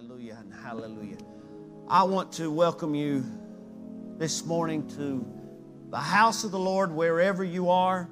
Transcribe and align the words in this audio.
Hallelujah 0.00 0.38
and 0.40 0.54
hallelujah. 0.54 1.18
I 1.86 2.04
want 2.04 2.32
to 2.32 2.50
welcome 2.50 2.94
you 2.94 3.22
this 4.16 4.46
morning 4.46 4.88
to 4.96 5.26
the 5.90 5.98
house 5.98 6.42
of 6.42 6.52
the 6.52 6.58
Lord, 6.58 6.90
wherever 6.90 7.44
you 7.44 7.68
are, 7.68 8.08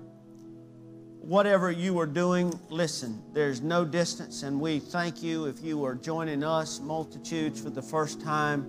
whatever 1.21 1.71
you 1.71 1.98
are 1.98 2.06
doing. 2.06 2.61
Listen, 2.69 3.22
there's 3.32 3.62
no 3.62 3.87
distance, 3.87 4.43
and 4.43 4.61
we 4.61 4.80
thank 4.80 5.22
you 5.22 5.46
if 5.46 5.62
you 5.62 5.82
are 5.82 5.95
joining 5.95 6.45
us, 6.45 6.79
multitudes, 6.79 7.58
for 7.58 7.71
the 7.71 7.80
first 7.80 8.20
time. 8.20 8.66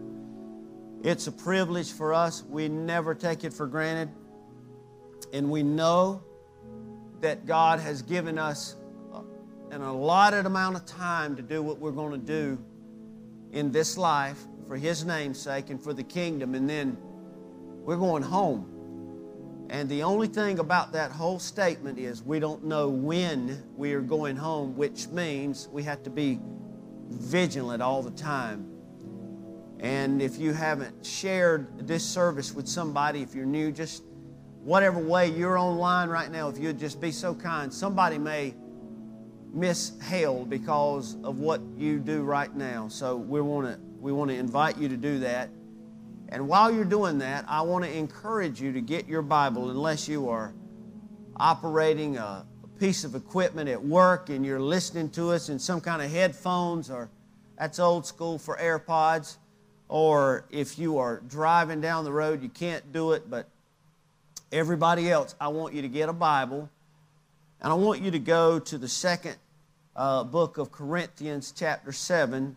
It's 1.04 1.28
a 1.28 1.34
privilege 1.34 1.92
for 1.92 2.14
us. 2.14 2.44
We 2.44 2.70
never 2.70 3.14
take 3.14 3.44
it 3.44 3.52
for 3.52 3.68
granted. 3.68 4.08
And 5.34 5.52
we 5.52 5.62
know 5.62 6.24
that 7.20 7.46
God 7.46 7.82
has 7.82 8.02
given 8.02 8.40
us 8.40 8.78
an 9.72 9.82
allotted 9.82 10.46
amount 10.46 10.78
of 10.78 10.86
time 10.86 11.36
to 11.36 11.42
do 11.42 11.62
what 11.62 11.80
we're 11.80 11.92
going 11.92 12.12
to 12.12 12.18
do 12.18 12.58
in 13.52 13.72
this 13.72 13.98
life 13.98 14.40
for 14.68 14.78
His 14.78 15.06
name's 15.06 15.40
sake 15.40 15.70
and 15.70 15.82
for 15.82 15.94
the 15.94 16.04
kingdom. 16.04 16.56
And 16.56 16.70
then 16.70 16.98
we're 17.84 17.98
going 17.98 18.24
home. 18.24 18.76
And 19.70 19.88
the 19.88 20.04
only 20.04 20.28
thing 20.28 20.60
about 20.60 20.92
that 20.94 21.12
whole 21.12 21.40
statement 21.40 22.00
is 22.00 22.24
we 22.24 22.40
don't 22.40 22.64
know 22.64 22.90
when 22.90 23.64
we 23.78 23.94
are 23.94 24.02
going 24.02 24.36
home, 24.36 24.76
which 24.76 25.08
means 25.10 25.68
we 25.72 25.84
have 25.84 26.02
to 26.04 26.10
be 26.10 26.40
vigilant 27.10 27.82
all 27.82 28.02
the 28.02 28.12
time. 28.12 28.66
And 29.80 30.22
if 30.22 30.38
you 30.38 30.54
haven't 30.54 31.06
shared 31.06 31.88
this 31.88 32.04
service 32.04 32.54
with 32.54 32.68
somebody, 32.68 33.22
if 33.22 33.34
you're 33.34 33.46
new, 33.46 33.72
just 33.72 34.04
whatever 34.64 35.00
way 35.00 35.30
you're 35.30 35.58
online 35.58 36.10
right 36.10 36.32
now, 36.32 36.50
if 36.50 36.58
you'd 36.58 36.80
just 36.80 37.00
be 37.00 37.12
so 37.12 37.34
kind, 37.34 37.74
somebody 37.74 38.18
may 38.18 38.54
miss 39.54 40.00
hell 40.00 40.46
because 40.46 41.18
of 41.24 41.40
what 41.40 41.62
you 41.78 42.00
do 42.00 42.24
right 42.24 42.54
now. 42.56 42.88
So 42.88 43.16
we 43.16 43.42
want 43.42 43.68
to 43.68 43.80
we 44.00 44.12
want 44.12 44.32
to 44.32 44.38
invite 44.38 44.78
you 44.78 44.88
to 44.90 44.98
do 44.98 45.20
that. 45.20 45.50
And 46.30 46.48
while 46.48 46.72
you're 46.72 46.86
doing 46.86 47.18
that, 47.20 47.46
I 47.48 47.62
want 47.62 47.84
to 47.86 47.92
encourage 47.92 48.62
you 48.62 48.72
to 48.74 48.82
get 48.82 49.08
your 49.08 49.22
Bible 49.22 49.72
unless 49.72 50.08
you 50.08 50.30
are 50.30 50.54
operating 51.38 52.18
a, 52.18 52.46
piece 52.80 53.04
of 53.04 53.14
equipment 53.14 53.68
at 53.68 53.84
work 53.84 54.30
and 54.30 54.46
you're 54.46 54.60
listening 54.60 55.10
to 55.10 55.32
us 55.32 55.50
in 55.50 55.60
some 55.60 55.82
kind 55.82 56.02
of 56.02 56.10
headphones 56.10 56.90
or 56.90 57.10
that's 57.58 57.78
old 57.78 58.06
school 58.06 58.40
for 58.40 58.56
AirPods 58.56 59.36
or 59.90 60.46
if 60.50 60.80
you 60.80 60.98
are 60.98 61.22
driving 61.28 61.82
down 61.82 62.06
the 62.06 62.12
road 62.12 62.42
you 62.42 62.48
can't 62.48 62.94
do 62.94 63.12
it 63.12 63.30
but 63.30 63.50
everybody 64.54 65.12
else 65.12 65.36
I 65.42 65.50
want 65.50 65.74
you 65.74 65.82
to 65.82 65.90
get 65.90 66.08
a 66.08 66.14
Bible 66.14 66.70
and 67.62 67.74
I 67.74 67.76
want 67.76 68.02
you 68.02 68.12
to 68.12 68.20
go 68.20 68.58
to 68.58 68.78
the 68.78 68.88
second 68.88 69.36
uh, 69.94 70.24
book 70.24 70.58
of 70.58 70.72
Corinthians, 70.72 71.54
chapter 71.56 71.92
7. 71.92 72.56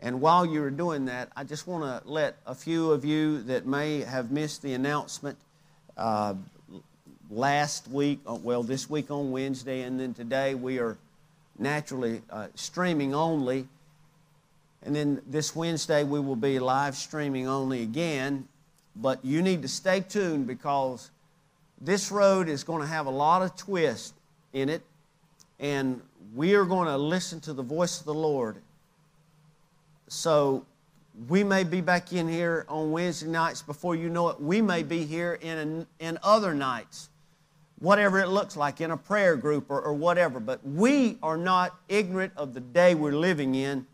And 0.00 0.20
while 0.22 0.46
you're 0.46 0.70
doing 0.70 1.04
that, 1.06 1.30
I 1.36 1.44
just 1.44 1.66
want 1.66 1.84
to 1.84 2.10
let 2.10 2.36
a 2.46 2.54
few 2.54 2.90
of 2.90 3.04
you 3.04 3.42
that 3.42 3.66
may 3.66 4.00
have 4.00 4.30
missed 4.30 4.62
the 4.62 4.72
announcement 4.72 5.36
uh, 5.98 6.34
last 7.30 7.86
week, 7.88 8.20
uh, 8.26 8.34
well, 8.34 8.62
this 8.62 8.88
week 8.88 9.10
on 9.10 9.30
Wednesday, 9.30 9.82
and 9.82 10.00
then 10.00 10.14
today 10.14 10.54
we 10.54 10.78
are 10.78 10.96
naturally 11.58 12.22
uh, 12.30 12.46
streaming 12.54 13.14
only. 13.14 13.68
And 14.82 14.96
then 14.96 15.20
this 15.26 15.54
Wednesday 15.54 16.02
we 16.02 16.18
will 16.18 16.34
be 16.34 16.58
live 16.58 16.96
streaming 16.96 17.46
only 17.46 17.82
again. 17.82 18.48
But 18.96 19.22
you 19.22 19.42
need 19.42 19.60
to 19.62 19.68
stay 19.68 20.00
tuned 20.00 20.46
because 20.46 21.10
this 21.78 22.10
road 22.10 22.48
is 22.48 22.64
going 22.64 22.80
to 22.80 22.88
have 22.88 23.04
a 23.04 23.10
lot 23.10 23.42
of 23.42 23.54
twists 23.54 24.14
in 24.52 24.68
it, 24.68 24.82
and 25.58 26.00
we 26.34 26.54
are 26.54 26.64
going 26.64 26.86
to 26.86 26.96
listen 26.96 27.40
to 27.40 27.52
the 27.52 27.62
voice 27.62 28.00
of 28.00 28.06
the 28.06 28.14
Lord. 28.14 28.56
So 30.08 30.64
we 31.28 31.44
may 31.44 31.64
be 31.64 31.80
back 31.80 32.12
in 32.12 32.28
here 32.28 32.64
on 32.68 32.92
Wednesday 32.92 33.28
nights 33.28 33.62
before 33.62 33.94
you 33.94 34.08
know 34.08 34.28
it. 34.28 34.40
We 34.40 34.62
may 34.62 34.82
be 34.82 35.04
here 35.04 35.38
in, 35.40 35.86
in 35.98 36.18
other 36.22 36.54
nights, 36.54 37.10
whatever 37.78 38.20
it 38.20 38.28
looks 38.28 38.56
like, 38.56 38.80
in 38.80 38.90
a 38.90 38.96
prayer 38.96 39.36
group 39.36 39.70
or, 39.70 39.80
or 39.80 39.94
whatever. 39.94 40.40
But 40.40 40.66
we 40.66 41.18
are 41.22 41.36
not 41.36 41.74
ignorant 41.88 42.32
of 42.36 42.54
the 42.54 42.60
day 42.60 42.94
we're 42.94 43.12
living 43.12 43.54
in, 43.54 43.86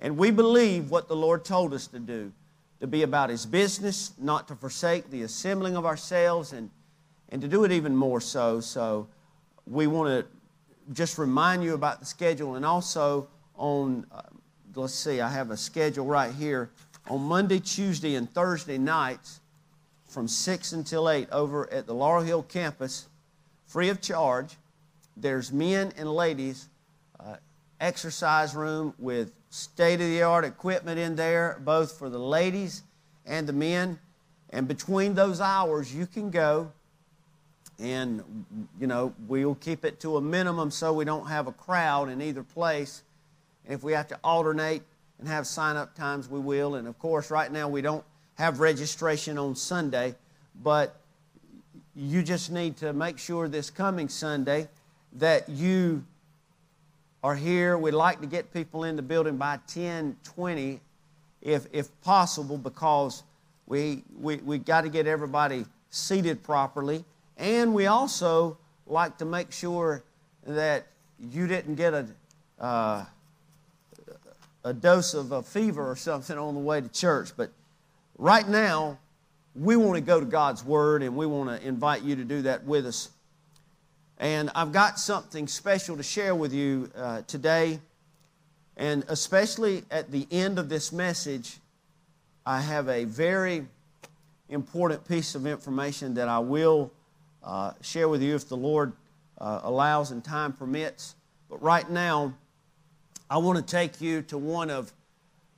and 0.00 0.16
we 0.16 0.30
believe 0.30 0.90
what 0.90 1.08
the 1.08 1.16
Lord 1.16 1.44
told 1.44 1.74
us 1.74 1.86
to 1.88 1.98
do 1.98 2.32
to 2.80 2.86
be 2.86 3.02
about 3.02 3.28
His 3.28 3.44
business, 3.44 4.12
not 4.18 4.48
to 4.48 4.54
forsake 4.56 5.10
the 5.10 5.22
assembling 5.22 5.76
of 5.76 5.84
ourselves, 5.84 6.52
and, 6.52 6.70
and 7.28 7.42
to 7.42 7.48
do 7.48 7.64
it 7.64 7.72
even 7.72 7.94
more 7.94 8.20
so. 8.20 8.60
So, 8.60 9.06
we 9.66 9.86
want 9.86 10.08
to 10.08 10.92
just 10.92 11.18
remind 11.18 11.62
you 11.62 11.74
about 11.74 12.00
the 12.00 12.06
schedule 12.06 12.56
and 12.56 12.64
also 12.64 13.28
on, 13.56 14.06
uh, 14.12 14.22
let's 14.74 14.94
see, 14.94 15.20
I 15.20 15.28
have 15.28 15.50
a 15.50 15.56
schedule 15.56 16.06
right 16.06 16.32
here. 16.32 16.70
On 17.08 17.20
Monday, 17.22 17.60
Tuesday, 17.60 18.14
and 18.14 18.32
Thursday 18.32 18.78
nights 18.78 19.40
from 20.06 20.26
6 20.26 20.72
until 20.72 21.08
8 21.08 21.28
over 21.30 21.72
at 21.72 21.86
the 21.86 21.94
Laurel 21.94 22.22
Hill 22.22 22.42
campus, 22.42 23.08
free 23.66 23.88
of 23.88 24.00
charge, 24.00 24.56
there's 25.16 25.52
men 25.52 25.92
and 25.96 26.12
ladies 26.12 26.68
uh, 27.18 27.36
exercise 27.80 28.54
room 28.54 28.94
with 28.98 29.32
state 29.50 30.00
of 30.00 30.06
the 30.08 30.22
art 30.22 30.44
equipment 30.44 30.98
in 30.98 31.16
there, 31.16 31.60
both 31.64 31.98
for 31.98 32.08
the 32.08 32.18
ladies 32.18 32.82
and 33.26 33.46
the 33.46 33.52
men. 33.52 33.98
And 34.50 34.66
between 34.66 35.14
those 35.14 35.40
hours, 35.40 35.94
you 35.94 36.06
can 36.06 36.30
go 36.30 36.72
and 37.80 38.22
you 38.78 38.86
know 38.86 39.14
we'll 39.26 39.54
keep 39.56 39.84
it 39.84 40.00
to 40.00 40.16
a 40.16 40.20
minimum 40.20 40.70
so 40.70 40.92
we 40.92 41.04
don't 41.04 41.26
have 41.26 41.46
a 41.46 41.52
crowd 41.52 42.08
in 42.08 42.20
either 42.20 42.42
place. 42.42 43.02
And 43.64 43.74
if 43.74 43.82
we 43.82 43.92
have 43.92 44.08
to 44.08 44.18
alternate 44.22 44.82
and 45.18 45.28
have 45.28 45.46
sign 45.46 45.76
up 45.76 45.94
times 45.94 46.28
we 46.28 46.40
will. 46.40 46.74
And 46.74 46.86
of 46.86 46.98
course 46.98 47.30
right 47.30 47.50
now 47.50 47.68
we 47.68 47.82
don't 47.82 48.04
have 48.36 48.60
registration 48.60 49.36
on 49.36 49.54
sunday 49.54 50.14
but 50.62 51.00
you 51.94 52.22
just 52.22 52.50
need 52.50 52.76
to 52.78 52.92
make 52.92 53.18
sure 53.18 53.48
this 53.48 53.70
coming 53.70 54.08
sunday 54.08 54.68
that 55.14 55.48
you 55.48 56.04
are 57.22 57.34
here. 57.34 57.76
We'd 57.76 57.92
like 57.92 58.20
to 58.20 58.26
get 58.26 58.52
people 58.52 58.84
in 58.84 58.96
the 58.96 59.02
building 59.02 59.36
by 59.36 59.58
10 59.66 60.16
20 60.24 60.80
if, 61.42 61.66
if 61.72 62.00
possible 62.02 62.58
because 62.58 63.22
we, 63.66 64.02
we, 64.18 64.36
we 64.36 64.58
got 64.58 64.82
to 64.82 64.88
get 64.88 65.06
everybody 65.06 65.64
seated 65.90 66.42
properly 66.42 67.04
and 67.40 67.72
we 67.72 67.86
also 67.86 68.58
like 68.86 69.16
to 69.18 69.24
make 69.24 69.50
sure 69.50 70.04
that 70.46 70.86
you 71.18 71.46
didn't 71.46 71.76
get 71.76 71.94
a, 71.94 72.06
uh, 72.60 73.04
a 74.62 74.74
dose 74.74 75.14
of 75.14 75.32
a 75.32 75.42
fever 75.42 75.90
or 75.90 75.96
something 75.96 76.36
on 76.36 76.54
the 76.54 76.60
way 76.60 76.82
to 76.82 76.88
church. 76.88 77.30
But 77.34 77.50
right 78.18 78.46
now, 78.46 78.98
we 79.56 79.74
want 79.74 79.94
to 79.94 80.02
go 80.02 80.20
to 80.20 80.26
God's 80.26 80.62
Word 80.62 81.02
and 81.02 81.16
we 81.16 81.24
want 81.24 81.48
to 81.48 81.66
invite 81.66 82.02
you 82.02 82.14
to 82.16 82.24
do 82.24 82.42
that 82.42 82.64
with 82.64 82.86
us. 82.86 83.08
And 84.18 84.50
I've 84.54 84.72
got 84.72 84.98
something 84.98 85.48
special 85.48 85.96
to 85.96 86.02
share 86.02 86.34
with 86.34 86.52
you 86.52 86.90
uh, 86.94 87.22
today. 87.22 87.80
And 88.76 89.02
especially 89.08 89.84
at 89.90 90.10
the 90.10 90.26
end 90.30 90.58
of 90.58 90.68
this 90.68 90.92
message, 90.92 91.56
I 92.44 92.60
have 92.60 92.88
a 92.88 93.04
very 93.04 93.66
important 94.50 95.08
piece 95.08 95.34
of 95.34 95.46
information 95.46 96.14
that 96.14 96.28
I 96.28 96.38
will 96.38 96.90
uh, 97.44 97.72
share 97.80 98.08
with 98.08 98.22
you 98.22 98.34
if 98.34 98.48
the 98.48 98.56
Lord 98.56 98.92
uh, 99.38 99.60
allows 99.62 100.10
and 100.10 100.22
time 100.22 100.52
permits. 100.52 101.14
But 101.48 101.62
right 101.62 101.88
now, 101.88 102.34
I 103.28 103.38
want 103.38 103.58
to 103.58 103.64
take 103.64 104.00
you 104.00 104.22
to 104.22 104.38
one 104.38 104.70
of 104.70 104.92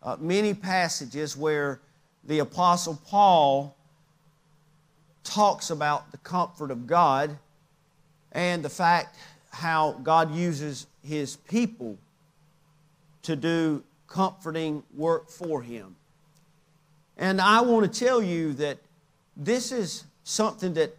uh, 0.02 0.16
many 0.20 0.54
passages 0.54 1.36
where 1.36 1.80
the 2.24 2.40
Apostle 2.40 3.00
Paul 3.06 3.76
talks 5.24 5.70
about 5.70 6.10
the 6.10 6.18
comfort 6.18 6.70
of 6.70 6.86
God 6.86 7.36
and 8.32 8.64
the 8.64 8.68
fact 8.68 9.16
how 9.50 9.92
God 10.02 10.34
uses 10.34 10.86
his 11.02 11.36
people 11.36 11.98
to 13.22 13.36
do 13.36 13.82
comforting 14.06 14.82
work 14.94 15.28
for 15.28 15.62
him. 15.62 15.96
And 17.16 17.40
I 17.40 17.60
want 17.60 17.90
to 17.90 18.04
tell 18.04 18.22
you 18.22 18.52
that 18.54 18.78
this 19.36 19.72
is 19.72 20.04
something 20.24 20.74
that 20.74 20.96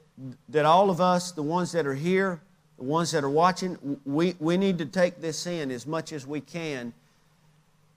that 0.49 0.65
all 0.65 0.89
of 0.89 1.01
us, 1.01 1.31
the 1.31 1.43
ones 1.43 1.71
that 1.71 1.85
are 1.85 1.95
here, 1.95 2.41
the 2.77 2.83
ones 2.83 3.11
that 3.11 3.23
are 3.23 3.29
watching, 3.29 3.99
we, 4.05 4.35
we 4.39 4.57
need 4.57 4.77
to 4.77 4.85
take 4.85 5.21
this 5.21 5.47
in 5.47 5.71
as 5.71 5.87
much 5.87 6.11
as 6.11 6.27
we 6.27 6.41
can 6.41 6.93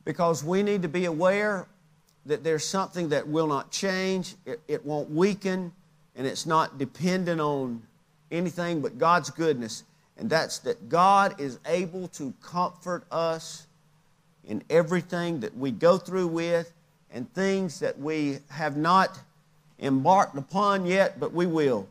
because 0.05 0.45
we 0.45 0.63
need 0.63 0.83
to 0.83 0.89
be 0.89 1.05
aware 1.05 1.67
that 2.27 2.43
there's 2.43 2.65
something 2.65 3.11
that 3.11 3.27
will 3.27 3.47
not 3.47 3.71
change, 3.71 4.35
it, 4.45 4.61
it 4.67 4.85
won't 4.85 5.11
weaken, 5.11 5.73
and 6.15 6.27
it's 6.27 6.47
not 6.47 6.79
dependent 6.79 7.41
on 7.41 7.83
anything 8.31 8.81
but 8.81 8.99
God's 8.99 9.31
goodness. 9.31 9.85
And 10.17 10.31
that's 10.31 10.61
that 10.61 10.89
God 10.89 11.41
is 11.41 11.59
able 11.67 12.09
to 12.09 12.33
comfort 12.43 13.05
us 13.11 13.67
in 14.45 14.63
everything 14.71 15.41
that 15.41 15.57
we 15.57 15.71
go 15.71 15.99
through 15.99 16.29
with 16.29 16.73
and 17.13 17.33
things 17.35 17.81
that 17.81 17.99
we 17.99 18.39
have 18.49 18.77
not 18.77 19.19
embarked 19.79 20.37
upon 20.37 20.87
yet, 20.87 21.21
but 21.21 21.33
we 21.33 21.47
will. 21.47 21.87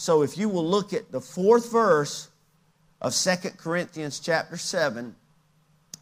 So 0.00 0.22
if 0.22 0.38
you 0.38 0.48
will 0.48 0.64
look 0.64 0.92
at 0.92 1.10
the 1.10 1.20
fourth 1.20 1.72
verse 1.72 2.28
of 3.00 3.14
Second 3.14 3.58
Corinthians 3.58 4.20
chapter 4.20 4.56
7, 4.56 5.12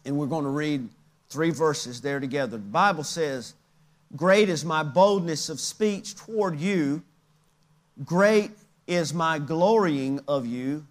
and 0.05 0.17
we're 0.17 0.27
going 0.27 0.43
to 0.43 0.51
read 0.51 0.87
three 1.29 1.49
verses 1.49 1.99
there 1.99 2.19
together. 2.19 2.57
The 2.57 2.63
Bible 2.63 3.03
says, 3.03 3.55
Great 4.15 4.49
is 4.49 4.63
my 4.63 4.83
boldness 4.83 5.49
of 5.49 5.59
speech 5.59 6.15
toward 6.15 6.59
you, 6.59 7.01
great 8.05 8.51
is 8.85 9.15
my 9.15 9.39
glorying 9.39 10.19
of 10.27 10.45
you. 10.45 10.85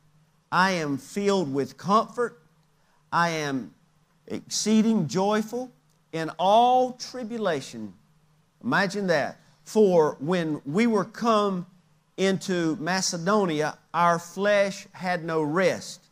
I 0.50 0.72
am 0.72 0.98
filled 0.98 1.54
with 1.54 1.76
comfort, 1.76 2.42
I 3.12 3.28
am 3.28 3.72
exceeding 4.26 5.06
joyful 5.06 5.70
in 6.10 6.30
all 6.40 6.94
tribulation. 6.94 7.94
Imagine 8.64 9.06
that. 9.06 9.38
For 9.62 10.16
when 10.18 10.60
we 10.66 10.88
were 10.88 11.04
come 11.04 11.66
into 12.16 12.76
Macedonia, 12.76 13.78
our 13.92 14.18
flesh 14.18 14.86
had 14.92 15.24
no 15.24 15.42
rest. 15.42 16.02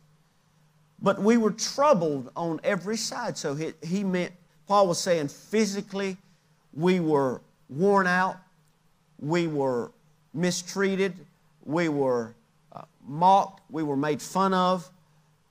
But 1.01 1.19
we 1.19 1.37
were 1.37 1.51
troubled 1.51 2.31
on 2.35 2.59
every 2.63 2.97
side. 2.97 3.37
So 3.37 3.55
he, 3.55 3.73
he 3.83 4.03
meant, 4.03 4.33
Paul 4.67 4.87
was 4.87 4.99
saying, 4.99 5.27
physically, 5.27 6.17
we 6.73 6.99
were 6.99 7.41
worn 7.69 8.07
out, 8.07 8.37
we 9.19 9.47
were 9.47 9.91
mistreated, 10.33 11.13
we 11.63 11.89
were 11.89 12.35
uh, 12.71 12.83
mocked, 13.07 13.61
we 13.69 13.83
were 13.83 13.97
made 13.97 14.21
fun 14.21 14.53
of. 14.53 14.89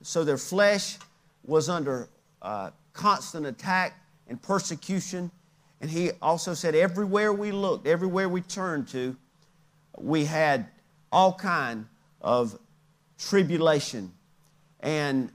So 0.01 0.23
their 0.23 0.37
flesh 0.37 0.97
was 1.45 1.69
under 1.69 2.09
uh, 2.41 2.71
constant 2.93 3.45
attack 3.45 3.99
and 4.27 4.41
persecution. 4.41 5.31
And 5.81 5.89
he 5.89 6.11
also 6.21 6.53
said, 6.53 6.75
everywhere 6.75 7.33
we 7.33 7.51
looked, 7.51 7.87
everywhere 7.87 8.29
we 8.29 8.41
turned 8.41 8.87
to, 8.89 9.15
we 9.97 10.25
had 10.25 10.67
all 11.11 11.33
kind 11.33 11.85
of 12.21 12.57
tribulation. 13.17 14.11
And 14.81 15.31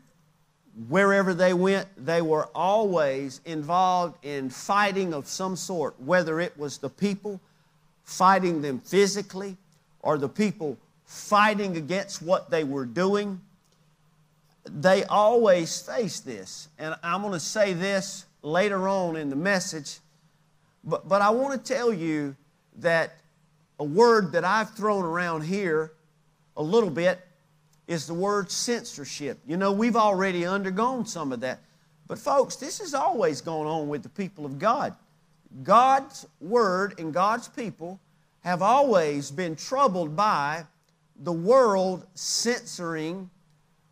wherever 0.88 1.34
they 1.34 1.52
went, 1.52 1.88
they 1.96 2.22
were 2.22 2.48
always 2.54 3.40
involved 3.44 4.24
in 4.24 4.50
fighting 4.50 5.12
of 5.12 5.26
some 5.26 5.56
sort, 5.56 6.00
whether 6.00 6.40
it 6.40 6.56
was 6.58 6.78
the 6.78 6.90
people 6.90 7.40
fighting 8.04 8.62
them 8.62 8.78
physically 8.80 9.56
or 10.00 10.18
the 10.18 10.28
people 10.28 10.76
fighting 11.04 11.76
against 11.76 12.22
what 12.22 12.50
they 12.50 12.64
were 12.64 12.86
doing. 12.86 13.40
They 14.64 15.04
always 15.04 15.80
faced 15.80 16.24
this. 16.24 16.68
And 16.78 16.94
I'm 17.02 17.22
going 17.22 17.32
to 17.32 17.40
say 17.40 17.72
this 17.72 18.26
later 18.42 18.88
on 18.88 19.16
in 19.16 19.30
the 19.30 19.36
message, 19.36 19.98
but, 20.84 21.08
but 21.08 21.22
I 21.22 21.30
want 21.30 21.64
to 21.64 21.74
tell 21.74 21.92
you 21.92 22.36
that 22.78 23.19
a 23.80 23.84
word 23.84 24.32
that 24.32 24.44
I've 24.44 24.70
thrown 24.74 25.04
around 25.04 25.40
here 25.40 25.92
a 26.56 26.62
little 26.62 26.90
bit 26.90 27.18
is 27.88 28.06
the 28.06 28.14
word 28.14 28.50
censorship. 28.50 29.38
You 29.46 29.56
know, 29.56 29.72
we've 29.72 29.96
already 29.96 30.44
undergone 30.44 31.06
some 31.06 31.32
of 31.32 31.40
that. 31.40 31.60
But, 32.06 32.18
folks, 32.18 32.56
this 32.56 32.78
is 32.80 32.92
always 32.92 33.40
going 33.40 33.66
on 33.66 33.88
with 33.88 34.02
the 34.02 34.10
people 34.10 34.44
of 34.44 34.58
God. 34.58 34.94
God's 35.62 36.26
word 36.40 37.00
and 37.00 37.12
God's 37.12 37.48
people 37.48 37.98
have 38.40 38.60
always 38.60 39.30
been 39.30 39.56
troubled 39.56 40.14
by 40.14 40.64
the 41.22 41.32
world 41.32 42.06
censoring 42.14 43.30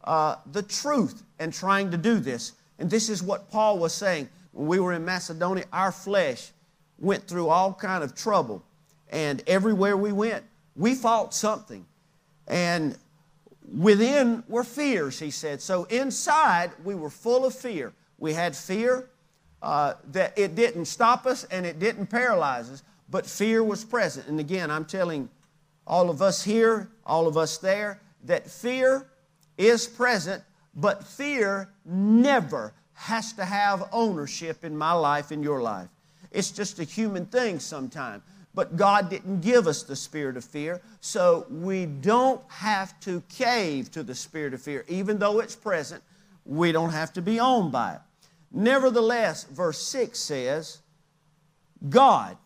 uh, 0.04 0.36
the 0.52 0.62
truth 0.62 1.22
and 1.38 1.52
trying 1.52 1.90
to 1.90 1.96
do 1.96 2.18
this. 2.18 2.52
And 2.78 2.90
this 2.90 3.08
is 3.08 3.22
what 3.22 3.50
Paul 3.50 3.78
was 3.78 3.94
saying. 3.94 4.28
When 4.52 4.66
we 4.66 4.80
were 4.80 4.92
in 4.92 5.04
Macedonia, 5.04 5.64
our 5.72 5.92
flesh 5.92 6.50
went 6.98 7.26
through 7.26 7.48
all 7.48 7.72
kind 7.72 8.04
of 8.04 8.14
trouble. 8.14 8.62
And 9.10 9.42
everywhere 9.46 9.96
we 9.96 10.12
went, 10.12 10.44
we 10.76 10.94
fought 10.94 11.34
something. 11.34 11.86
And 12.46 12.96
within 13.76 14.44
were 14.48 14.64
fears, 14.64 15.18
he 15.18 15.30
said. 15.30 15.60
So 15.60 15.84
inside, 15.84 16.70
we 16.84 16.94
were 16.94 17.10
full 17.10 17.44
of 17.44 17.54
fear. 17.54 17.92
We 18.18 18.32
had 18.32 18.56
fear 18.56 19.08
uh, 19.62 19.94
that 20.12 20.38
it 20.38 20.54
didn't 20.54 20.86
stop 20.86 21.26
us 21.26 21.44
and 21.44 21.66
it 21.66 21.78
didn't 21.78 22.06
paralyze 22.06 22.70
us, 22.70 22.82
but 23.10 23.26
fear 23.26 23.62
was 23.62 23.84
present. 23.84 24.28
And 24.28 24.40
again, 24.40 24.70
I'm 24.70 24.84
telling 24.84 25.28
all 25.86 26.10
of 26.10 26.22
us 26.22 26.42
here, 26.42 26.90
all 27.04 27.26
of 27.26 27.36
us 27.36 27.58
there, 27.58 28.00
that 28.24 28.48
fear 28.48 29.06
is 29.56 29.86
present, 29.86 30.42
but 30.74 31.02
fear 31.04 31.70
never 31.84 32.72
has 32.92 33.32
to 33.32 33.44
have 33.44 33.88
ownership 33.92 34.64
in 34.64 34.76
my 34.76 34.92
life, 34.92 35.32
in 35.32 35.42
your 35.42 35.62
life. 35.62 35.88
It's 36.30 36.50
just 36.50 36.78
a 36.78 36.84
human 36.84 37.26
thing 37.26 37.58
sometimes. 37.58 38.22
But 38.58 38.76
God 38.76 39.08
didn't 39.08 39.40
give 39.40 39.68
us 39.68 39.84
the 39.84 39.94
spirit 39.94 40.36
of 40.36 40.44
fear, 40.44 40.80
so 41.00 41.46
we 41.48 41.86
don't 41.86 42.42
have 42.48 42.98
to 43.02 43.22
cave 43.28 43.88
to 43.92 44.02
the 44.02 44.16
spirit 44.16 44.52
of 44.52 44.60
fear. 44.60 44.84
Even 44.88 45.20
though 45.20 45.38
it's 45.38 45.54
present, 45.54 46.02
we 46.44 46.72
don't 46.72 46.90
have 46.90 47.12
to 47.12 47.22
be 47.22 47.38
owned 47.38 47.70
by 47.70 47.92
it. 47.92 48.00
Nevertheless, 48.50 49.44
verse 49.44 49.80
6 49.80 50.18
says, 50.18 50.78
God 51.88 52.36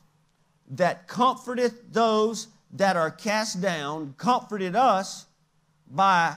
that 0.72 1.08
comforteth 1.08 1.90
those 1.90 2.48
that 2.74 2.94
are 2.98 3.10
cast 3.10 3.62
down, 3.62 4.14
comforted 4.18 4.76
us 4.76 5.24
by 5.90 6.36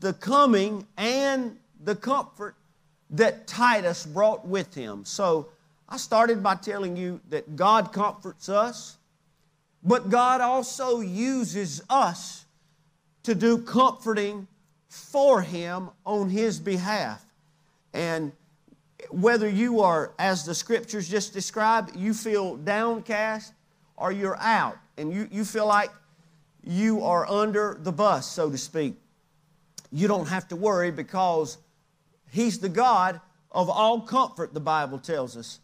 the 0.00 0.12
coming 0.12 0.86
and 0.98 1.56
the 1.82 1.96
comfort 1.96 2.54
that 3.08 3.46
Titus 3.46 4.04
brought 4.04 4.46
with 4.46 4.74
him. 4.74 5.06
So 5.06 5.48
I 5.90 5.96
started 5.96 6.42
by 6.42 6.54
telling 6.54 6.96
you 6.96 7.20
that 7.30 7.56
God 7.56 7.92
comforts 7.92 8.48
us, 8.48 8.96
but 9.82 10.08
God 10.08 10.40
also 10.40 11.00
uses 11.00 11.82
us 11.90 12.44
to 13.24 13.34
do 13.34 13.58
comforting 13.58 14.46
for 14.88 15.42
Him 15.42 15.90
on 16.06 16.30
His 16.30 16.60
behalf. 16.60 17.24
And 17.92 18.32
whether 19.10 19.48
you 19.48 19.80
are, 19.80 20.12
as 20.18 20.44
the 20.44 20.54
scriptures 20.54 21.08
just 21.08 21.32
described, 21.32 21.96
you 21.96 22.14
feel 22.14 22.56
downcast 22.56 23.52
or 23.96 24.12
you're 24.12 24.38
out 24.38 24.76
and 24.96 25.12
you, 25.12 25.28
you 25.32 25.44
feel 25.44 25.66
like 25.66 25.90
you 26.62 27.02
are 27.02 27.26
under 27.28 27.78
the 27.80 27.90
bus, 27.90 28.30
so 28.30 28.50
to 28.50 28.58
speak, 28.58 28.94
you 29.90 30.06
don't 30.06 30.28
have 30.28 30.46
to 30.48 30.56
worry 30.56 30.90
because 30.92 31.58
He's 32.30 32.60
the 32.60 32.68
God 32.68 33.20
of 33.50 33.68
all 33.68 34.02
comfort, 34.02 34.54
the 34.54 34.60
Bible 34.60 34.98
tells 34.98 35.36
us. 35.36 35.58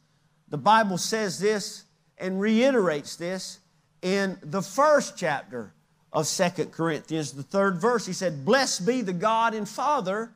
The 0.49 0.59
Bible 0.59 0.99
says 0.99 1.39
this 1.39 1.85
and 2.19 2.41
reiterates 2.41 3.17
this 3.17 3.59
in 4.03 4.39
the 4.43 4.63
first 4.63 5.17
chapter 5.17 5.73
of 6.13 6.27
Second 6.27 6.73
Corinthians, 6.73 7.33
the 7.33 7.43
third 7.43 7.81
verse. 7.81 8.07
He 8.07 8.13
said, 8.13 8.45
Blessed 8.45 8.87
be 8.87 9.03
the 9.03 9.13
God 9.13 9.55
and 9.55 9.69
Father 9.69 10.31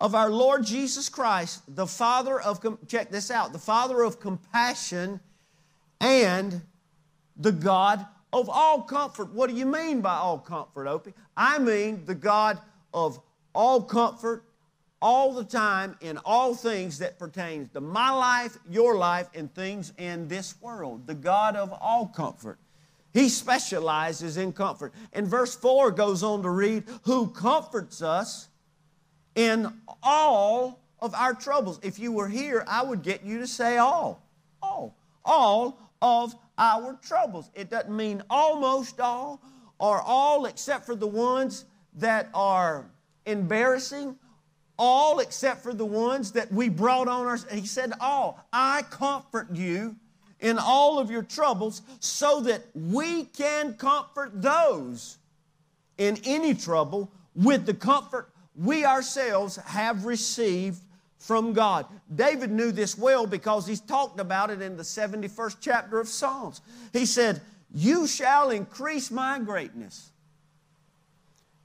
of 0.00 0.14
our 0.14 0.30
Lord 0.30 0.64
Jesus 0.64 1.08
Christ, 1.08 1.62
the 1.68 1.86
Father 1.86 2.40
of, 2.40 2.60
check 2.88 3.10
this 3.10 3.30
out, 3.30 3.52
the 3.52 3.58
Father 3.58 4.02
of 4.02 4.20
compassion 4.20 5.20
and 6.00 6.62
the 7.36 7.52
God 7.52 8.06
of 8.32 8.48
all 8.48 8.82
comfort. 8.82 9.32
What 9.32 9.50
do 9.50 9.56
you 9.56 9.66
mean 9.66 10.00
by 10.00 10.14
all 10.14 10.38
comfort, 10.38 10.86
Opie? 10.86 11.14
I 11.36 11.58
mean 11.58 12.04
the 12.06 12.14
God 12.14 12.58
of 12.94 13.20
all 13.54 13.82
comfort 13.82 14.44
all 15.02 15.32
the 15.32 15.44
time 15.44 15.96
in 16.00 16.18
all 16.18 16.54
things 16.54 16.98
that 16.98 17.18
pertains 17.18 17.68
to 17.70 17.80
my 17.80 18.10
life, 18.10 18.58
your 18.68 18.96
life, 18.96 19.28
and 19.34 19.52
things 19.54 19.92
in 19.98 20.28
this 20.28 20.60
world. 20.60 21.06
The 21.06 21.14
God 21.14 21.56
of 21.56 21.72
all 21.72 22.06
comfort. 22.06 22.58
He 23.12 23.28
specializes 23.28 24.36
in 24.36 24.52
comfort. 24.52 24.92
And 25.12 25.26
verse 25.26 25.56
4 25.56 25.90
goes 25.90 26.22
on 26.22 26.42
to 26.42 26.50
read, 26.50 26.84
Who 27.02 27.28
comforts 27.28 28.02
us 28.02 28.48
in 29.34 29.72
all 30.02 30.80
of 31.00 31.14
our 31.14 31.34
troubles. 31.34 31.80
If 31.82 31.98
you 31.98 32.12
were 32.12 32.28
here, 32.28 32.64
I 32.68 32.82
would 32.82 33.02
get 33.02 33.24
you 33.24 33.38
to 33.38 33.46
say 33.46 33.78
all. 33.78 34.22
All. 34.62 34.94
All 35.24 35.78
of 36.02 36.34
our 36.58 36.98
troubles. 37.02 37.50
It 37.54 37.70
doesn't 37.70 37.94
mean 37.94 38.22
almost 38.30 39.00
all 39.00 39.40
or 39.78 40.00
all 40.00 40.44
except 40.44 40.84
for 40.84 40.94
the 40.94 41.06
ones 41.06 41.64
that 41.94 42.28
are 42.34 42.86
embarrassing 43.26 44.16
all 44.82 45.18
except 45.18 45.62
for 45.62 45.74
the 45.74 45.84
ones 45.84 46.32
that 46.32 46.50
we 46.50 46.70
brought 46.70 47.06
on 47.06 47.26
our 47.26 47.38
he 47.52 47.66
said 47.66 47.92
all 48.00 48.42
i 48.50 48.82
comfort 48.90 49.46
you 49.52 49.94
in 50.40 50.58
all 50.58 50.98
of 50.98 51.10
your 51.10 51.22
troubles 51.22 51.82
so 52.00 52.40
that 52.40 52.62
we 52.74 53.24
can 53.24 53.74
comfort 53.74 54.30
those 54.34 55.18
in 55.98 56.18
any 56.24 56.54
trouble 56.54 57.12
with 57.34 57.66
the 57.66 57.74
comfort 57.74 58.30
we 58.56 58.84
ourselves 58.84 59.56
have 59.56 60.06
received 60.06 60.82
from 61.18 61.52
God. 61.52 61.86
David 62.14 62.50
knew 62.50 62.72
this 62.72 62.96
well 62.96 63.26
because 63.26 63.66
he's 63.66 63.80
talked 63.80 64.18
about 64.18 64.50
it 64.50 64.62
in 64.62 64.76
the 64.76 64.82
71st 64.82 65.56
chapter 65.60 66.00
of 66.00 66.08
Psalms. 66.08 66.62
He 66.92 67.04
said, 67.04 67.42
You 67.72 68.06
shall 68.06 68.50
increase 68.50 69.10
my 69.10 69.38
greatness 69.38 70.10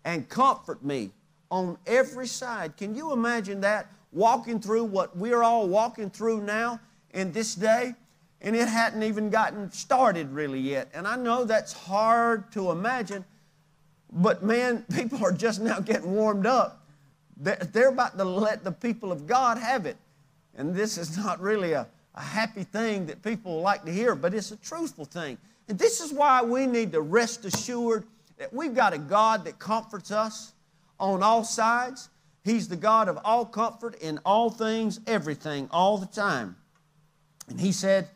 and 0.04 0.28
comfort 0.28 0.84
me 0.84 1.12
on 1.52 1.78
every 1.86 2.28
side. 2.28 2.78
Can 2.78 2.96
you 2.96 3.14
imagine 3.14 3.62
that? 3.62 3.88
Walking 4.12 4.60
through 4.60 4.86
what 4.86 5.16
we're 5.18 5.44
all 5.44 5.68
walking 5.68 6.10
through 6.10 6.42
now 6.42 6.80
in 7.14 7.32
this 7.32 7.56
day, 7.56 7.94
and 8.42 8.56
it 8.56 8.68
hadn't 8.68 9.04
even 9.04 9.30
gotten 9.30 9.72
started 9.72 10.30
really 10.32 10.60
yet. 10.60 10.90
And 10.94 11.08
I 11.08 11.16
know 11.16 11.44
that's 11.44 11.74
hard 11.74 12.52
to 12.54 12.72
imagine, 12.72 13.26
but 14.12 14.44
man, 14.44 14.86
people 14.96 15.24
are 15.24 15.32
just 15.32 15.62
now 15.62 15.80
getting 15.80 16.14
warmed 16.14 16.46
up. 16.46 16.86
They're 17.38 17.90
about 17.90 18.18
to 18.18 18.24
let 18.24 18.64
the 18.64 18.72
people 18.72 19.12
of 19.12 19.28
God 19.28 19.58
have 19.58 19.86
it. 19.86 19.98
And 20.58 20.74
this 20.74 20.98
is 20.98 21.18
not 21.18 21.42
really 21.42 21.74
a, 21.74 21.86
a 22.16 22.22
happy 22.22 22.64
thing 22.64 23.06
that 23.08 23.22
people 23.22 23.60
like 23.60 23.84
to 23.84 23.92
hear, 23.92 24.16
but 24.16 24.34
it's 24.34 24.52
a 24.52 24.58
truthful 24.58 25.04
thing. 25.04 25.38
And 25.68 25.78
this 25.78 26.00
is 26.00 26.14
why 26.14 26.42
we 26.42 26.66
need 26.66 26.94
to 26.94 27.02
rest 27.02 27.44
assured 27.44 28.06
that 28.38 28.54
we've 28.54 28.74
got 28.74 28.94
a 28.94 28.98
God 28.98 29.44
that 29.46 29.60
comforts 29.60 30.12
us 30.12 30.54
on 31.00 31.24
all 31.24 31.44
sides. 31.44 32.10
He's 32.44 32.68
the 32.68 32.76
God 32.76 33.10
of 33.10 33.18
all 33.24 33.46
comfort 33.46 33.96
in 33.96 34.20
all 34.26 34.50
things, 34.50 35.00
everything, 35.08 35.68
all 35.72 35.98
the 35.98 36.06
time. 36.06 36.56
And 37.50 37.60
he 37.60 37.72
said 37.72 38.10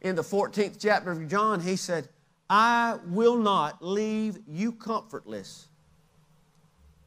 in 0.00 0.16
the 0.16 0.22
14th 0.22 0.76
chapter 0.80 1.10
of 1.10 1.28
John, 1.28 1.60
he 1.60 1.76
said, 1.76 2.08
I 2.48 2.98
will 3.06 3.36
not 3.36 3.82
leave 3.82 4.38
you 4.48 4.72
comfortless. 4.72 5.68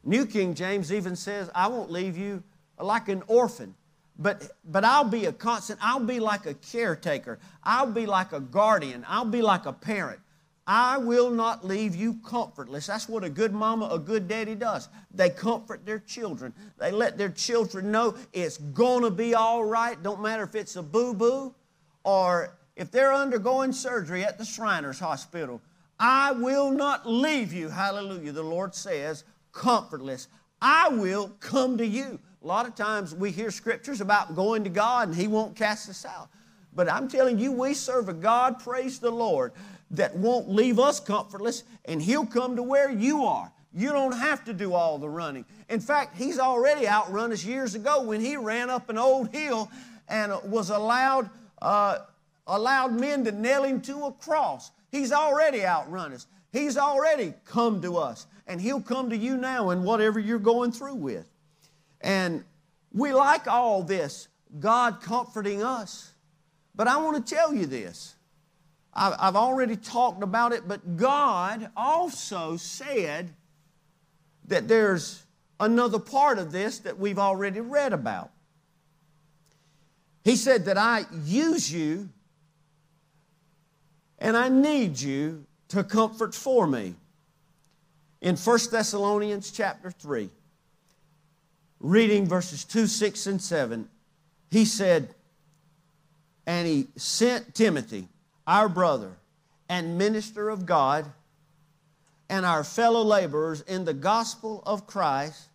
New 0.04 0.26
King 0.26 0.54
James 0.54 0.92
even 0.92 1.16
says, 1.16 1.50
I 1.54 1.68
won't 1.68 1.90
leave 1.90 2.16
you 2.16 2.42
like 2.78 3.08
an 3.08 3.22
orphan. 3.26 3.74
But, 4.18 4.50
but 4.64 4.84
I'll 4.84 5.04
be 5.04 5.24
a 5.24 5.32
constant, 5.32 5.78
I'll 5.82 6.04
be 6.04 6.20
like 6.20 6.44
a 6.44 6.54
caretaker. 6.54 7.38
I'll 7.64 7.90
be 7.90 8.04
like 8.04 8.32
a 8.32 8.40
guardian. 8.40 9.04
I'll 9.08 9.24
be 9.24 9.40
like 9.40 9.64
a 9.64 9.72
parent. 9.72 10.20
I 10.66 10.98
will 10.98 11.30
not 11.30 11.64
leave 11.64 11.96
you 11.96 12.14
comfortless. 12.24 12.86
That's 12.86 13.08
what 13.08 13.24
a 13.24 13.30
good 13.30 13.52
mama, 13.52 13.88
a 13.90 13.98
good 13.98 14.28
daddy 14.28 14.54
does. 14.54 14.88
They 15.12 15.30
comfort 15.30 15.84
their 15.84 15.98
children. 15.98 16.52
They 16.78 16.92
let 16.92 17.18
their 17.18 17.30
children 17.30 17.90
know 17.90 18.14
it's 18.32 18.58
going 18.58 19.02
to 19.02 19.10
be 19.10 19.34
all 19.34 19.64
right. 19.64 20.00
Don't 20.00 20.22
matter 20.22 20.44
if 20.44 20.54
it's 20.54 20.76
a 20.76 20.82
boo 20.82 21.14
boo 21.14 21.54
or 22.04 22.56
if 22.76 22.90
they're 22.90 23.12
undergoing 23.12 23.72
surgery 23.72 24.24
at 24.24 24.38
the 24.38 24.44
Shriners 24.44 24.98
Hospital. 24.98 25.60
I 25.98 26.32
will 26.32 26.70
not 26.70 27.06
leave 27.06 27.52
you, 27.52 27.68
hallelujah, 27.68 28.32
the 28.32 28.42
Lord 28.42 28.74
says, 28.74 29.24
comfortless. 29.52 30.28
I 30.62 30.88
will 30.88 31.28
come 31.40 31.76
to 31.78 31.86
you. 31.86 32.18
A 32.42 32.46
lot 32.46 32.66
of 32.66 32.74
times 32.74 33.14
we 33.14 33.30
hear 33.30 33.50
scriptures 33.50 34.00
about 34.00 34.34
going 34.34 34.64
to 34.64 34.70
God 34.70 35.08
and 35.08 35.16
He 35.16 35.28
won't 35.28 35.56
cast 35.56 35.90
us 35.90 36.06
out. 36.06 36.30
But 36.74 36.90
I'm 36.90 37.08
telling 37.08 37.38
you, 37.38 37.52
we 37.52 37.74
serve 37.74 38.08
a 38.08 38.14
God, 38.14 38.60
praise 38.60 38.98
the 38.98 39.10
Lord, 39.10 39.52
that 39.90 40.16
won't 40.16 40.48
leave 40.48 40.78
us 40.78 41.00
comfortless, 41.00 41.64
and 41.84 42.00
He'll 42.00 42.26
come 42.26 42.56
to 42.56 42.62
where 42.62 42.90
you 42.90 43.24
are. 43.24 43.50
You 43.72 43.90
don't 43.90 44.16
have 44.16 44.44
to 44.44 44.52
do 44.52 44.74
all 44.74 44.98
the 44.98 45.08
running. 45.08 45.44
In 45.68 45.80
fact, 45.80 46.16
He's 46.16 46.38
already 46.38 46.88
outrun 46.88 47.32
us 47.32 47.44
years 47.44 47.74
ago 47.74 48.02
when 48.02 48.20
He 48.20 48.36
ran 48.36 48.70
up 48.70 48.88
an 48.88 48.98
old 48.98 49.32
hill 49.32 49.70
and 50.08 50.32
was 50.44 50.70
allowed, 50.70 51.30
uh, 51.62 51.98
allowed 52.46 52.92
men 52.92 53.24
to 53.24 53.32
nail 53.32 53.64
Him 53.64 53.80
to 53.82 54.06
a 54.06 54.12
cross. 54.12 54.70
He's 54.90 55.12
already 55.12 55.64
outrun 55.64 56.12
us. 56.12 56.26
He's 56.52 56.76
already 56.76 57.34
come 57.44 57.80
to 57.82 57.96
us, 57.96 58.26
and 58.46 58.60
He'll 58.60 58.80
come 58.80 59.10
to 59.10 59.16
you 59.16 59.36
now 59.36 59.70
in 59.70 59.82
whatever 59.82 60.18
you're 60.18 60.38
going 60.38 60.72
through 60.72 60.96
with. 60.96 61.28
And 62.00 62.44
we 62.92 63.12
like 63.12 63.46
all 63.46 63.82
this, 63.82 64.28
God 64.58 65.00
comforting 65.00 65.62
us. 65.62 66.12
But 66.74 66.88
I 66.88 66.96
want 66.96 67.24
to 67.24 67.34
tell 67.34 67.54
you 67.54 67.66
this. 67.66 68.14
I've 68.92 69.36
already 69.36 69.76
talked 69.76 70.22
about 70.22 70.52
it, 70.52 70.66
but 70.66 70.96
God 70.96 71.70
also 71.76 72.56
said 72.56 73.30
that 74.48 74.66
there's 74.66 75.22
another 75.60 75.98
part 75.98 76.38
of 76.38 76.50
this 76.50 76.80
that 76.80 76.98
we've 76.98 77.18
already 77.18 77.60
read 77.60 77.92
about. 77.92 78.30
He 80.24 80.36
said 80.36 80.64
that 80.64 80.76
I 80.76 81.04
use 81.24 81.72
you 81.72 82.08
and 84.18 84.36
I 84.36 84.48
need 84.48 85.00
you 85.00 85.46
to 85.68 85.84
comfort 85.84 86.34
for 86.34 86.66
me. 86.66 86.94
In 88.20 88.36
1 88.36 88.58
Thessalonians 88.70 89.50
chapter 89.50 89.90
3, 89.90 90.28
reading 91.78 92.26
verses 92.26 92.64
2, 92.64 92.86
6, 92.86 93.26
and 93.26 93.40
7, 93.40 93.88
he 94.50 94.66
said, 94.66 95.14
And 96.46 96.66
he 96.66 96.88
sent 96.96 97.54
Timothy, 97.54 98.08
our 98.50 98.68
brother 98.68 99.12
and 99.68 99.96
minister 99.96 100.50
of 100.50 100.66
God, 100.66 101.06
and 102.28 102.44
our 102.44 102.64
fellow 102.64 103.00
laborers 103.00 103.60
in 103.60 103.84
the 103.84 103.94
gospel 103.94 104.60
of 104.66 104.88
Christ 104.88 105.46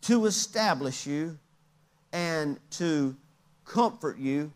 to 0.00 0.24
establish 0.24 1.06
you 1.06 1.38
and 2.14 2.58
to 2.70 3.14
comfort 3.66 4.16
you 4.16 4.52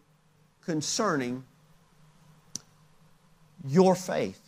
concerning 0.65 1.45
your 3.67 3.95
faith. 3.95 4.41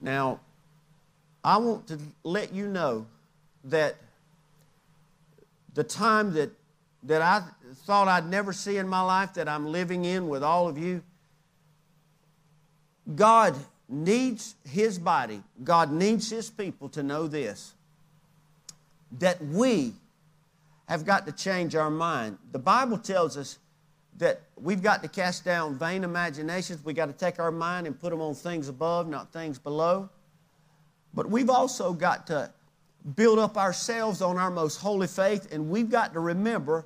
Now, 0.00 0.40
I 1.44 1.58
want 1.58 1.86
to 1.88 1.98
let 2.24 2.54
you 2.54 2.66
know 2.66 3.06
that 3.64 3.96
the 5.74 5.84
time 5.84 6.32
that, 6.32 6.50
that 7.02 7.20
I 7.20 7.42
thought 7.84 8.08
I'd 8.08 8.30
never 8.30 8.54
see 8.54 8.78
in 8.78 8.88
my 8.88 9.02
life 9.02 9.34
that 9.34 9.50
I'm 9.50 9.66
living 9.66 10.06
in 10.06 10.28
with 10.28 10.42
all 10.42 10.66
of 10.66 10.78
you, 10.78 11.02
God 13.14 13.56
needs 13.88 14.54
His 14.68 14.98
body, 14.98 15.42
God 15.64 15.92
needs 15.92 16.30
His 16.30 16.50
people 16.50 16.88
to 16.90 17.02
know 17.02 17.26
this 17.26 17.74
that 19.12 19.42
we 19.42 19.94
have 20.86 21.04
got 21.04 21.26
to 21.26 21.32
change 21.32 21.74
our 21.74 21.90
mind. 21.90 22.38
The 22.52 22.58
Bible 22.58 22.98
tells 22.98 23.36
us 23.36 23.58
that 24.18 24.42
we've 24.56 24.82
got 24.82 25.02
to 25.02 25.08
cast 25.08 25.44
down 25.44 25.78
vain 25.78 26.04
imaginations. 26.04 26.84
We've 26.84 26.96
got 26.96 27.06
to 27.06 27.12
take 27.12 27.38
our 27.38 27.50
mind 27.50 27.86
and 27.86 27.98
put 27.98 28.10
them 28.10 28.20
on 28.20 28.34
things 28.34 28.68
above, 28.68 29.08
not 29.08 29.32
things 29.32 29.58
below. 29.58 30.10
But 31.14 31.30
we've 31.30 31.50
also 31.50 31.92
got 31.92 32.26
to 32.28 32.50
build 33.16 33.38
up 33.38 33.56
ourselves 33.56 34.20
on 34.20 34.36
our 34.36 34.50
most 34.50 34.76
holy 34.76 35.06
faith, 35.06 35.52
and 35.52 35.70
we've 35.70 35.90
got 35.90 36.12
to 36.14 36.20
remember 36.20 36.84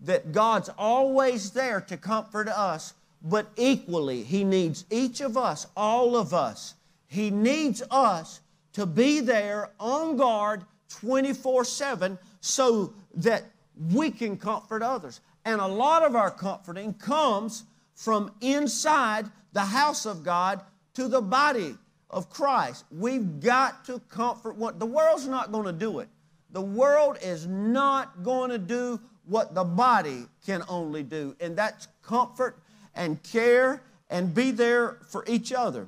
that 0.00 0.32
God's 0.32 0.68
always 0.76 1.52
there 1.52 1.80
to 1.82 1.96
comfort 1.96 2.48
us, 2.48 2.94
but 3.24 3.50
equally, 3.56 4.22
He 4.22 4.44
needs 4.44 4.84
each 4.90 5.22
of 5.22 5.36
us, 5.36 5.66
all 5.74 6.14
of 6.14 6.34
us. 6.34 6.74
He 7.06 7.30
needs 7.30 7.82
us 7.90 8.40
to 8.74 8.84
be 8.84 9.20
there 9.20 9.70
on 9.80 10.16
guard 10.16 10.64
24 10.90 11.64
7 11.64 12.18
so 12.40 12.92
that 13.14 13.44
we 13.92 14.10
can 14.10 14.36
comfort 14.36 14.82
others. 14.82 15.20
And 15.46 15.60
a 15.60 15.66
lot 15.66 16.02
of 16.02 16.14
our 16.14 16.30
comforting 16.30 16.92
comes 16.94 17.64
from 17.94 18.32
inside 18.40 19.26
the 19.52 19.60
house 19.60 20.04
of 20.04 20.22
God 20.22 20.60
to 20.94 21.08
the 21.08 21.22
body 21.22 21.76
of 22.10 22.28
Christ. 22.28 22.84
We've 22.90 23.40
got 23.40 23.84
to 23.86 24.00
comfort 24.10 24.56
what 24.56 24.78
the 24.78 24.86
world's 24.86 25.26
not 25.26 25.50
going 25.50 25.66
to 25.66 25.72
do 25.72 26.00
it. 26.00 26.08
The 26.50 26.60
world 26.60 27.18
is 27.22 27.46
not 27.46 28.22
going 28.22 28.50
to 28.50 28.58
do 28.58 29.00
what 29.24 29.54
the 29.54 29.64
body 29.64 30.26
can 30.44 30.62
only 30.68 31.02
do, 31.02 31.34
and 31.40 31.56
that's 31.56 31.88
comfort 32.02 32.58
and 32.94 33.22
care 33.22 33.82
and 34.10 34.34
be 34.34 34.50
there 34.50 34.98
for 35.08 35.24
each 35.26 35.52
other. 35.52 35.86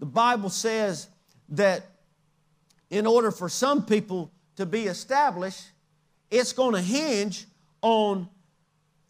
The 0.00 0.06
Bible 0.06 0.50
says 0.50 1.08
that 1.50 1.84
in 2.90 3.06
order 3.06 3.30
for 3.30 3.48
some 3.48 3.84
people 3.84 4.30
to 4.56 4.66
be 4.66 4.84
established, 4.84 5.62
it's 6.30 6.52
going 6.52 6.74
to 6.74 6.80
hinge 6.80 7.46
on 7.82 8.28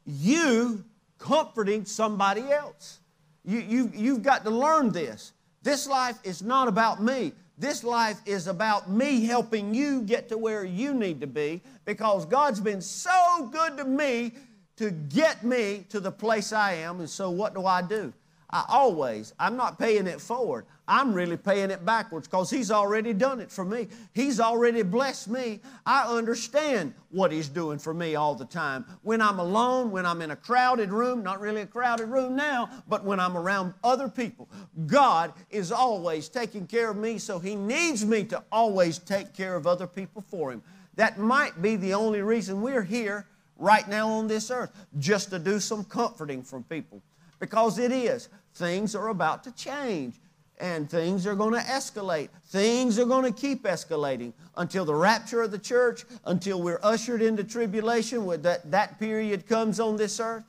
you 0.04 0.84
comforting 1.18 1.84
somebody 1.84 2.42
else. 2.50 3.00
You, 3.44 3.60
you, 3.60 3.92
you've 3.94 4.22
got 4.22 4.44
to 4.44 4.50
learn 4.50 4.90
this. 4.90 5.32
This 5.62 5.86
life 5.86 6.18
is 6.24 6.42
not 6.42 6.68
about 6.68 7.02
me. 7.02 7.32
This 7.56 7.82
life 7.82 8.20
is 8.24 8.46
about 8.46 8.88
me 8.88 9.24
helping 9.24 9.74
you 9.74 10.02
get 10.02 10.28
to 10.28 10.38
where 10.38 10.64
you 10.64 10.94
need 10.94 11.20
to 11.22 11.26
be 11.26 11.60
because 11.84 12.24
God's 12.24 12.60
been 12.60 12.80
so 12.80 13.48
good 13.50 13.76
to 13.78 13.84
me 13.84 14.32
to 14.78 14.90
get 14.90 15.44
me 15.44 15.84
to 15.90 16.00
the 16.00 16.12
place 16.12 16.52
I 16.52 16.74
am. 16.74 17.00
And 17.00 17.10
so, 17.10 17.30
what 17.30 17.54
do 17.54 17.66
I 17.66 17.82
do? 17.82 18.12
I 18.50 18.64
always, 18.66 19.34
I'm 19.38 19.56
not 19.56 19.78
paying 19.78 20.06
it 20.06 20.22
forward. 20.22 20.64
I'm 20.86 21.12
really 21.12 21.36
paying 21.36 21.70
it 21.70 21.84
backwards 21.84 22.26
because 22.26 22.48
He's 22.48 22.70
already 22.70 23.12
done 23.12 23.40
it 23.40 23.50
for 23.50 23.62
me. 23.62 23.88
He's 24.14 24.40
already 24.40 24.82
blessed 24.82 25.28
me. 25.28 25.60
I 25.84 26.04
understand 26.04 26.94
what 27.10 27.30
He's 27.30 27.50
doing 27.50 27.78
for 27.78 27.92
me 27.92 28.14
all 28.14 28.34
the 28.34 28.46
time. 28.46 28.86
When 29.02 29.20
I'm 29.20 29.38
alone, 29.38 29.90
when 29.90 30.06
I'm 30.06 30.22
in 30.22 30.30
a 30.30 30.36
crowded 30.36 30.90
room, 30.90 31.22
not 31.22 31.40
really 31.40 31.60
a 31.60 31.66
crowded 31.66 32.06
room 32.06 32.36
now, 32.36 32.70
but 32.88 33.04
when 33.04 33.20
I'm 33.20 33.36
around 33.36 33.74
other 33.84 34.08
people, 34.08 34.48
God 34.86 35.34
is 35.50 35.70
always 35.70 36.30
taking 36.30 36.66
care 36.66 36.88
of 36.88 36.96
me, 36.96 37.18
so 37.18 37.38
He 37.38 37.54
needs 37.54 38.06
me 38.06 38.24
to 38.24 38.42
always 38.50 38.98
take 38.98 39.34
care 39.34 39.56
of 39.56 39.66
other 39.66 39.86
people 39.86 40.24
for 40.26 40.50
Him. 40.50 40.62
That 40.94 41.18
might 41.18 41.60
be 41.60 41.76
the 41.76 41.92
only 41.92 42.22
reason 42.22 42.62
we're 42.62 42.82
here 42.82 43.26
right 43.58 43.86
now 43.88 44.08
on 44.08 44.28
this 44.28 44.50
earth, 44.50 44.70
just 44.98 45.30
to 45.30 45.38
do 45.38 45.60
some 45.60 45.84
comforting 45.84 46.42
from 46.42 46.62
people. 46.64 47.02
Because 47.40 47.78
it 47.78 47.92
is. 47.92 48.28
Things 48.54 48.94
are 48.94 49.08
about 49.08 49.44
to 49.44 49.52
change 49.52 50.14
and 50.60 50.90
things 50.90 51.26
are 51.26 51.34
going 51.34 51.54
to 51.54 51.60
escalate. 51.60 52.28
Things 52.46 52.98
are 52.98 53.04
going 53.04 53.32
to 53.32 53.38
keep 53.40 53.64
escalating 53.64 54.32
until 54.56 54.84
the 54.84 54.94
rapture 54.94 55.42
of 55.42 55.50
the 55.50 55.58
church, 55.58 56.04
until 56.24 56.60
we're 56.60 56.80
ushered 56.82 57.22
into 57.22 57.44
tribulation, 57.44 58.24
when 58.24 58.42
that, 58.42 58.70
that 58.70 58.98
period 58.98 59.46
comes 59.46 59.80
on 59.80 59.96
this 59.96 60.20
earth. 60.20 60.44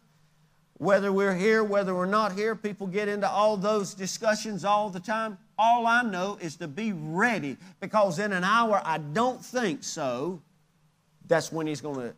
Whether 0.78 1.12
we're 1.12 1.36
here, 1.36 1.64
whether 1.64 1.94
we're 1.94 2.06
not 2.06 2.32
here, 2.32 2.56
people 2.56 2.88
get 2.88 3.10
into 3.10 3.30
all 3.30 3.58
those 3.58 3.94
discussions 3.94 4.64
all 4.64 4.90
the 4.90 5.00
time. 5.00 5.38
All 5.58 5.86
I 5.86 6.04
know 6.04 6.38
is 6.40 6.56
to 6.58 6.70
be 6.70 6.94
ready 6.94 7.58
because 7.82 8.18
in 8.18 8.32
an 8.32 8.46
hour 8.46 8.82
I 8.86 8.98
don't 8.98 9.44
think 9.44 9.84
so. 9.84 10.42
That's 11.28 11.52
when 11.52 11.68
He's 11.68 11.82
going 11.82 12.00
to 12.00 12.16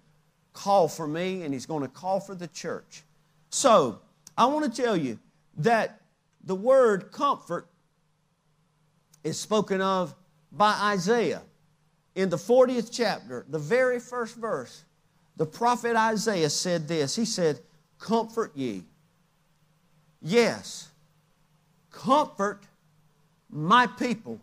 call 0.53 0.88
for 0.88 1.08
me 1.08 1.43
and 1.43 1.53
He's 1.53 1.65
going 1.65 1.81
to 1.81 1.88
call 1.88 2.20
for 2.20 2.36
the 2.36 2.48
church. 2.48 3.03
So, 3.50 4.00
I 4.38 4.46
want 4.46 4.74
to 4.74 4.81
tell 4.81 4.96
you 4.96 5.20
that 5.58 6.01
the 6.43 6.55
word 6.55 7.12
comfort 7.12 7.67
is 9.24 9.39
spoken 9.39 9.81
of 9.81 10.15
by 10.51 10.72
Isaiah 10.81 11.41
in 12.15 12.29
the 12.29 12.38
40th 12.38 12.89
chapter, 12.91 13.46
the 13.50 13.60
very 13.60 14.00
first 14.00 14.36
verse. 14.36 14.84
The 15.38 15.46
prophet 15.46 15.96
Isaiah 15.96 16.50
said 16.50 16.88
this 16.88 17.15
He 17.15 17.25
said, 17.25 17.60
Comfort 18.00 18.51
ye. 18.55 18.84
Yes, 20.22 20.89
comfort 21.91 22.63
my 23.50 23.88
people, 23.88 24.39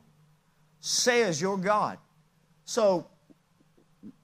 says 0.81 1.41
your 1.41 1.57
God. 1.57 1.99
So 2.65 3.07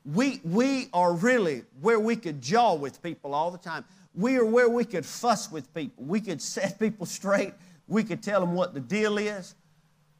we, 0.05 0.41
we 0.45 0.89
are 0.93 1.15
really 1.15 1.63
where 1.81 1.99
we 1.99 2.17
could 2.17 2.43
jaw 2.43 2.75
with 2.75 3.03
people 3.03 3.35
all 3.35 3.51
the 3.51 3.59
time. 3.59 3.85
We 4.15 4.37
are 4.37 4.45
where 4.45 4.69
we 4.69 4.85
could 4.85 5.07
fuss 5.07 5.51
with 5.51 5.73
people. 5.75 6.05
We 6.05 6.21
could 6.21 6.43
set 6.43 6.79
people 6.81 7.07
straight. 7.07 7.55
We 7.89 8.05
could 8.05 8.23
tell 8.23 8.41
them 8.41 8.55
what 8.55 8.75
the 8.75 8.81
deal 8.81 9.19
is. 9.19 9.55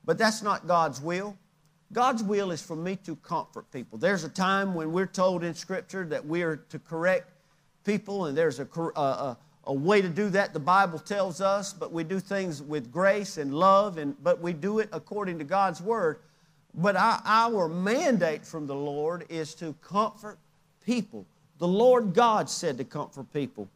But 0.05 0.19
that's 0.19 0.43
not 0.43 0.67
God's 0.67 1.01
will. 1.01 1.37
God's 1.93 2.23
will 2.23 2.51
is 2.51 2.61
for 2.61 2.77
me 2.77 2.97
to 2.97 3.15
comfort 3.17 3.71
people. 3.71 3.99
There's 3.99 4.25
a 4.25 4.29
time 4.29 4.75
when 4.75 4.91
we're 4.93 5.07
told 5.07 5.45
in 5.45 5.55
Scripture 5.55 6.05
that 6.07 6.27
we 6.27 6.43
are 6.43 6.57
to 6.57 6.79
correct 6.79 7.31
people, 7.85 8.27
and 8.27 8.37
there's 8.37 8.59
a, 8.59 8.67
a, 8.97 9.37
a 9.65 9.73
way 9.73 10.03
to 10.03 10.09
do 10.09 10.29
that. 10.31 10.53
The 10.53 10.61
Bible 10.61 10.99
tells 10.99 11.41
us, 11.41 11.73
but 11.73 11.93
we 11.93 12.03
do 12.03 12.19
things 12.19 12.63
with 12.63 12.91
grace 12.91 13.39
and 13.39 13.55
love, 13.55 13.99
and, 13.99 14.17
but 14.23 14.41
we 14.41 14.53
do 14.53 14.81
it 14.81 14.89
according 14.93 15.39
to 15.39 15.45
God's 15.45 15.81
Word. 15.81 16.19
But 16.77 16.97
our, 16.97 17.23
our 17.25 17.69
mandate 17.69 18.45
from 18.45 18.67
the 18.67 18.75
Lord 18.75 19.27
is 19.29 19.55
to 19.57 19.75
comfort 19.83 20.39
people. 20.85 21.25
The 21.59 21.69
Lord 21.69 22.15
God 22.15 22.51
said 22.51 22.79
to 22.79 22.85
comfort 22.85 23.33
people. 23.33 23.69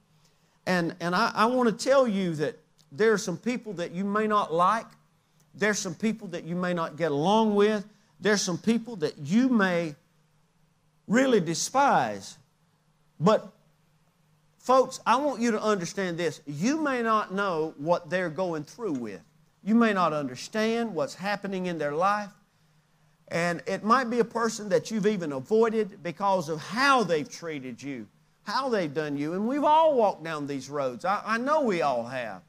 And, 0.67 0.95
and 1.00 1.14
I, 1.14 1.31
I 1.35 1.47
want 1.47 1.69
to 1.69 1.85
tell 1.85 2.09
you 2.09 2.35
that 2.35 2.59
there 2.90 3.12
are 3.12 3.19
some 3.19 3.37
people 3.37 3.73
that 3.75 3.93
you 3.93 4.05
may 4.05 4.26
not 4.26 4.52
like. 4.52 4.87
There's 5.55 5.78
some 5.78 5.95
people 5.95 6.28
that 6.28 6.45
you 6.45 6.57
may 6.57 6.75
not 6.75 6.97
get 6.97 7.12
along 7.12 7.55
with. 7.55 7.87
There's 8.21 8.43
some 8.43 8.59
people 8.59 8.97
that 8.97 9.17
you 9.19 9.49
may 9.49 9.95
really 11.07 11.40
despise. 11.40 12.37
But, 13.21 13.49
folks, 14.59 15.00
I 15.07 15.17
want 15.17 15.40
you 15.40 15.52
to 15.52 15.62
understand 15.62 16.19
this. 16.19 16.40
You 16.47 16.81
may 16.81 17.02
not 17.02 17.33
know 17.33 17.75
what 17.78 18.11
they're 18.11 18.31
going 18.31 18.64
through 18.64 18.93
with, 18.93 19.21
you 19.64 19.75
may 19.75 19.93
not 19.93 20.12
understand 20.12 20.95
what's 20.95 21.14
happening 21.14 21.67
in 21.67 21.78
their 21.78 21.93
life. 21.93 22.31
And 23.30 23.62
it 23.66 23.85
might 23.85 24.08
be 24.08 24.20
a 24.20 24.25
person 24.25 24.70
that 24.70 24.90
you've 24.90 25.06
even 25.06 25.32
avoided 25.32 26.02
because 26.02 26.49
of 26.49 26.61
how 26.61 27.02
they've 27.02 27.28
treated 27.28 27.82
you, 27.82 28.06
how 28.44 28.68
they've 28.70 28.92
done 28.92 29.18
you. 29.18 29.35
And 29.35 29.47
we've 29.47 29.64
all 29.64 29.94
walked 29.94 30.25
down 30.25 30.47
these 30.47 30.70
roads. 30.70 31.04
I, 31.04 31.23
I 31.25 31.38
know 31.38 31.62
we 31.62 31.82
all 31.82 32.04
have. 32.04 32.42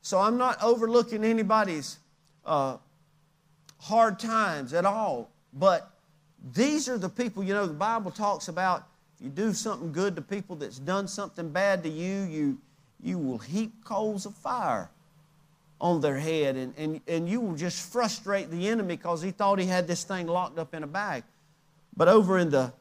So 0.00 0.18
I'm 0.18 0.38
not 0.38 0.62
overlooking 0.62 1.24
anybody's 1.24 1.98
uh, 2.46 2.78
hard 3.80 4.18
times 4.18 4.72
at 4.72 4.86
all. 4.86 5.30
But 5.52 5.90
these 6.54 6.88
are 6.88 6.98
the 6.98 7.08
people, 7.08 7.44
you 7.44 7.52
know, 7.52 7.66
the 7.66 7.74
Bible 7.74 8.10
talks 8.10 8.48
about 8.48 8.86
if 9.16 9.24
you 9.24 9.30
do 9.30 9.52
something 9.52 9.92
good 9.92 10.16
to 10.16 10.22
people 10.22 10.56
that's 10.56 10.78
done 10.78 11.06
something 11.06 11.50
bad 11.50 11.82
to 11.84 11.88
you, 11.88 12.22
you, 12.22 12.58
you 13.02 13.18
will 13.18 13.38
heap 13.38 13.84
coals 13.84 14.24
of 14.24 14.34
fire 14.34 14.90
on 15.84 16.00
their 16.00 16.18
head, 16.18 16.56
and, 16.56 16.72
and, 16.78 16.98
and 17.06 17.28
you 17.28 17.38
will 17.38 17.54
just 17.54 17.92
frustrate 17.92 18.50
the 18.50 18.68
enemy 18.68 18.96
because 18.96 19.20
he 19.20 19.30
thought 19.30 19.58
he 19.58 19.66
had 19.66 19.86
this 19.86 20.02
thing 20.02 20.26
locked 20.26 20.58
up 20.58 20.74
in 20.74 20.82
a 20.82 20.86
bag. 20.86 21.22
But 21.94 22.08
over 22.08 22.38
in 22.38 22.48
the 22.48 22.72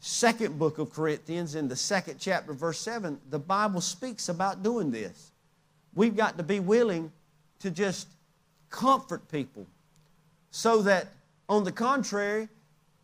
second 0.00 0.58
book 0.58 0.76
of 0.76 0.92
Corinthians, 0.92 1.54
in 1.54 1.68
the 1.68 1.74
second 1.74 2.18
chapter, 2.20 2.52
verse 2.52 2.78
7, 2.80 3.18
the 3.30 3.38
Bible 3.38 3.80
speaks 3.80 4.28
about 4.28 4.62
doing 4.62 4.90
this. 4.90 5.32
We've 5.94 6.14
got 6.14 6.36
to 6.36 6.42
be 6.42 6.60
willing 6.60 7.10
to 7.60 7.70
just 7.70 8.08
comfort 8.68 9.26
people 9.32 9.66
so 10.50 10.82
that, 10.82 11.06
on 11.48 11.64
the 11.64 11.72
contrary, 11.72 12.50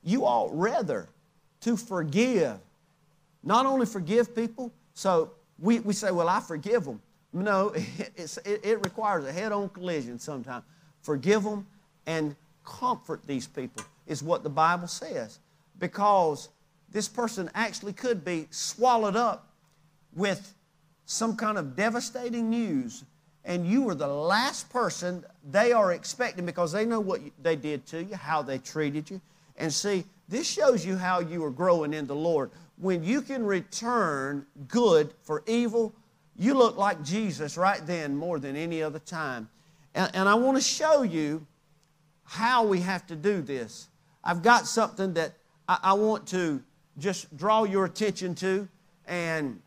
you 0.05 0.27
ought 0.27 0.51
rather 0.53 1.09
to 1.62 1.79
forgive. 1.79 2.59
Not 3.43 3.64
only 3.64 3.87
forgive 3.87 4.37
people, 4.37 4.71
so 4.93 5.31
we, 5.59 5.81
we 5.81 5.95
say, 5.95 6.11
well, 6.11 6.29
I 6.29 6.40
forgive 6.40 6.85
them. 6.85 7.01
No, 7.33 7.68
it, 8.16 8.38
it 8.45 8.85
requires 8.85 9.25
a 9.25 9.33
head 9.33 9.53
on 9.53 9.68
collision 9.71 10.18
sometimes. 10.18 10.64
Forgive 11.01 11.42
them 11.42 11.66
and 12.07 12.37
comfort 12.64 13.27
these 13.27 13.47
people, 13.47 13.85
is 14.07 14.23
what 14.23 14.42
the 14.42 14.51
Bible 14.51 14.88
says. 14.88 15.38
Because 15.79 16.49
this 16.90 17.09
person 17.09 17.51
actually 17.55 17.92
could 17.92 18.25
be 18.25 18.47
swallowed 18.51 19.16
up 19.16 19.49
with 20.14 20.55
some 21.07 21.37
kind 21.37 21.59
of 21.59 21.75
devastating 21.75 22.51
news, 22.51 23.05
and 23.45 23.66
you 23.66 23.83
were 23.83 23.95
the 23.95 24.07
last 24.07 24.71
person 24.71 25.25
they 25.51 25.73
are 25.73 25.92
expecting 25.92 26.47
because 26.47 26.71
they 26.71 26.85
know 26.85 27.01
what 27.01 27.21
they 27.42 27.57
did 27.57 27.85
to 27.87 28.05
you, 28.05 28.14
how 28.14 28.42
they 28.42 28.59
treated 28.59 29.11
you. 29.11 29.21
And 29.57 29.73
see, 29.73 30.05
this 30.29 30.49
shows 30.49 30.87
you 30.87 30.97
how 30.97 31.21
you 31.21 31.45
are 31.45 31.51
growing 31.51 31.92
in 31.92 32.07
the 32.07 32.14
Lord. 32.14 32.51
When 32.79 33.03
you 33.03 33.21
can 33.21 33.45
return 33.45 34.47
good 34.68 35.12
for 35.23 35.42
evil, 35.47 35.92
you 36.37 36.55
look 36.55 36.77
like 36.77 37.03
Jesus 37.03 37.57
right 37.57 37.85
then 37.87 38.16
more 38.16 38.38
than 38.38 38.57
any 38.57 38.83
other 38.83 38.99
time. 38.99 39.49
And, 39.95 40.11
and 40.14 40.29
I 40.29 40.35
want 40.35 40.57
to 40.57 40.62
show 40.62 41.03
you 41.03 41.47
how 42.25 42.64
we 42.64 42.81
have 42.81 43.07
to 43.09 43.16
do 43.16 43.42
this. 43.42 43.88
I've 44.25 44.42
got 44.42 44.66
something 44.66 45.14
that 45.14 45.35
I, 45.68 45.79
I 45.83 45.92
want 45.95 46.27
to 46.29 46.62
just 46.99 47.37
draw 47.37 47.64
your 47.64 47.85
attention 47.85 48.35
to. 48.37 48.68
And 49.07 49.61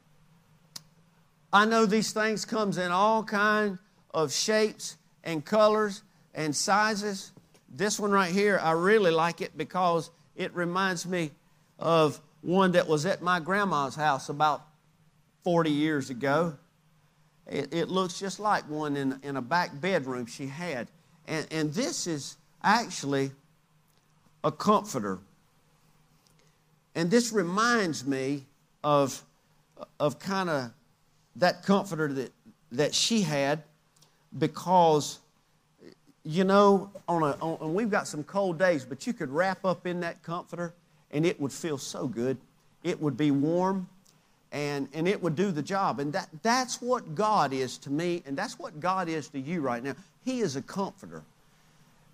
I 1.53 1.65
know 1.65 1.85
these 1.85 2.11
things 2.11 2.45
comes 2.45 2.77
in 2.77 2.91
all 2.91 3.23
kind 3.23 3.77
of 4.13 4.33
shapes 4.33 4.97
and 5.23 5.43
colors 5.43 6.01
and 6.33 6.55
sizes. 6.55 7.31
This 7.69 7.99
one 7.99 8.11
right 8.11 8.31
here, 8.31 8.59
I 8.61 8.71
really 8.71 9.11
like 9.11 9.41
it 9.41 9.57
because 9.57 10.09
it 10.35 10.53
reminds 10.55 11.05
me 11.05 11.31
of 11.79 12.19
one 12.41 12.71
that 12.73 12.87
was 12.87 13.05
at 13.05 13.21
my 13.21 13.39
grandma's 13.39 13.95
house 13.95 14.29
about 14.29 14.65
40 15.45 15.69
years 15.69 16.09
ago. 16.09 16.57
It, 17.45 17.71
it 17.71 17.87
looks 17.87 18.19
just 18.19 18.39
like 18.39 18.67
one 18.67 18.97
in, 18.97 19.19
in 19.21 19.37
a 19.37 19.41
back 19.43 19.79
bedroom 19.79 20.25
she 20.25 20.47
had. 20.47 20.87
And, 21.27 21.45
and 21.51 21.71
this 21.71 22.07
is 22.07 22.37
actually 22.63 23.29
a 24.43 24.51
comforter. 24.51 25.19
And 26.95 27.11
this 27.11 27.31
reminds 27.31 28.07
me 28.07 28.47
of, 28.83 29.21
of 29.99 30.17
kind 30.17 30.49
of 30.49 30.71
that 31.35 31.61
comforter 31.61 32.11
that, 32.11 32.31
that 32.71 32.95
she 32.95 33.21
had 33.21 33.61
because, 34.39 35.19
you 36.23 36.43
know, 36.43 36.89
on 37.07 37.21
a, 37.21 37.37
on, 37.39 37.75
we've 37.75 37.91
got 37.91 38.07
some 38.07 38.23
cold 38.23 38.57
days, 38.57 38.83
but 38.83 39.05
you 39.05 39.13
could 39.13 39.29
wrap 39.29 39.63
up 39.63 39.85
in 39.85 39.99
that 39.99 40.23
comforter 40.23 40.73
and 41.11 41.23
it 41.23 41.39
would 41.39 41.51
feel 41.51 41.77
so 41.77 42.07
good. 42.07 42.35
It 42.83 42.99
would 42.99 43.15
be 43.15 43.29
warm 43.29 43.87
and, 44.55 44.87
and 44.93 45.05
it 45.05 45.21
would 45.21 45.35
do 45.35 45.51
the 45.51 45.61
job. 45.61 45.99
And 45.99 46.13
that, 46.13 46.29
that's 46.41 46.81
what 46.81 47.13
God 47.13 47.51
is 47.51 47.77
to 47.79 47.89
me, 47.89 48.23
and 48.25 48.37
that's 48.37 48.57
what 48.57 48.79
God 48.79 49.09
is 49.09 49.27
to 49.29 49.39
you 49.39 49.59
right 49.59 49.83
now. 49.83 49.95
He 50.23 50.39
is 50.39 50.55
a 50.55 50.61
comforter. 50.61 51.23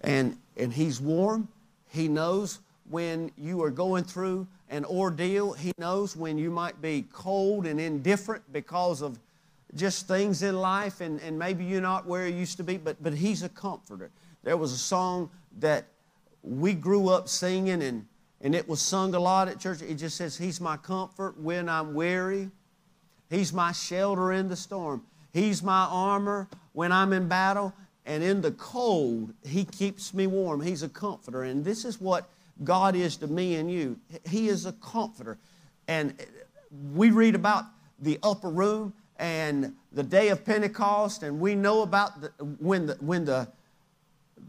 And, 0.01 0.35
and 0.57 0.73
He's 0.73 0.99
warm. 0.99 1.47
He 1.89 2.07
knows 2.07 2.59
when 2.89 3.31
you 3.37 3.61
are 3.61 3.69
going 3.69 4.05
through 4.05 4.47
an 4.71 4.85
ordeal. 4.85 5.53
He 5.53 5.71
knows 5.77 6.15
when 6.15 6.39
you 6.39 6.49
might 6.49 6.81
be 6.81 7.05
cold 7.13 7.67
and 7.67 7.79
indifferent 7.79 8.41
because 8.51 9.03
of 9.03 9.19
just 9.75 10.07
things 10.07 10.41
in 10.41 10.57
life, 10.57 10.99
and, 10.99 11.21
and 11.21 11.37
maybe 11.37 11.63
you're 11.63 11.79
not 11.79 12.07
where 12.07 12.27
you 12.27 12.35
used 12.35 12.57
to 12.57 12.63
be, 12.63 12.75
but, 12.77 13.01
but 13.03 13.13
He's 13.13 13.43
a 13.43 13.49
comforter. 13.49 14.09
There 14.43 14.57
was 14.57 14.73
a 14.73 14.79
song 14.79 15.29
that 15.59 15.85
we 16.41 16.73
grew 16.73 17.09
up 17.09 17.29
singing, 17.29 17.83
and, 17.83 18.07
and 18.43 18.55
it 18.55 18.67
was 18.67 18.81
sung 18.81 19.13
a 19.13 19.19
lot 19.19 19.47
at 19.47 19.59
church. 19.59 19.81
It 19.81 19.95
just 19.95 20.17
says, 20.17 20.37
He's 20.37 20.59
my 20.59 20.77
comfort 20.77 21.39
when 21.39 21.69
I'm 21.69 21.93
weary. 21.93 22.49
He's 23.29 23.53
my 23.53 23.71
shelter 23.71 24.33
in 24.33 24.49
the 24.49 24.55
storm. 24.55 25.03
He's 25.31 25.63
my 25.63 25.85
armor 25.89 26.47
when 26.73 26.91
I'm 26.91 27.13
in 27.13 27.27
battle. 27.27 27.73
And 28.05 28.23
in 28.23 28.41
the 28.41 28.51
cold, 28.51 29.33
He 29.45 29.63
keeps 29.63 30.13
me 30.13 30.27
warm. 30.27 30.61
He's 30.61 30.83
a 30.83 30.89
comforter. 30.89 31.43
And 31.43 31.63
this 31.63 31.85
is 31.85 32.01
what 32.01 32.29
God 32.63 32.95
is 32.95 33.17
to 33.17 33.27
me 33.27 33.55
and 33.55 33.71
you. 33.71 33.99
He 34.27 34.49
is 34.49 34.65
a 34.65 34.73
comforter. 34.73 35.37
And 35.87 36.15
we 36.93 37.11
read 37.11 37.35
about 37.35 37.65
the 37.99 38.17
upper 38.23 38.49
room 38.49 38.93
and 39.17 39.75
the 39.91 40.01
day 40.01 40.29
of 40.29 40.43
Pentecost, 40.43 41.21
and 41.21 41.39
we 41.39 41.53
know 41.53 41.83
about 41.83 42.21
the, 42.21 42.29
when, 42.59 42.87
the, 42.87 42.95
when 42.95 43.23
the, 43.23 43.47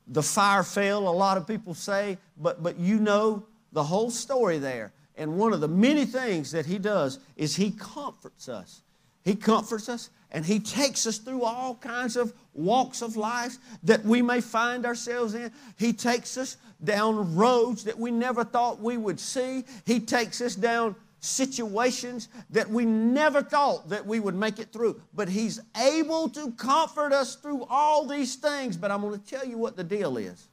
the 0.09 0.23
fire 0.23 0.63
fell, 0.63 1.09
a 1.09 1.11
lot 1.11 1.37
of 1.37 1.47
people 1.47 1.75
say, 1.75 2.17
but, 2.39 2.63
but 2.63 2.79
you 2.79 2.99
know 2.99 3.45
the 3.73 3.85
whole 3.85 4.11
story 4.11 4.59
there. 4.59 4.93
And 5.17 5.37
one 5.37 5.53
of 5.53 5.61
the 5.61 5.69
many 5.69 6.05
things 6.05 6.53
that 6.53 6.67
He 6.67 6.79
does 6.79 7.19
is 7.37 7.57
He 7.57 7.71
comforts 7.71 8.49
us. 8.49 8.83
He 9.25 9.35
comforts 9.35 9.89
us 9.89 10.11
and 10.31 10.45
He 10.45 10.59
takes 10.59 11.07
us 11.07 11.19
through 11.19 11.43
all 11.43 11.75
kinds 11.77 12.17
of 12.17 12.33
walks 12.55 13.03
of 13.03 13.17
life 13.17 13.57
that 13.83 14.05
we 14.05 14.23
may 14.23 14.41
find 14.41 14.87
ourselves 14.87 15.35
in. 15.35 15.53
He 15.77 15.93
takes 15.93 16.37
us 16.37 16.57
down 16.83 17.37
roads 17.37 17.85
that 17.85 17.99
we 17.99 18.11
never 18.11 18.43
thought 18.43 18.81
we 18.81 18.97
would 18.97 19.21
see. 19.21 19.65
He 19.85 20.01
takes 20.01 20.41
us 20.41 20.55
down 20.55 20.97
situations 21.21 22.29
that 22.51 22.69
we 22.69 22.85
never 22.85 23.43
thought 23.43 23.89
that 23.91 24.05
we 24.05 24.19
would 24.19 24.35
make 24.35 24.59
it 24.59 24.73
through. 24.73 25.01
But 25.15 25.29
He's 25.29 25.61
able 25.77 26.29
to 26.31 26.51
comfort 26.53 27.13
us 27.13 27.37
through 27.37 27.65
all 27.69 28.07
these 28.07 28.37
things. 28.37 28.77
But 28.77 28.91
I'm 28.91 29.03
going 29.03 29.19
to 29.19 29.25
tell 29.25 29.47
you 29.47 29.59
what 29.59 29.77
the 29.77 29.85
deal 29.85 30.17
is. 30.17 30.49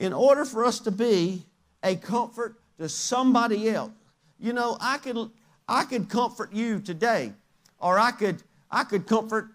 In 0.00 0.12
order 0.12 0.44
for 0.44 0.64
us 0.64 0.80
to 0.80 0.90
be 0.90 1.46
a 1.84 1.94
comfort 1.94 2.56
to 2.78 2.88
somebody 2.88 3.70
else, 3.70 3.92
you 4.40 4.52
know, 4.52 4.76
I 4.80 4.98
could, 4.98 5.30
I 5.68 5.84
could 5.84 6.08
comfort 6.08 6.52
you 6.52 6.80
today, 6.80 7.32
or 7.78 7.98
I 7.98 8.10
could, 8.10 8.42
I 8.70 8.82
could 8.82 9.06
comfort 9.06 9.50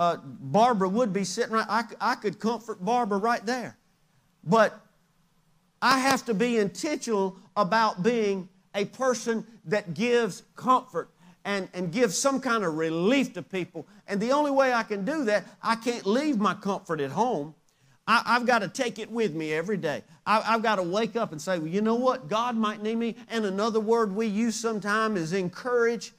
uh, 0.00 0.16
Barbara 0.24 0.88
would 0.88 1.12
be 1.12 1.24
sitting 1.24 1.52
right, 1.52 1.66
I, 1.68 1.84
I 2.00 2.14
could 2.14 2.40
comfort 2.40 2.82
Barbara 2.82 3.18
right 3.18 3.44
there. 3.44 3.76
But 4.42 4.80
I 5.82 5.98
have 5.98 6.24
to 6.24 6.32
be 6.32 6.56
intentional 6.56 7.36
about 7.54 8.02
being 8.02 8.48
a 8.74 8.86
person 8.86 9.46
that 9.66 9.92
gives 9.92 10.42
comfort 10.56 11.10
and, 11.44 11.68
and 11.74 11.92
gives 11.92 12.16
some 12.16 12.40
kind 12.40 12.64
of 12.64 12.78
relief 12.78 13.34
to 13.34 13.42
people. 13.42 13.86
And 14.06 14.18
the 14.18 14.32
only 14.32 14.50
way 14.50 14.72
I 14.72 14.84
can 14.84 15.04
do 15.04 15.26
that, 15.26 15.44
I 15.62 15.76
can't 15.76 16.06
leave 16.06 16.38
my 16.38 16.54
comfort 16.54 17.02
at 17.02 17.10
home. 17.10 17.54
I, 18.10 18.34
have 18.34 18.44
got 18.44 18.58
to 18.58 18.68
take 18.68 18.98
it 18.98 19.08
with 19.08 19.34
me 19.34 19.52
every 19.52 19.76
day. 19.76 20.02
I, 20.26 20.40
have 20.40 20.64
got 20.64 20.76
to 20.76 20.82
wake 20.82 21.14
up 21.14 21.30
and 21.30 21.40
say, 21.40 21.60
well, 21.60 21.68
you 21.68 21.80
know 21.80 21.94
what? 21.94 22.28
God 22.28 22.56
might 22.56 22.82
need 22.82 22.96
me. 22.96 23.14
And 23.28 23.44
another 23.44 23.78
word 23.78 24.12
we 24.12 24.26
use 24.26 24.56
sometimes 24.56 25.20
is 25.20 25.32
encourage, 25.32 26.12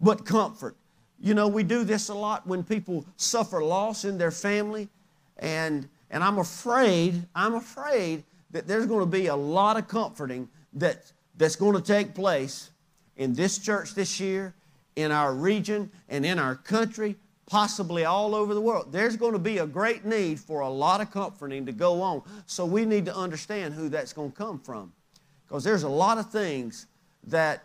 but 0.00 0.24
comfort. 0.24 0.76
You 1.20 1.34
know, 1.34 1.48
we 1.48 1.64
do 1.64 1.82
this 1.82 2.10
a 2.10 2.14
lot 2.14 2.46
when 2.46 2.62
people 2.62 3.04
suffer 3.16 3.60
loss 3.60 4.04
in 4.04 4.18
their 4.18 4.30
family. 4.30 4.88
And, 5.38 5.88
and 6.10 6.22
I'm 6.22 6.38
afraid, 6.38 7.26
I'm 7.34 7.54
afraid 7.54 8.22
that 8.52 8.68
there's 8.68 8.86
going 8.86 9.00
to 9.00 9.06
be 9.06 9.26
a 9.26 9.36
lot 9.36 9.76
of 9.76 9.88
comforting 9.88 10.48
that, 10.74 11.10
that's 11.36 11.56
going 11.56 11.74
to 11.74 11.82
take 11.82 12.14
place 12.14 12.70
in 13.16 13.34
this 13.34 13.58
church 13.58 13.96
this 13.96 14.20
year, 14.20 14.54
in 14.94 15.10
our 15.10 15.34
region, 15.34 15.90
and 16.08 16.24
in 16.24 16.38
our 16.38 16.54
country, 16.54 17.16
possibly 17.52 18.06
all 18.06 18.34
over 18.34 18.54
the 18.54 18.60
world. 18.62 18.90
There's 18.92 19.14
going 19.14 19.34
to 19.34 19.38
be 19.38 19.58
a 19.58 19.66
great 19.66 20.06
need 20.06 20.40
for 20.40 20.60
a 20.60 20.68
lot 20.70 21.02
of 21.02 21.10
comforting 21.10 21.66
to 21.66 21.72
go 21.72 22.00
on. 22.00 22.22
So 22.46 22.64
we 22.64 22.86
need 22.86 23.04
to 23.04 23.14
understand 23.14 23.74
who 23.74 23.90
that's 23.90 24.14
going 24.14 24.30
to 24.30 24.36
come 24.38 24.58
from. 24.58 24.90
Because 25.46 25.62
there's 25.62 25.82
a 25.82 25.88
lot 25.88 26.16
of 26.16 26.30
things 26.30 26.86
that 27.26 27.62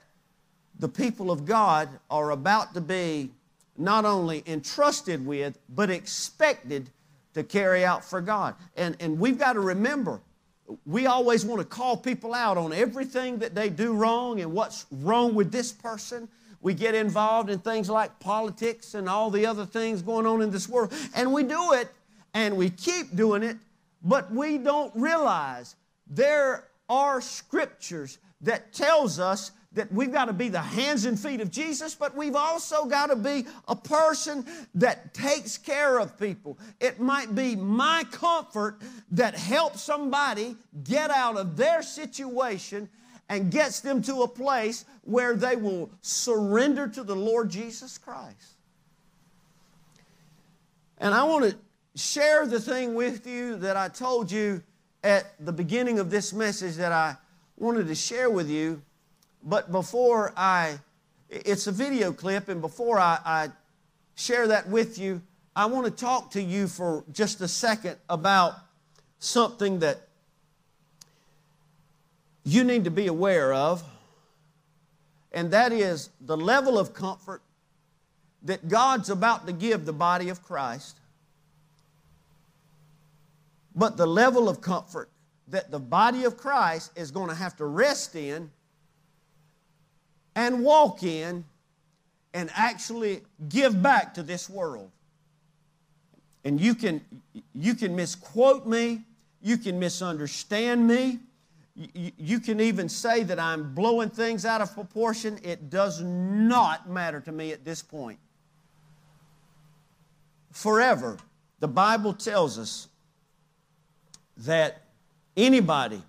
the 0.78 0.89
people 0.89 1.32
of 1.32 1.45
God 1.45 1.88
are 2.10 2.32
about 2.32 2.73
to 2.73 2.82
be 2.82 3.32
not 3.78 4.04
only 4.04 4.43
entrusted 4.45 5.26
with, 5.26 5.58
but 5.69 5.89
expected 5.89 6.89
to 7.34 7.41
carry 7.41 7.86
out 7.86 8.04
for 8.04 8.19
God. 8.19 8.56
And, 8.76 8.97
and 9.00 9.17
we've 9.17 9.39
got 9.39 9.54
to 9.54 9.62
remember 9.62 10.19
we 10.86 11.06
always 11.06 11.45
want 11.45 11.62
to 11.62 11.65
call 11.65 11.95
people 11.95 12.34
out 12.34 12.58
on 12.58 12.73
everything 12.73 13.38
that 13.38 13.56
they 13.56 13.69
do 13.69 13.93
wrong 13.93 14.41
and 14.41 14.52
what's 14.52 14.86
wrong 14.91 15.34
with 15.34 15.50
this 15.50 15.71
person. 15.71 16.28
We 16.62 16.74
get 16.74 16.96
involved 16.96 17.50
in 17.50 17.60
things 17.60 17.89
like 17.89 18.20
politics 18.20 18.93
and 18.93 19.08
all 19.08 19.30
the 19.30 19.46
other 19.46 19.65
things 19.65 20.02
going 20.02 20.26
on 20.26 20.41
in 20.41 20.52
this 20.52 20.67
world. 20.67 20.93
And 21.15 21.34
we 21.34 21.43
do 21.43 21.74
it 21.74 21.89
and 22.34 22.58
we 22.58 22.70
keep 22.70 23.15
doing 23.15 23.43
it, 23.43 23.58
but 24.04 24.32
we 24.32 24.58
don't 24.58 24.91
realize 24.96 25.76
there 26.10 26.67
are 26.89 27.22
scriptures 27.22 28.17
that 28.41 28.74
tells 28.74 29.20
us 29.20 29.52
that 29.74 29.91
we've 29.91 30.12
got 30.12 30.26
to 30.26 30.34
be 30.34 30.50
the 30.50 30.62
hands 30.62 31.06
and 31.06 31.20
feet 31.20 31.39
of 31.39 31.52
Jesus, 31.52 31.93
but 31.93 32.15
we've 32.15 32.36
also 32.36 32.86
got 32.86 33.08
to 33.08 33.15
be 33.15 33.46
a 33.67 33.76
person 33.76 34.46
that 34.76 35.13
takes 35.13 35.58
care 35.58 36.00
of 36.00 36.17
people. 36.20 36.58
It 36.80 37.00
might 37.00 37.36
be 37.36 37.56
my 37.56 38.04
comfort 38.12 38.82
that 39.12 39.36
helps 39.36 39.82
somebody 39.82 40.56
get 40.84 41.12
out 41.12 41.38
of 41.38 41.58
their 41.58 41.82
situation 41.82 42.89
and 43.29 43.51
gets 43.51 43.81
them 43.81 44.01
to 44.03 44.21
a 44.21 44.27
place 44.27 44.85
where 45.03 45.35
they 45.35 45.55
will 45.55 45.89
surrender 46.01 46.87
to 46.87 47.03
the 47.03 47.15
Lord 47.15 47.49
Jesus 47.49 47.97
Christ. 47.97 48.55
And 50.97 51.13
I 51.13 51.23
want 51.23 51.45
to 51.45 51.57
share 51.95 52.45
the 52.45 52.59
thing 52.59 52.95
with 52.95 53.27
you 53.27 53.57
that 53.57 53.75
I 53.77 53.89
told 53.89 54.31
you 54.31 54.63
at 55.03 55.33
the 55.45 55.51
beginning 55.51 55.99
of 55.99 56.09
this 56.09 56.33
message 56.33 56.75
that 56.75 56.91
I 56.91 57.15
wanted 57.57 57.87
to 57.87 57.95
share 57.95 58.29
with 58.29 58.49
you 58.49 58.81
but 59.47 59.71
before 59.71 60.33
I, 60.35 60.79
it's 61.29 61.67
a 61.67 61.71
video 61.71 62.11
clip, 62.11 62.49
and 62.49 62.61
before 62.61 62.99
I, 62.99 63.19
I 63.23 63.49
share 64.15 64.47
that 64.47 64.67
with 64.67 64.97
you, 64.99 65.21
I 65.55 65.67
want 65.67 65.85
to 65.85 65.91
talk 65.91 66.31
to 66.31 66.41
you 66.41 66.67
for 66.67 67.05
just 67.11 67.39
a 67.41 67.47
second 67.47 67.95
about 68.09 68.55
something 69.19 69.79
that 69.79 70.07
you 72.47 72.63
need 72.63 72.86
to 72.86 72.91
be 72.91 73.07
aware 73.07 73.53
of, 73.53 73.83
and 75.33 75.51
that 75.51 75.73
is 75.73 76.10
the 76.21 76.38
level 76.38 76.79
of 76.79 76.93
comfort 76.93 77.41
that 78.43 78.69
God's 78.69 79.10
about 79.10 79.45
to 79.47 79.51
give 79.51 79.86
the 79.86 79.91
body 79.91 80.29
of 80.29 80.41
Christ, 80.41 80.95
but 83.75 83.97
the 83.97 84.05
level 84.05 84.47
of 84.47 84.62
comfort 84.62 85.10
that 85.49 85.71
the 85.71 85.79
body 85.79 86.23
of 86.23 86.38
Christ 86.38 86.93
is 86.95 87.12
going 87.12 87.27
to 87.27 87.36
have 87.36 87.57
to 87.57 87.65
rest 87.65 88.15
in 88.15 88.49
and 90.33 90.63
walk 90.63 91.03
in 91.03 91.43
and 92.33 92.49
actually 92.55 93.23
give 93.49 93.81
back 93.81 94.13
to 94.13 94.23
this 94.23 94.49
world. 94.49 94.89
And 96.45 96.62
you 96.62 96.75
can, 96.75 97.01
you 97.53 97.75
can 97.75 97.93
misquote 97.93 98.65
me, 98.65 99.01
you 99.41 99.57
can 99.57 99.79
misunderstand 99.79 100.88
me, 100.88 101.19
you, 101.93 102.39
can 102.39 102.59
even 102.59 102.89
say 102.89 103.23
that 103.23 103.39
I'm 103.39 103.75
blowing 103.75 104.09
things 104.09 104.45
out 104.45 104.61
of 104.61 104.73
proportion. 104.73 105.39
It 105.43 105.69
does 105.69 106.01
not 106.01 106.89
matter 106.89 107.19
to 107.21 107.31
me 107.31 107.51
at 107.51 107.63
this 107.63 107.83
point. 107.83 108.17
Forever, 110.51 111.17
the 111.59 111.67
Bible 111.67 112.13
tells 112.13 112.57
us 112.57 112.87
that 114.37 114.81
anybody 115.35 116.01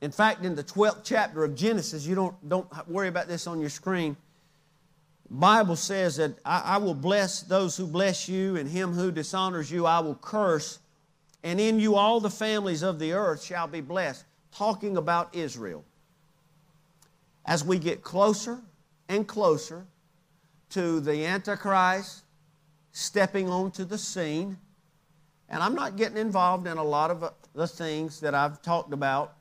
in 0.00 0.12
fact, 0.12 0.44
in 0.44 0.54
the 0.54 0.62
12th 0.62 1.00
chapter 1.02 1.44
of 1.44 1.54
Genesis, 1.54 2.06
you 2.06 2.14
don't, 2.14 2.48
don't 2.48 2.88
worry 2.88 3.08
about 3.08 3.26
this 3.26 3.46
on 3.46 3.60
your 3.60 3.70
screen. 3.70 4.16
Bible 5.28 5.76
says 5.76 6.16
that 6.16 6.38
I, 6.44 6.60
I 6.60 6.76
will 6.78 6.94
bless 6.94 7.42
those 7.42 7.76
who 7.76 7.86
bless 7.86 8.28
you, 8.28 8.56
and 8.56 8.68
him 8.68 8.92
who 8.92 9.10
dishonors 9.10 9.70
you 9.70 9.86
I 9.86 9.98
will 10.00 10.14
curse, 10.14 10.78
and 11.42 11.60
in 11.60 11.80
you 11.80 11.96
all 11.96 12.20
the 12.20 12.30
families 12.30 12.82
of 12.82 12.98
the 12.98 13.12
earth 13.12 13.42
shall 13.42 13.66
be 13.66 13.80
blessed. 13.80 14.24
Talking 14.58 14.96
about 14.96 15.36
Israel. 15.36 15.84
As 17.46 17.62
we 17.62 17.78
get 17.78 18.02
closer 18.02 18.58
and 19.08 19.24
closer 19.24 19.86
to 20.70 20.98
the 20.98 21.24
Antichrist 21.26 22.24
stepping 22.90 23.48
onto 23.48 23.84
the 23.84 23.96
scene, 23.96 24.58
and 25.48 25.62
I'm 25.62 25.76
not 25.76 25.94
getting 25.94 26.16
involved 26.16 26.66
in 26.66 26.76
a 26.76 26.82
lot 26.82 27.12
of 27.12 27.32
the 27.54 27.68
things 27.68 28.18
that 28.18 28.34
I've 28.34 28.60
talked 28.60 28.92
about 28.92 29.36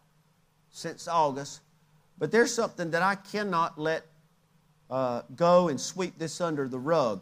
since 0.70 1.08
August, 1.08 1.62
but 2.20 2.32
there's 2.32 2.54
something 2.54 2.92
that 2.92 3.02
I 3.02 3.16
cannot 3.16 3.80
let 3.80 4.06
uh, 4.92 5.24
go 5.36 5.70
and 5.70 5.82
sweep 5.82 6.20
this 6.20 6.40
under 6.40 6.68
the 6.68 6.78
rug. 6.78 7.22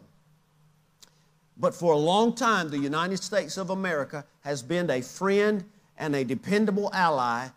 But 1.56 1.74
for 1.74 1.94
a 1.94 1.98
long 1.98 2.34
time, 2.34 2.68
the 2.68 2.78
United 2.78 3.22
States 3.22 3.56
of 3.56 3.70
America 3.70 4.26
has 4.42 4.62
been 4.62 4.90
a 4.90 5.00
friend 5.00 5.64
and 5.96 6.14
a 6.14 6.24
dependable 6.24 6.90
ally 6.92 7.48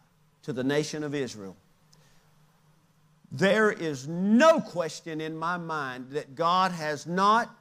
to 0.49 0.53
the 0.53 0.63
nation 0.63 1.03
of 1.03 1.13
Israel. 1.13 1.55
There 3.31 3.71
is 3.71 4.07
no 4.07 4.59
question 4.59 5.21
in 5.21 5.37
my 5.37 5.57
mind 5.57 6.09
that 6.13 6.33
God 6.33 6.71
has 6.71 7.05
not 7.05 7.55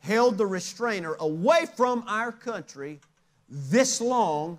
held 0.00 0.36
the 0.36 0.44
restrainer 0.44 1.16
away 1.18 1.64
from 1.78 2.04
our 2.06 2.30
country 2.30 3.00
this 3.48 4.02
long 4.02 4.58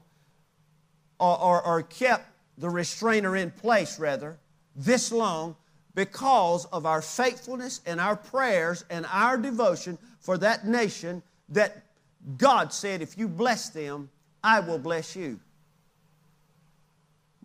or, 1.20 1.40
or, 1.40 1.64
or 1.64 1.84
kept 1.84 2.28
the 2.58 2.68
restrainer 2.68 3.36
in 3.36 3.52
place, 3.52 4.00
rather, 4.00 4.40
this 4.76 5.12
long 5.12 5.56
because 5.94 6.66
of 6.66 6.88
our 6.88 7.04
faithfulness 7.04 7.80
and 7.86 8.02
our 8.02 8.16
prayers 8.16 8.86
and 8.90 9.06
our 9.12 9.38
devotion 9.38 10.00
for 10.20 10.40
that 10.40 10.66
nation 10.66 11.22
that 11.50 11.84
God 12.38 12.74
said, 12.74 13.04
if 13.04 13.20
you 13.20 13.28
bless 13.28 13.70
them, 13.70 14.10
I 14.44 14.62
will 14.62 14.80
bless 14.80 15.16
you. 15.16 15.40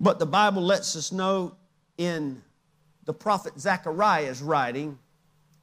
But 0.01 0.19
the 0.19 0.27
Bible 0.27 0.63
lets 0.63 0.97
us 0.97 1.13
know 1.13 1.55
in 1.99 2.43
the 3.05 3.13
prophet 3.13 3.61
Zechariah's 3.61 4.41
writing, 4.41 4.99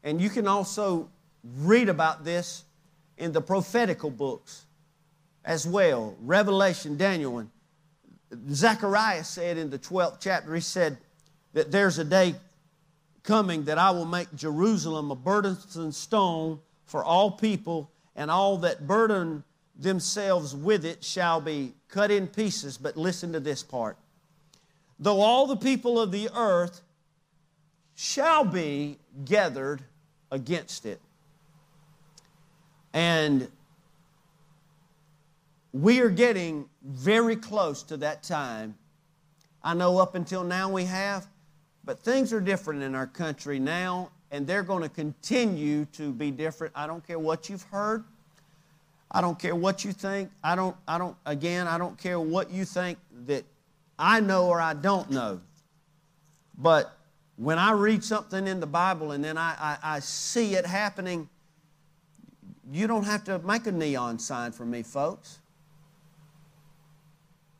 and 0.04 0.21
you 0.21 0.30
can 0.30 0.47
also 0.47 1.10
read 1.43 1.89
about 1.89 2.23
this 2.23 2.63
in 3.17 3.32
the 3.32 3.41
prophetical 3.41 4.12
books 4.12 4.65
as 5.43 5.65
well 5.65 6.15
Revelation, 6.21 6.97
Daniel, 6.97 7.39
and 7.39 7.50
Zechariah 8.52 9.23
said 9.23 9.58
in 9.58 9.69
the 9.69 9.80
12th 9.80 10.17
chapter, 10.19 10.54
he 10.54 10.62
said 10.62 10.97
that 11.54 11.71
there's 11.71 11.97
a 11.97 12.04
day 12.04 12.36
coming 13.23 13.63
that 13.63 13.78
I 13.78 13.91
will 13.91 14.06
make 14.06 14.34
Jerusalem 14.36 15.10
a 15.10 15.15
burdensome 15.15 15.91
stone 15.91 16.60
for 16.86 17.04
all 17.04 17.32
people, 17.32 17.91
and 18.15 18.30
all 18.32 18.58
that 18.58 18.88
burden 18.88 19.43
themselves 19.76 20.56
with 20.56 20.86
it 20.86 21.04
shall 21.04 21.41
be 21.41 21.73
cut 21.89 22.12
in 22.12 22.28
pieces. 22.28 22.78
But 22.78 22.97
listen 22.97 23.34
to 23.34 23.39
this 23.39 23.63
part. 23.63 23.97
Though 24.99 25.21
all 25.21 25.47
the 25.47 25.57
people 25.57 25.99
of 25.99 26.12
the 26.12 26.29
earth 26.36 26.81
shall 27.95 28.43
be 28.43 28.97
gathered 29.25 29.81
against 30.31 30.86
it. 30.86 30.99
And 32.93 33.47
we 35.71 35.99
are 35.99 36.10
getting 36.10 36.69
very 36.83 37.36
close 37.36 37.83
to 37.83 37.97
that 37.97 38.23
time. 38.23 38.75
I 39.63 39.73
know 39.73 39.97
up 39.99 40.15
until 40.15 40.43
now 40.43 40.71
we 40.71 40.86
have, 40.86 41.27
but 41.83 41.99
things 41.99 42.33
are 42.33 42.41
different 42.41 42.81
in 42.83 42.95
our 42.95 43.07
country 43.07 43.60
now, 43.60 44.12
and 44.31 44.47
they're 44.47 44.63
going 44.63 44.83
to 44.83 44.89
continue 44.89 45.86
to 45.93 46.12
be 46.12 46.31
different. 46.31 46.73
I 46.75 46.88
don't 46.88 47.05
care 47.05 47.19
what 47.19 47.49
you've 47.49 47.63
heard. 47.63 48.03
I 49.12 49.21
don't 49.21 49.39
care 49.39 49.55
what 49.55 49.86
you 49.86 49.91
think. 49.91 50.29
I 50.43 50.55
don't, 50.55 50.75
I 50.88 50.97
don't, 50.97 51.15
again, 51.25 51.67
I 51.67 51.77
don't 51.77 51.97
care 51.97 52.19
what 52.19 52.51
you 52.51 52.65
think 52.65 52.97
that 53.25 53.45
I 53.97 54.19
know 54.19 54.47
or 54.47 54.62
I 54.62 54.73
don't 54.73 55.10
know. 55.10 55.41
But 56.57 56.95
when 57.36 57.60
I 57.60 57.71
read 57.71 58.03
something 58.03 58.47
in 58.47 58.60
the 58.60 58.67
Bible 58.67 59.12
and 59.12 59.23
then 59.23 59.38
I, 59.38 59.55
I, 59.60 59.95
I 59.95 59.99
see 59.99 60.55
it 60.55 60.65
happening, 60.65 61.29
you 62.71 62.88
don't 62.88 63.05
have 63.05 63.23
to 63.25 63.39
make 63.39 63.67
a 63.67 63.71
neon 63.71 64.19
sign 64.19 64.51
for 64.51 64.65
me, 64.65 64.83
folks. 64.83 65.39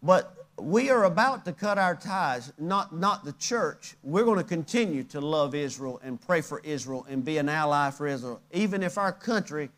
But 0.04 0.36
we 0.60 0.90
are 0.90 1.04
about 1.04 1.46
to 1.46 1.54
cut 1.54 1.78
our 1.78 1.96
ties, 1.96 2.52
not, 2.58 2.96
not 2.96 3.24
the 3.24 3.34
church. 3.34 3.96
We're 4.04 4.26
going 4.26 4.40
to 4.40 4.44
continue 4.44 5.04
to 5.06 5.22
love 5.22 5.54
Israel 5.54 6.00
and 6.04 6.20
pray 6.20 6.42
for 6.42 6.60
Israel 6.64 7.06
and 7.10 7.24
be 7.24 7.38
an 7.38 7.50
ally 7.50 7.92
for 7.92 8.08
Israel, 8.08 8.42
even 8.52 8.82
if 8.82 8.98
our 8.98 9.12
country 9.12 9.70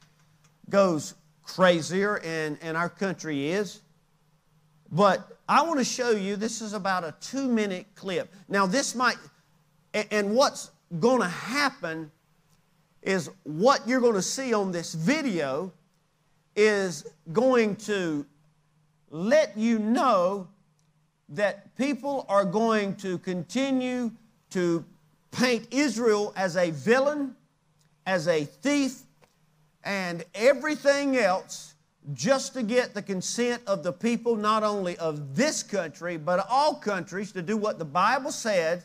goes 0.70 1.16
crazier, 1.44 2.20
and, 2.24 2.58
and 2.62 2.78
our 2.78 2.90
country 2.90 3.50
is. 3.50 3.82
But 4.92 5.38
I 5.48 5.62
want 5.64 5.80
to 5.80 5.86
show 5.86 6.12
you 6.12 6.36
this 6.36 6.62
is 6.62 6.74
about 6.74 7.04
a 7.04 7.14
two 7.22 7.48
minute 7.48 7.88
clip. 7.96 8.34
Now, 8.48 8.66
this 8.66 8.96
might, 8.96 9.18
and 9.94 10.36
what's 10.36 10.72
going 11.00 11.22
to 11.22 11.28
happen 11.28 12.12
is 13.02 13.30
what 13.44 13.88
you're 13.88 14.02
going 14.02 14.16
to 14.16 14.22
see 14.22 14.54
on 14.54 14.72
this 14.72 14.94
video 14.94 15.72
is 16.56 17.06
going 17.32 17.76
to 17.76 18.26
let 19.12 19.58
you 19.58 19.80
know 19.80 20.48
that 21.30 21.76
people 21.78 22.26
are 22.28 22.44
going 22.44 22.96
to 22.96 23.18
continue 23.20 24.12
to 24.50 24.84
paint 25.32 25.68
Israel 25.72 26.34
as 26.36 26.58
a 26.58 26.72
villain, 26.72 27.36
as 28.06 28.28
a 28.28 28.44
thief, 28.44 29.04
and 29.84 30.26
everything 30.34 31.18
else 31.18 31.76
just 32.14 32.54
to 32.54 32.64
get 32.64 32.94
the 32.94 33.02
consent 33.02 33.62
of 33.68 33.84
the 33.84 33.92
people, 33.92 34.36
not 34.36 34.64
only 34.64 34.98
of 34.98 35.36
this 35.36 35.64
country, 35.64 36.18
but 36.18 36.46
all 36.50 36.76
countries, 36.76 37.32
to 37.34 37.42
do 37.42 37.58
what 37.58 37.78
the 37.78 37.86
Bible 37.86 38.32
said 38.32 38.84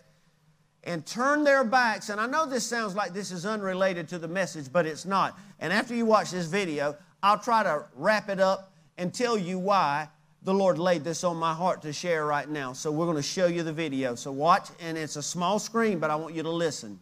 and 0.84 1.06
turn 1.06 1.44
their 1.44 1.64
backs. 1.64 2.10
And 2.10 2.20
I 2.20 2.26
know 2.26 2.46
this 2.46 2.66
sounds 2.66 2.94
like 2.94 3.14
this 3.14 3.30
is 3.30 3.46
unrelated 3.46 4.08
to 4.08 4.18
the 4.18 4.28
message, 4.28 4.70
but 4.70 4.86
it's 4.86 5.04
not. 5.04 5.38
And 5.60 5.72
after 5.72 5.94
you 5.94 6.04
watch 6.04 6.30
this 6.30 6.46
video, 6.46 6.96
I'll 7.22 7.38
try 7.38 7.62
to 7.62 7.86
wrap 7.96 8.28
it 8.28 8.40
up 8.40 8.72
and 8.98 9.12
tell 9.12 9.38
you 9.38 9.58
why 9.58 10.08
the 10.42 10.52
Lord 10.52 10.78
laid 10.78 11.04
this 11.04 11.24
on 11.24 11.38
my 11.38 11.54
heart 11.54 11.80
to 11.82 11.92
share 11.92 12.26
right 12.26 12.48
now. 12.48 12.74
So 12.74 12.92
we're 12.92 13.06
going 13.06 13.16
to 13.16 13.22
show 13.22 13.46
you 13.46 13.62
the 13.62 13.72
video. 13.72 14.14
So 14.14 14.30
watch, 14.30 14.68
and 14.80 14.98
it's 14.98 15.16
a 15.16 15.22
small 15.22 15.58
screen, 15.58 15.98
but 15.98 16.10
I 16.10 16.16
want 16.16 16.34
you 16.34 16.42
to 16.42 16.50
listen. 16.50 17.00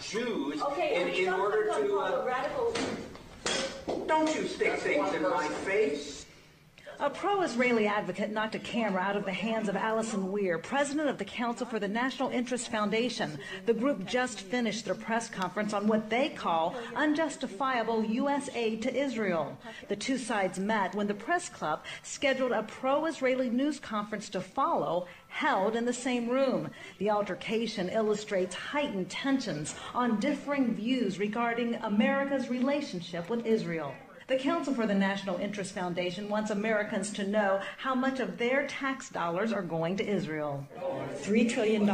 Jews 0.00 0.62
okay, 0.62 1.02
in, 1.02 1.26
in 1.26 1.32
order 1.32 1.66
to. 1.66 1.98
Uh, 1.98 2.24
radical. 2.24 2.72
Don't 4.06 4.34
you 4.34 4.46
stick 4.46 4.78
things 4.80 5.14
in 5.14 5.22
my 5.22 5.46
face. 5.48 6.21
A 7.02 7.10
pro-Israeli 7.10 7.88
advocate 7.88 8.30
knocked 8.30 8.54
a 8.54 8.60
camera 8.60 9.02
out 9.02 9.16
of 9.16 9.24
the 9.24 9.32
hands 9.32 9.68
of 9.68 9.74
Allison 9.74 10.30
Weir, 10.30 10.56
president 10.56 11.08
of 11.08 11.18
the 11.18 11.24
Council 11.24 11.66
for 11.66 11.80
the 11.80 11.88
National 11.88 12.30
Interest 12.30 12.70
Foundation. 12.70 13.40
The 13.66 13.74
group 13.74 14.06
just 14.06 14.42
finished 14.42 14.84
their 14.84 14.94
press 14.94 15.28
conference 15.28 15.72
on 15.72 15.88
what 15.88 16.08
they 16.08 16.28
call 16.28 16.76
unjustifiable 16.94 18.04
U.S. 18.04 18.48
aid 18.54 18.82
to 18.82 18.94
Israel. 18.94 19.58
The 19.88 19.96
two 19.96 20.16
sides 20.16 20.60
met 20.60 20.94
when 20.94 21.08
the 21.08 21.14
press 21.14 21.48
club 21.48 21.82
scheduled 22.04 22.52
a 22.52 22.62
pro-Israeli 22.62 23.50
news 23.50 23.80
conference 23.80 24.28
to 24.28 24.40
follow 24.40 25.08
held 25.26 25.74
in 25.74 25.84
the 25.84 25.92
same 25.92 26.28
room. 26.28 26.70
The 26.98 27.10
altercation 27.10 27.88
illustrates 27.88 28.54
heightened 28.54 29.10
tensions 29.10 29.74
on 29.92 30.20
differing 30.20 30.72
views 30.72 31.18
regarding 31.18 31.74
America's 31.74 32.48
relationship 32.48 33.28
with 33.28 33.44
Israel. 33.44 33.92
The 34.28 34.36
Council 34.36 34.72
for 34.72 34.86
the 34.86 34.94
National 34.94 35.38
Interest 35.38 35.74
Foundation 35.74 36.28
wants 36.28 36.50
Americans 36.50 37.10
to 37.14 37.26
know 37.26 37.60
how 37.78 37.94
much 37.94 38.20
of 38.20 38.38
their 38.38 38.66
tax 38.66 39.08
dollars 39.08 39.52
are 39.52 39.62
going 39.62 39.96
to 39.96 40.08
Israel. 40.08 40.66
$3 41.22 41.50
trillion. 41.50 41.86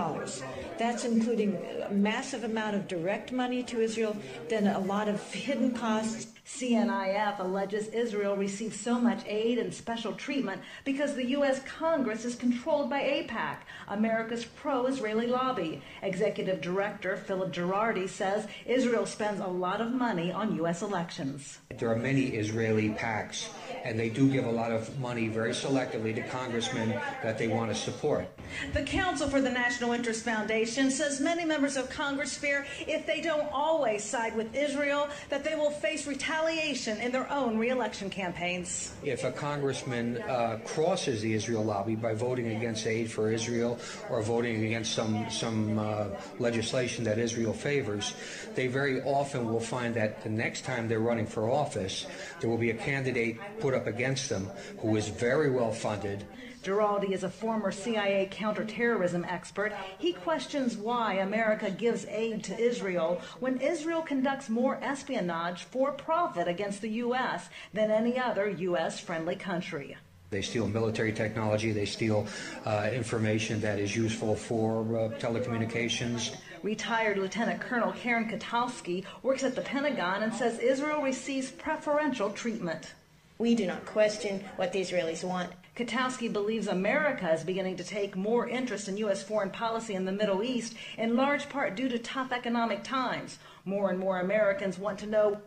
That's 0.79 1.05
including 1.05 1.57
a 1.89 1.91
massive 1.91 2.45
amount 2.45 2.77
of 2.77 2.87
direct 2.87 3.33
money 3.33 3.63
to 3.65 3.81
Israel, 3.81 4.17
then 4.49 4.67
a 4.67 4.79
lot 4.79 5.09
of 5.09 5.33
hidden 5.33 5.73
costs 5.73 6.27
CNIF 6.49 7.39
alleges 7.41 7.89
Israel 7.89 8.35
receives 8.35 8.81
so 8.81 8.99
much 8.99 9.23
aid 9.27 9.59
and 9.59 9.73
special 9.73 10.15
treatment 10.15 10.63
because 10.83 11.15
the 11.15 11.27
U.S. 11.27 11.61
Congress 11.65 12.25
is 12.25 12.35
controlled 12.35 12.89
by 12.89 13.03
AIPAC, 13.03 13.59
America's 13.89 14.47
pro-Israeli 14.47 15.27
lobby. 15.27 15.83
Executive 16.03 16.63
Director 16.63 17.19
Philip 17.19 17.53
Giraldi 17.53 18.09
says 18.09 18.49
Israel 18.67 19.05
spends 19.05 19.41
a 19.41 19.47
lot 19.47 19.83
of 19.83 19.93
money 19.93 20.33
on 20.33 20.57
U.S. 20.57 20.81
elections. 20.81 21.59
There 21.79 21.91
are 21.91 21.97
many 21.97 22.29
Israeli 22.29 22.91
PACs, 22.91 23.51
and 23.85 23.99
they 23.99 24.09
do 24.09 24.29
give 24.29 24.47
a 24.47 24.51
lot 24.51 24.73
of 24.73 24.99
money 24.99 25.29
very 25.29 25.53
selectively 25.53 26.15
to 26.15 26.23
congressmen 26.29 26.91
that 27.23 27.39
they 27.39 27.49
want 27.49 27.71
to 27.71 27.77
support. 27.77 28.27
The 28.73 28.83
Council 28.83 29.29
for 29.29 29.43
the 29.43 29.51
National 29.51 29.93
Interest 29.93 30.25
Foundation 30.25 30.91
says 30.91 31.21
many 31.21 31.45
members 31.45 31.77
of 31.77 31.91
Congress 31.91 32.37
fear 32.37 32.67
if 32.81 33.07
they 33.07 33.21
don't 33.21 33.49
always 33.53 34.03
side 34.03 34.35
with 34.35 34.57
Israel, 34.57 35.09
that 35.29 35.45
they 35.45 35.55
will 35.55 35.71
face 35.71 36.07
retaliation 36.07 36.38
retaliation 36.39 36.99
in 36.99 37.11
their 37.13 37.31
own 37.33 37.59
reelection 37.59 38.11
campaigns. 38.11 38.93
If 39.03 39.25
a 39.25 39.33
congressman 39.33 40.19
uh, 40.23 40.59
crosses 40.65 41.21
the 41.21 41.35
Israel 41.35 41.65
lobby 41.65 41.97
by 41.97 42.15
voting 42.15 42.57
against 42.57 42.87
aid 42.87 43.11
for 43.11 43.31
Israel 43.33 43.79
or 44.11 44.23
voting 44.23 44.65
against 44.65 44.95
some 44.95 45.29
some 45.31 45.79
uh, 45.79 46.09
legislation 46.39 47.05
that 47.05 47.19
Israel 47.19 47.53
favors, 47.53 48.15
they 48.55 48.67
very 48.67 49.03
often 49.03 49.49
will 49.49 49.61
find 49.61 49.95
that 49.95 50.23
the 50.23 50.31
next 50.31 50.65
time 50.65 50.89
they're 50.89 51.01
running 51.01 51.27
for 51.27 51.51
office, 51.51 52.07
there 52.41 52.49
will 52.49 52.59
be 52.59 52.71
a 52.71 52.75
candidate 52.75 53.39
put 53.61 53.75
up 53.75 53.87
against 53.87 54.29
them 54.29 54.49
who 54.79 54.97
is 54.97 55.09
very 55.09 55.51
well 55.51 55.73
funded 55.73 56.25
Giraldi 56.63 57.13
is 57.13 57.23
a 57.23 57.31
former 57.31 57.71
CIA 57.71 58.29
counterterrorism 58.31 59.25
expert. 59.25 59.73
He 59.99 60.13
questions 60.13 60.77
why 60.77 61.15
America 61.15 61.71
gives 61.71 62.05
aid 62.07 62.45
to 62.45 62.59
Israel 62.59 63.21
when 63.41 63.59
Israel 63.59 64.03
conducts 64.03 64.49
more 64.49 64.79
espionage 64.83 65.65
for 65.65 65.93
profit 65.93 66.49
against 66.49 66.83
the 66.83 66.91
U.S. 67.05 67.49
than 67.73 67.91
any 67.91 68.19
other 68.19 68.49
U.S. 68.49 69.01
friendly 69.01 69.37
country. 69.37 69.97
They 70.31 70.43
steal 70.43 70.69
military 70.69 71.13
technology. 71.13 71.73
They 71.73 71.87
steal 71.87 72.27
uh, 72.67 72.91
information 72.93 73.61
that 73.63 73.79
is 73.79 73.97
useful 73.97 74.37
for 74.37 74.83
uh, 74.83 75.09
telecommunications. 75.19 76.37
Retired 76.63 77.17
Lieutenant 77.17 77.61
Colonel 77.61 77.93
Karen 77.93 78.29
Kwiatkowski 78.29 79.05
works 79.23 79.43
at 79.43 79.55
the 79.55 79.63
Pentagon 79.63 80.23
and 80.23 80.35
says 80.35 80.59
Israel 80.59 81.01
receives 81.01 81.51
preferential 81.51 82.31
treatment. 82.31 82.93
We 83.39 83.55
do 83.55 83.67
not 83.67 83.87
question 83.87 84.45
what 84.57 84.73
the 84.73 84.81
Israelis 84.81 85.25
want. 85.25 85.51
Kwiatkowski 85.79 86.33
believes 86.33 86.67
America 86.67 87.33
is 87.33 87.45
beginning 87.45 87.77
to 87.77 87.85
take 87.85 88.17
more 88.17 88.49
interest 88.49 88.89
in 88.89 88.97
U.S. 88.97 89.23
foreign 89.23 89.51
policy 89.51 89.95
in 89.95 90.05
the 90.05 90.13
Middle 90.13 90.43
East, 90.43 90.75
in 90.97 91.15
large 91.15 91.49
part 91.49 91.77
due 91.77 91.89
to 91.89 91.99
tough 92.01 92.33
economic 92.33 92.83
times. 92.83 93.39
More 93.65 93.89
and 93.91 93.99
more 93.99 94.19
Americans 94.19 94.77
want 94.77 94.99
to 94.99 95.07
know. 95.07 95.41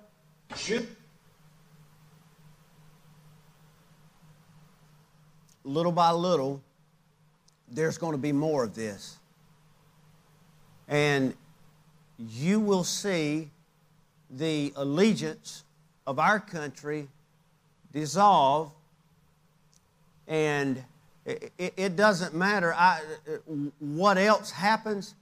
Little 5.65 5.91
by 5.91 6.11
little, 6.11 6.61
there's 7.69 7.97
going 7.97 8.13
to 8.13 8.17
be 8.17 8.31
more 8.31 8.63
of 8.63 8.73
this. 8.73 9.17
And 10.87 11.33
you 12.17 12.61
will 12.61 12.85
see 12.85 13.51
the 14.29 14.71
allegiance 14.77 15.65
of 16.07 16.19
our 16.19 16.39
country 16.39 17.09
dissolve 17.91 18.71
and 20.27 20.83
it, 21.25 21.51
it 21.57 21.95
doesn't 21.95 22.33
matter 22.33 22.73
I, 22.73 23.01
what 23.79 24.17
else 24.17 24.51
happens, 24.51 25.15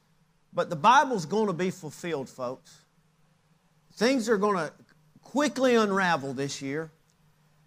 but 0.53 0.69
the 0.69 0.75
Bible's 0.75 1.25
going 1.25 1.47
to 1.47 1.53
be 1.53 1.71
fulfilled, 1.71 2.29
folks. 2.29 2.79
Things 3.95 4.29
are 4.29 4.37
going 4.37 4.55
to 4.55 4.71
quickly 5.21 5.75
unravel 5.75 6.33
this 6.33 6.61
year. 6.61 6.89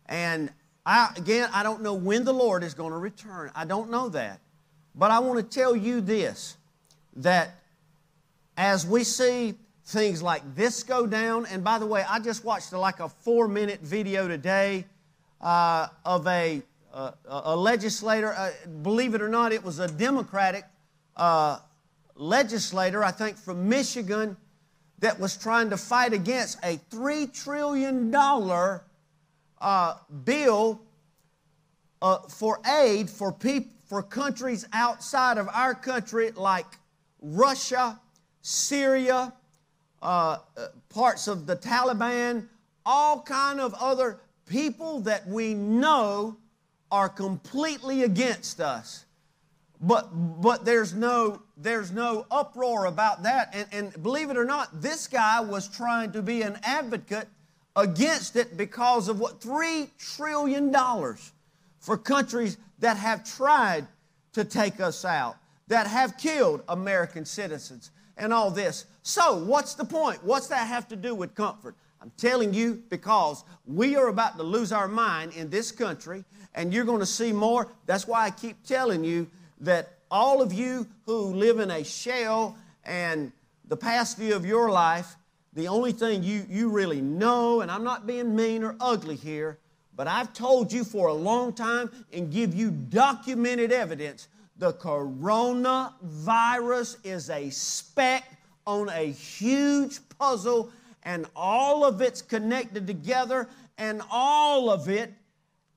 And 0.07 0.51
I, 0.85 1.11
again, 1.17 1.49
I 1.53 1.63
don't 1.63 1.83
know 1.83 1.95
when 1.95 2.25
the 2.25 2.33
Lord 2.33 2.65
is 2.65 2.75
going 2.75 2.93
to 2.93 2.99
return. 2.99 3.51
I 3.55 3.65
don't 3.65 3.91
know 3.91 4.09
that. 4.11 4.41
But 4.95 5.11
I 5.11 5.21
want 5.21 5.39
to 5.39 5.59
tell 5.59 5.77
you 5.77 6.01
this 6.01 6.57
that 7.17 7.55
as 8.57 8.87
we 8.87 9.05
see 9.05 9.55
things 9.85 10.23
like 10.23 10.43
this 10.55 10.83
go 10.83 11.07
down, 11.07 11.47
and 11.47 11.63
by 11.63 11.79
the 11.79 11.87
way, 11.87 12.05
I 12.09 12.19
just 12.19 12.45
watched 12.45 12.73
like 12.73 13.01
a 13.01 13.09
four 13.09 13.49
minute 13.49 13.81
video 13.81 14.29
today 14.29 14.87
uh, 15.41 15.89
of 16.05 16.27
a 16.27 16.63
uh, 16.93 17.13
a 17.27 17.57
legislator, 17.57 18.35
uh, 18.35 18.51
believe 18.83 19.15
it 19.15 19.23
or 19.23 19.29
not, 19.29 19.53
it 19.53 19.65
was 19.65 19.79
a 19.79 19.89
Democratic 19.89 20.65
uh, 21.17 21.59
legislator, 22.15 23.03
I 23.03 23.11
think 23.11 23.37
from 23.37 23.69
Michigan, 23.69 24.37
that 24.99 25.19
was 25.19 25.37
trying 25.37 25.71
to 25.71 25.77
fight 25.77 26.13
against 26.13 26.59
a 26.63 26.79
$3 26.91 27.33
trillion 27.33 28.15
uh, 29.61 29.95
bill 30.25 30.81
uh, 32.01 32.19
for 32.29 32.61
aid 32.67 33.09
for, 33.09 33.33
peop- 33.33 33.73
for 33.87 34.03
countries 34.03 34.67
outside 34.73 35.39
of 35.39 35.49
our 35.53 35.75
country 35.75 36.31
like 36.33 36.67
Russia, 37.21 37.99
Syria, 38.43 39.33
uh, 40.03 40.39
parts 40.89 41.29
of 41.29 41.47
the 41.47 41.57
Taliban, 41.57 42.49
all 42.85 43.23
kind 43.23 43.61
of 43.61 43.75
other 43.75 44.21
people 44.47 45.01
that 45.01 45.27
we 45.27 45.55
know 45.55 46.37
are 46.93 47.09
completely 47.09 48.05
against 48.05 48.61
us. 48.61 49.07
But, 49.81 50.11
but 50.13 50.65
there's, 50.65 50.95
no, 50.95 51.43
there's 51.57 51.91
no 51.91 52.27
uproar 52.31 52.85
about 52.85 53.25
that. 53.25 53.53
And, 53.53 53.67
and 53.73 54.03
believe 54.03 54.31
it 54.31 54.37
or 54.37 54.45
not, 54.45 54.81
this 54.81 55.09
guy 55.09 55.41
was 55.41 55.67
trying 55.67 56.13
to 56.13 56.23
be 56.23 56.43
an 56.43 56.59
advocate 56.63 57.27
against 57.75 58.37
it 58.37 58.57
because 58.57 59.09
of 59.09 59.19
what? 59.19 59.41
$3 59.41 59.89
trillion 59.99 60.73
for 61.81 61.99
countries 61.99 62.59
that 62.79 62.97
have 62.99 63.25
tried 63.25 63.87
to 64.35 64.45
take 64.45 64.79
us 64.81 65.05
out, 65.05 65.37
that 65.69 65.87
have 65.87 66.17
killed 66.17 66.63
American 66.69 67.25
citizens, 67.25 67.91
and 68.17 68.33
all 68.33 68.51
this. 68.51 68.85
So, 69.03 69.37
what's 69.37 69.75
the 69.75 69.85
point? 69.85 70.23
What's 70.23 70.47
that 70.49 70.69
have 70.69 70.87
to 70.89 70.97
do 70.97 71.15
with 71.15 71.35
comfort? 71.35 71.75
I'm 72.03 72.11
telling 72.17 72.53
you 72.53 72.83
because 72.89 73.45
we 73.65 73.95
are 73.95 74.09
about 74.09 74.37
to 74.37 74.43
lose 74.43 74.73
our 74.73 74.89
mind 74.89 75.35
in 75.35 75.51
this 75.51 75.71
country, 75.71 76.25
and 76.53 76.75
you're 76.75 76.85
going 76.85 76.99
to 76.99 77.07
see 77.07 77.33
more. 77.33 77.69
That's 77.87 78.09
why 78.09 78.25
I 78.25 78.31
keep 78.31 78.65
telling 78.65 79.05
you 79.05 79.31
that 79.61 79.99
all 80.11 80.43
of 80.43 80.53
you 80.53 80.89
who 81.07 81.33
live 81.33 81.61
in 81.61 81.71
a 81.71 81.85
shell 81.85 82.59
and 82.85 83.31
the 83.69 83.77
past 83.77 84.19
view 84.19 84.35
of 84.35 84.45
your 84.45 84.69
life, 84.69 85.15
the 85.53 85.69
only 85.69 85.93
thing 85.93 86.25
you, 86.25 86.45
you 86.51 86.71
really 86.71 87.01
know, 87.01 87.61
and 87.61 87.71
I'm 87.71 87.85
not 87.85 88.05
being 88.05 88.35
mean 88.35 88.65
or 88.65 88.75
ugly 88.81 89.15
here, 89.15 89.61
but 89.95 90.09
I've 90.09 90.33
told 90.33 90.73
you 90.73 90.83
for 90.83 91.07
a 91.07 91.15
long 91.15 91.53
time 91.53 91.89
and 92.13 92.33
give 92.33 92.53
you 92.53 92.73
documented 92.73 93.71
evidence 93.71 94.27
the 94.63 94.73
coronavirus 94.73 97.05
is 97.05 97.29
a 97.31 97.51
speck 97.51 98.25
on 98.67 98.89
a 98.91 99.11
huge 99.11 99.99
puzzle, 100.19 100.71
and 101.05 101.27
all 101.35 101.85
of 101.85 102.01
it's 102.01 102.23
connected 102.23 102.87
together, 102.87 103.49
and 103.79 104.03
all 104.11 104.71
of 104.71 104.89
it 104.89 105.13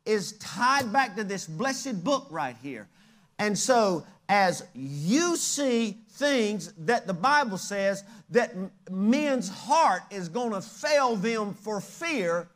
is 0.05 0.33
tied 0.33 0.91
back 0.93 1.15
to 1.15 1.23
this 1.23 1.47
blessed 1.47 2.03
book 2.03 2.27
right 2.29 2.55
here. 2.61 2.87
And 3.39 3.57
so, 3.57 4.05
as 4.29 4.65
you 4.73 5.35
see 5.35 5.97
things 6.11 6.73
that 6.79 7.05
the 7.07 7.13
Bible 7.13 7.57
says 7.57 8.03
that 8.29 8.55
men's 8.89 9.49
heart 9.49 10.03
is 10.09 10.29
going 10.29 10.51
to 10.51 10.61
fail 10.61 11.15
them 11.15 11.53
for 11.53 11.81
fear, 11.81 12.47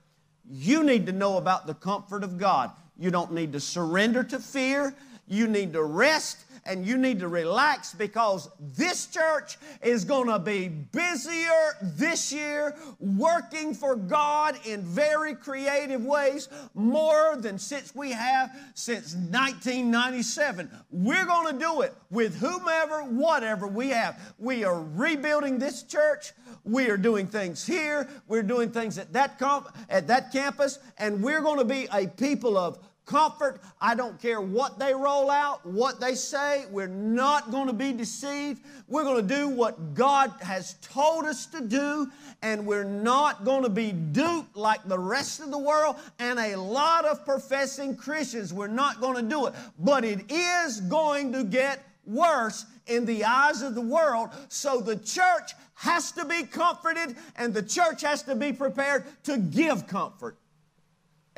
you 0.49 0.83
need 0.83 1.05
to 1.05 1.11
know 1.11 1.37
about 1.37 1.67
the 1.67 1.73
comfort 1.73 2.23
of 2.23 2.37
God. 2.37 2.71
You 2.97 3.11
don't 3.11 3.33
need 3.33 3.53
to 3.53 3.59
surrender 3.59 4.23
to 4.25 4.39
fear. 4.39 4.95
You 5.27 5.47
need 5.47 5.73
to 5.73 5.83
rest 5.83 6.45
and 6.65 6.85
you 6.85 6.97
need 6.97 7.19
to 7.19 7.27
relax 7.27 7.93
because 7.93 8.49
this 8.59 9.07
church 9.07 9.57
is 9.81 10.03
going 10.03 10.27
to 10.27 10.39
be 10.39 10.67
busier 10.67 11.77
this 11.81 12.31
year, 12.31 12.75
working 12.99 13.73
for 13.73 13.95
God 13.95 14.57
in 14.65 14.81
very 14.83 15.35
creative 15.35 16.03
ways, 16.03 16.49
more 16.73 17.37
than 17.37 17.57
since 17.57 17.95
we 17.95 18.11
have 18.11 18.55
since 18.73 19.13
1997. 19.13 20.69
We're 20.91 21.25
going 21.25 21.53
to 21.53 21.59
do 21.59 21.81
it 21.81 21.93
with 22.09 22.35
whomever, 22.39 23.03
whatever 23.03 23.67
we 23.67 23.89
have. 23.89 24.33
We 24.37 24.63
are 24.63 24.81
rebuilding 24.81 25.59
this 25.59 25.83
church. 25.83 26.33
We 26.63 26.89
are 26.89 26.97
doing 26.97 27.27
things 27.27 27.65
here. 27.65 28.09
We're 28.27 28.43
doing 28.43 28.71
things 28.71 28.97
at 28.97 29.13
that, 29.13 29.39
comp- 29.39 29.75
at 29.89 30.07
that 30.07 30.31
campus, 30.31 30.79
and 30.97 31.23
we're 31.23 31.41
going 31.41 31.59
to 31.59 31.65
be 31.65 31.87
a 31.93 32.07
people 32.07 32.57
of 32.57 32.79
comfort. 33.09 33.59
I 33.81 33.95
don't 33.95 34.21
care 34.21 34.39
what 34.39 34.77
they 34.77 34.93
roll 34.93 35.31
out, 35.31 35.65
what 35.65 35.99
they 35.99 36.13
say. 36.13 36.65
We're 36.69 36.87
not 36.87 37.49
going 37.49 37.65
to 37.65 37.73
be 37.73 37.91
deceived. 37.91 38.61
We're 38.87 39.03
going 39.03 39.27
to 39.27 39.35
do 39.35 39.49
what 39.49 39.95
God 39.95 40.31
has 40.41 40.75
told 40.75 41.25
us 41.25 41.47
to 41.47 41.61
do, 41.61 42.07
and 42.43 42.67
we're 42.67 42.83
not 42.83 43.43
going 43.43 43.63
to 43.63 43.69
be 43.69 43.91
duped 43.91 44.55
like 44.55 44.87
the 44.87 44.99
rest 44.99 45.39
of 45.39 45.49
the 45.49 45.57
world 45.57 45.95
and 46.19 46.37
a 46.37 46.55
lot 46.55 47.05
of 47.05 47.25
professing 47.25 47.95
Christians. 47.95 48.53
We're 48.53 48.67
not 48.67 49.01
going 49.01 49.15
to 49.15 49.27
do 49.27 49.47
it. 49.47 49.55
But 49.79 50.05
it 50.05 50.31
is 50.31 50.79
going 50.81 51.33
to 51.33 51.43
get 51.43 51.83
worse 52.05 52.65
in 52.85 53.05
the 53.05 53.25
eyes 53.25 53.63
of 53.63 53.73
the 53.73 53.81
world. 53.81 54.29
So 54.49 54.81
the 54.81 54.97
church 54.97 55.53
has 55.73 56.11
to 56.11 56.25
be 56.25 56.43
comforted, 56.43 57.15
and 57.37 57.53
the 57.53 57.63
church 57.63 58.01
has 58.01 58.21
to 58.23 58.35
be 58.35 58.53
prepared 58.53 59.05
to 59.23 59.37
give 59.37 59.87
comfort. 59.87 60.37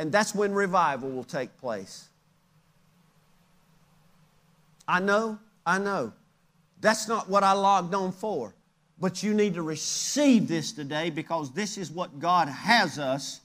And 0.02 0.12
that's 0.12 0.34
when 0.34 0.52
revival 0.52 1.12
will 1.12 1.24
take 1.24 1.56
place. 1.60 2.10
I 4.88 5.00
know, 5.00 5.38
I 5.64 5.78
know. 5.78 6.14
That's 6.80 7.08
not 7.08 7.30
what 7.30 7.44
I 7.44 7.52
logged 7.52 7.94
on 7.94 8.12
for. 8.12 8.56
But 9.00 9.22
you 9.22 9.36
need 9.36 9.54
to 9.54 9.62
receive 9.62 10.48
this 10.48 10.72
today 10.72 11.12
because 11.12 11.52
this 11.52 11.78
is 11.78 11.92
what 11.92 12.20
God 12.20 12.48
has 12.48 12.98
us 12.98 13.42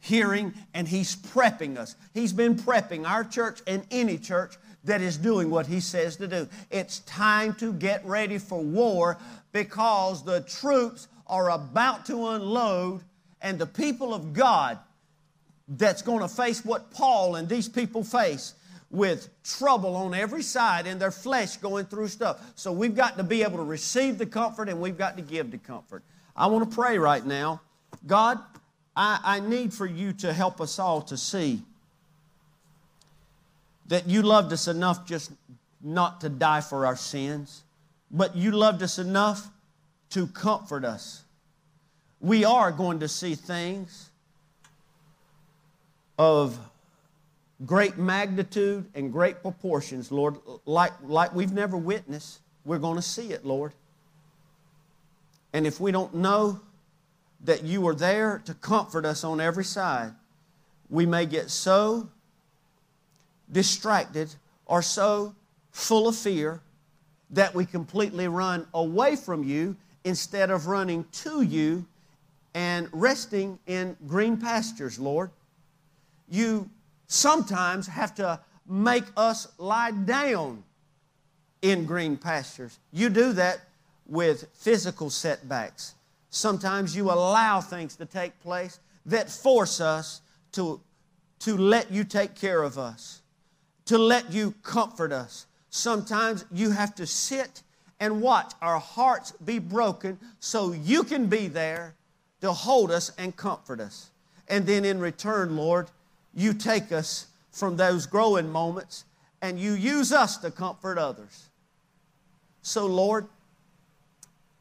hearing 0.00 0.54
and 0.72 0.88
He's 0.88 1.14
prepping 1.14 1.76
us. 1.76 1.94
He's 2.14 2.32
been 2.32 2.54
prepping 2.54 3.06
our 3.06 3.22
church 3.22 3.60
and 3.66 3.84
any 3.90 4.16
church 4.16 4.54
that 4.84 5.02
is 5.02 5.18
doing 5.18 5.50
what 5.50 5.66
He 5.66 5.80
says 5.80 6.16
to 6.16 6.26
do. 6.26 6.48
It's 6.70 7.00
time 7.00 7.52
to 7.56 7.70
get 7.70 8.02
ready 8.06 8.38
for 8.38 8.62
war 8.62 9.18
because 9.52 10.24
the 10.24 10.40
troops 10.40 11.08
are 11.26 11.50
about 11.50 12.06
to 12.06 12.28
unload 12.28 13.02
and 13.42 13.58
the 13.58 13.66
people 13.66 14.14
of 14.14 14.32
God 14.32 14.78
that's 15.78 16.02
going 16.02 16.20
to 16.20 16.28
face 16.28 16.64
what 16.64 16.90
Paul 16.90 17.36
and 17.36 17.48
these 17.48 17.68
people 17.68 18.04
face 18.04 18.54
with 18.90 19.28
trouble 19.42 19.96
on 19.96 20.12
every 20.14 20.42
side 20.42 20.86
and 20.86 21.00
their 21.00 21.10
flesh 21.10 21.56
going 21.56 21.86
through 21.86 22.08
stuff. 22.08 22.40
So 22.56 22.72
we've 22.72 22.94
got 22.94 23.16
to 23.16 23.22
be 23.24 23.42
able 23.42 23.56
to 23.56 23.64
receive 23.64 24.18
the 24.18 24.26
comfort 24.26 24.68
and 24.68 24.80
we've 24.80 24.98
got 24.98 25.16
to 25.16 25.22
give 25.22 25.50
the 25.50 25.58
comfort. 25.58 26.02
I 26.36 26.46
want 26.46 26.68
to 26.68 26.74
pray 26.74 26.98
right 26.98 27.24
now. 27.24 27.62
God, 28.06 28.38
I, 28.94 29.18
I 29.22 29.40
need 29.40 29.72
for 29.72 29.86
you 29.86 30.12
to 30.14 30.32
help 30.32 30.60
us 30.60 30.78
all 30.78 31.00
to 31.02 31.16
see 31.16 31.62
that 33.88 34.06
you 34.08 34.22
loved 34.22 34.52
us 34.52 34.68
enough 34.68 35.06
just 35.06 35.32
not 35.82 36.20
to 36.20 36.28
die 36.28 36.60
for 36.60 36.86
our 36.86 36.96
sins, 36.96 37.64
but 38.10 38.36
you 38.36 38.52
loved 38.52 38.82
us 38.82 38.98
enough 38.98 39.48
to 40.10 40.26
comfort 40.26 40.84
us. 40.84 41.22
We 42.20 42.44
are 42.44 42.70
going 42.70 43.00
to 43.00 43.08
see 43.08 43.34
things 43.34 44.10
of 46.18 46.58
great 47.66 47.96
magnitude 47.96 48.86
and 48.94 49.12
great 49.12 49.42
proportions, 49.42 50.10
Lord, 50.10 50.36
like, 50.66 50.92
like 51.02 51.34
we've 51.34 51.52
never 51.52 51.76
witnessed. 51.76 52.40
We're 52.64 52.78
going 52.78 52.96
to 52.96 53.02
see 53.02 53.32
it, 53.32 53.44
Lord. 53.44 53.72
And 55.52 55.66
if 55.66 55.80
we 55.80 55.92
don't 55.92 56.14
know 56.14 56.60
that 57.44 57.62
you 57.62 57.86
are 57.88 57.94
there 57.94 58.42
to 58.46 58.54
comfort 58.54 59.04
us 59.04 59.24
on 59.24 59.40
every 59.40 59.64
side, 59.64 60.12
we 60.88 61.06
may 61.06 61.26
get 61.26 61.50
so 61.50 62.08
distracted 63.50 64.34
or 64.66 64.82
so 64.82 65.34
full 65.72 66.08
of 66.08 66.16
fear 66.16 66.60
that 67.30 67.54
we 67.54 67.64
completely 67.64 68.28
run 68.28 68.66
away 68.74 69.16
from 69.16 69.42
you 69.44 69.76
instead 70.04 70.50
of 70.50 70.66
running 70.66 71.04
to 71.12 71.42
you 71.42 71.84
and 72.54 72.88
resting 72.92 73.58
in 73.66 73.96
green 74.06 74.36
pastures, 74.36 74.98
Lord 74.98 75.30
you 76.32 76.70
sometimes 77.08 77.86
have 77.86 78.14
to 78.14 78.40
make 78.66 79.04
us 79.16 79.46
lie 79.58 79.90
down 79.90 80.64
in 81.60 81.84
green 81.84 82.16
pastures. 82.16 82.78
You 82.90 83.10
do 83.10 83.34
that 83.34 83.60
with 84.06 84.48
physical 84.54 85.10
setbacks. 85.10 85.94
Sometimes 86.30 86.96
you 86.96 87.10
allow 87.10 87.60
things 87.60 87.96
to 87.96 88.06
take 88.06 88.38
place 88.40 88.80
that 89.04 89.28
force 89.28 89.80
us 89.80 90.22
to, 90.52 90.80
to 91.40 91.56
let 91.56 91.92
you 91.92 92.02
take 92.02 92.34
care 92.34 92.62
of 92.62 92.78
us, 92.78 93.20
to 93.84 93.98
let 93.98 94.32
you 94.32 94.54
comfort 94.62 95.12
us. 95.12 95.46
Sometimes 95.68 96.46
you 96.50 96.70
have 96.70 96.94
to 96.94 97.06
sit 97.06 97.62
and 98.00 98.22
watch 98.22 98.52
our 98.62 98.78
hearts 98.78 99.32
be 99.44 99.58
broken 99.58 100.18
so 100.40 100.72
you 100.72 101.02
can 101.02 101.26
be 101.26 101.48
there 101.48 101.94
to 102.40 102.52
hold 102.52 102.90
us 102.90 103.12
and 103.18 103.36
comfort 103.36 103.80
us. 103.80 104.10
And 104.48 104.66
then 104.66 104.84
in 104.84 104.98
return, 104.98 105.56
Lord, 105.56 105.88
you 106.34 106.54
take 106.54 106.92
us 106.92 107.26
from 107.50 107.76
those 107.76 108.06
growing 108.06 108.50
moments 108.50 109.04
and 109.40 109.58
you 109.58 109.72
use 109.72 110.12
us 110.12 110.38
to 110.38 110.50
comfort 110.50 110.98
others. 110.98 111.48
So, 112.62 112.86
Lord, 112.86 113.26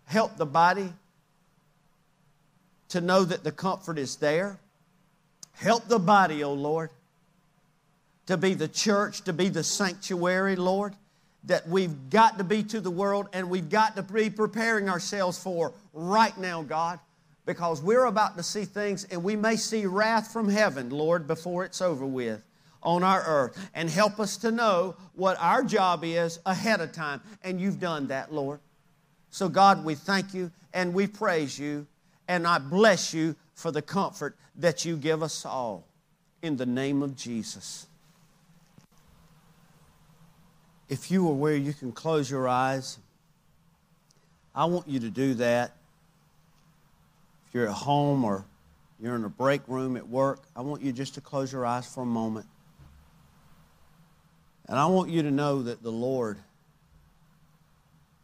help 0.05 0.37
the 0.37 0.45
body 0.45 0.91
to 2.89 2.99
know 2.99 3.23
that 3.23 3.43
the 3.43 3.51
comfort 3.51 3.97
is 3.97 4.17
there. 4.17 4.59
Help 5.53 5.87
the 5.87 5.99
body, 5.99 6.43
O 6.43 6.49
oh 6.49 6.53
Lord, 6.53 6.89
to 8.25 8.35
be 8.35 8.53
the 8.53 8.67
church, 8.67 9.21
to 9.21 9.33
be 9.33 9.47
the 9.47 9.63
sanctuary, 9.63 10.55
Lord, 10.55 10.95
that 11.45 11.67
we've 11.67 12.09
got 12.09 12.37
to 12.39 12.43
be 12.43 12.63
to 12.63 12.81
the 12.81 12.91
world 12.91 13.27
and 13.33 13.49
we've 13.49 13.69
got 13.69 13.95
to 13.95 14.03
be 14.03 14.29
preparing 14.29 14.89
ourselves 14.89 15.41
for 15.41 15.73
right 15.93 16.37
now, 16.37 16.63
God, 16.63 16.99
because 17.45 17.81
we're 17.81 18.05
about 18.05 18.37
to 18.37 18.43
see 18.43 18.65
things 18.65 19.05
and 19.05 19.23
we 19.23 19.35
may 19.35 19.55
see 19.55 19.85
wrath 19.85 20.31
from 20.31 20.47
heaven, 20.47 20.89
Lord, 20.89 21.27
before 21.27 21.65
it's 21.65 21.81
over 21.81 22.05
with 22.05 22.43
on 22.83 23.03
our 23.03 23.23
earth. 23.23 23.69
And 23.73 23.89
help 23.89 24.19
us 24.19 24.37
to 24.37 24.51
know 24.51 24.95
what 25.13 25.37
our 25.39 25.63
job 25.63 26.03
is 26.03 26.39
ahead 26.45 26.81
of 26.81 26.91
time. 26.91 27.21
And 27.43 27.59
you've 27.59 27.79
done 27.79 28.07
that, 28.07 28.33
Lord. 28.33 28.59
So, 29.29 29.49
God, 29.49 29.85
we 29.85 29.95
thank 29.95 30.33
you 30.33 30.51
and 30.73 30.93
we 30.93 31.07
praise 31.07 31.57
you 31.57 31.87
and 32.27 32.47
I 32.47 32.59
bless 32.59 33.13
you 33.13 33.35
for 33.53 33.71
the 33.71 33.81
comfort 33.81 34.37
that 34.55 34.85
you 34.85 34.97
give 34.97 35.23
us 35.23 35.45
all. 35.45 35.87
In 36.41 36.57
the 36.57 36.65
name 36.65 37.03
of 37.03 37.15
Jesus. 37.15 37.85
If 40.89 41.11
you 41.11 41.27
are 41.29 41.33
where 41.33 41.55
you 41.55 41.71
can 41.71 41.91
close 41.91 42.29
your 42.29 42.47
eyes, 42.47 42.97
I 44.53 44.65
want 44.65 44.87
you 44.87 44.99
to 45.01 45.09
do 45.09 45.35
that. 45.35 45.75
You're 47.53 47.67
at 47.67 47.73
home 47.73 48.23
or 48.23 48.45
you're 49.01 49.15
in 49.15 49.23
a 49.23 49.29
break 49.29 49.67
room 49.67 49.97
at 49.97 50.07
work, 50.07 50.43
I 50.55 50.61
want 50.61 50.83
you 50.83 50.91
just 50.91 51.15
to 51.15 51.21
close 51.21 51.51
your 51.51 51.65
eyes 51.65 51.91
for 51.91 52.03
a 52.03 52.05
moment. 52.05 52.45
And 54.67 54.77
I 54.77 54.85
want 54.85 55.09
you 55.09 55.23
to 55.23 55.31
know 55.31 55.63
that 55.63 55.81
the 55.81 55.91
Lord, 55.91 56.37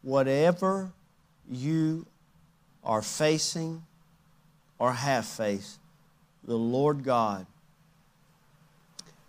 whatever 0.02 0.92
you 1.50 2.06
are 2.84 3.02
facing 3.02 3.82
or 4.78 4.92
have 4.92 5.26
faced, 5.26 5.78
the 6.44 6.56
Lord 6.56 7.02
God 7.02 7.44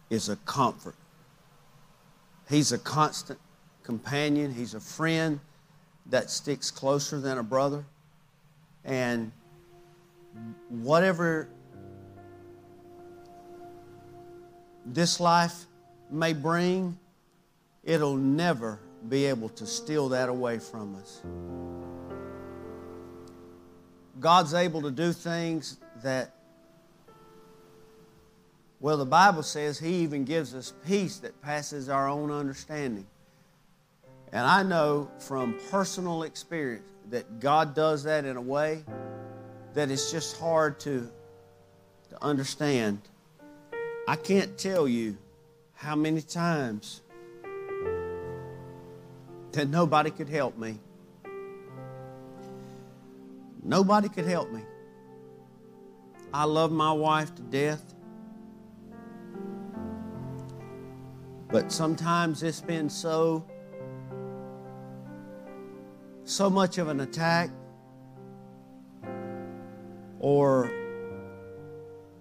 is 0.09 0.29
a 0.29 0.35
comfort. 0.37 0.95
He's 2.47 2.71
a 2.71 2.77
constant 2.77 3.39
companion, 3.83 4.53
He's 4.53 4.75
a 4.75 4.79
friend 4.79 5.39
that 6.05 6.29
sticks 6.29 6.69
closer 6.71 7.19
than 7.19 7.37
a 7.37 7.43
brother. 7.43 7.83
And 8.85 9.31
whatever 10.69 11.49
this 14.85 15.19
life 15.19 15.65
may 16.09 16.33
bring, 16.33 16.97
it'll 17.83 18.15
never 18.15 18.79
be 19.07 19.25
able 19.25 19.49
to 19.49 19.65
steal 19.65 20.09
that 20.09 20.29
away 20.29 20.59
from 20.59 20.95
us. 20.95 21.21
God's 24.19 24.53
able 24.53 24.81
to 24.81 24.91
do 24.91 25.13
things 25.13 25.77
that, 26.03 26.35
well, 28.79 28.97
the 28.97 29.05
Bible 29.05 29.43
says 29.43 29.79
He 29.79 29.95
even 29.95 30.25
gives 30.25 30.53
us 30.53 30.73
peace 30.85 31.17
that 31.19 31.41
passes 31.41 31.87
our 31.87 32.09
own 32.09 32.29
understanding. 32.29 33.07
And 34.31 34.45
I 34.45 34.63
know 34.63 35.09
from 35.19 35.57
personal 35.71 36.23
experience 36.23 36.85
that 37.09 37.39
God 37.39 37.73
does 37.73 38.03
that 38.03 38.25
in 38.25 38.35
a 38.35 38.41
way 38.41 38.83
that 39.74 39.91
it's 39.91 40.11
just 40.11 40.38
hard 40.38 40.80
to, 40.82 41.09
to 42.09 42.24
understand. 42.24 43.01
I 44.07 44.15
can't 44.15 44.57
tell 44.57 44.88
you 44.88 45.17
how 45.74 45.95
many 45.95 46.22
times 46.22 47.01
that 49.51 49.67
nobody 49.70 50.11
could 50.11 50.30
help 50.30 50.57
me. 50.57 50.80
Nobody 53.63 54.09
could 54.09 54.26
help 54.26 54.51
me. 54.51 54.61
I 56.34 56.45
love 56.45 56.72
my 56.72 56.91
wife 56.91 57.34
to 57.36 57.41
death. 57.41 57.93
But 61.49 61.72
sometimes 61.72 62.43
it's 62.43 62.61
been 62.61 62.89
so 62.89 63.43
so 66.24 66.47
much 66.47 66.78
of 66.78 66.89
an 66.89 66.99
attack 66.99 67.49
or 70.20 70.72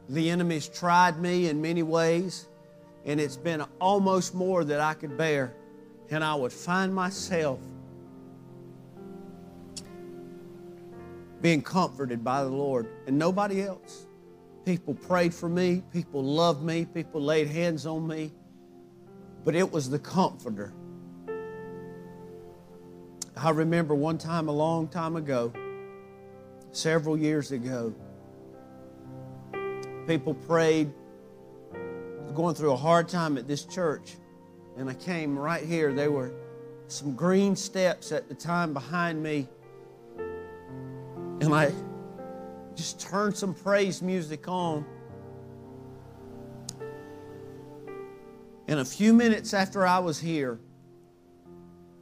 the 0.09 0.31
enemy's 0.31 0.69
tried 0.69 1.21
me 1.21 1.49
in 1.49 1.61
many 1.61 1.83
ways 1.83 2.47
and 3.05 3.21
it's 3.21 3.37
been 3.37 3.63
almost 3.81 4.35
more 4.35 4.65
that 4.65 4.81
I 4.81 4.95
could 4.95 5.17
bear 5.17 5.55
and 6.11 6.25
I 6.25 6.35
would 6.35 6.53
find 6.53 6.95
myself 6.95 7.59
being 11.41 11.63
comforted 11.63 12.25
by 12.25 12.43
the 12.43 12.51
Lord 12.51 12.89
and 13.07 13.19
nobody 13.19 13.63
else. 13.63 14.07
People 14.65 14.95
prayed 14.95 15.33
for 15.33 15.49
me, 15.49 15.83
people 15.93 16.23
loved 16.23 16.63
me, 16.63 16.85
people 16.85 17.23
laid 17.23 17.49
hands 17.49 17.87
on 17.87 18.07
me, 18.07 18.33
but 19.45 19.55
it 19.55 19.71
was 19.71 19.89
the 19.89 19.99
comforter. 19.99 20.73
I 23.37 23.51
remember 23.51 23.95
one 23.95 24.19
time 24.19 24.49
a 24.49 24.53
long 24.53 24.89
time 24.89 25.17
ago, 25.17 25.53
several 26.73 27.17
years 27.17 27.53
ago, 27.53 27.95
people 30.07 30.35
prayed, 30.35 30.93
going 32.35 32.55
through 32.55 32.73
a 32.73 32.77
hard 32.77 33.09
time 33.09 33.37
at 33.37 33.47
this 33.47 33.65
church, 33.65 34.17
and 34.77 34.89
I 34.89 34.95
came 34.95 35.39
right 35.39 35.65
here. 35.65 35.93
There 35.93 36.11
were 36.11 36.33
some 36.87 37.15
green 37.15 37.57
steps 37.57 38.13
at 38.13 38.29
the 38.29 38.35
time 38.35 38.73
behind 38.73 39.23
me 39.23 39.49
and 41.41 41.55
I 41.55 41.73
just 42.75 43.01
turned 43.01 43.37
some 43.37 43.55
praise 43.55 44.03
music 44.03 44.49
on. 44.49 44.85
And 48.67 48.81
a 48.81 48.85
few 48.85 49.15
minutes 49.15 49.55
after 49.55 49.87
I 49.87 49.99
was 49.99 50.19
here, 50.19 50.61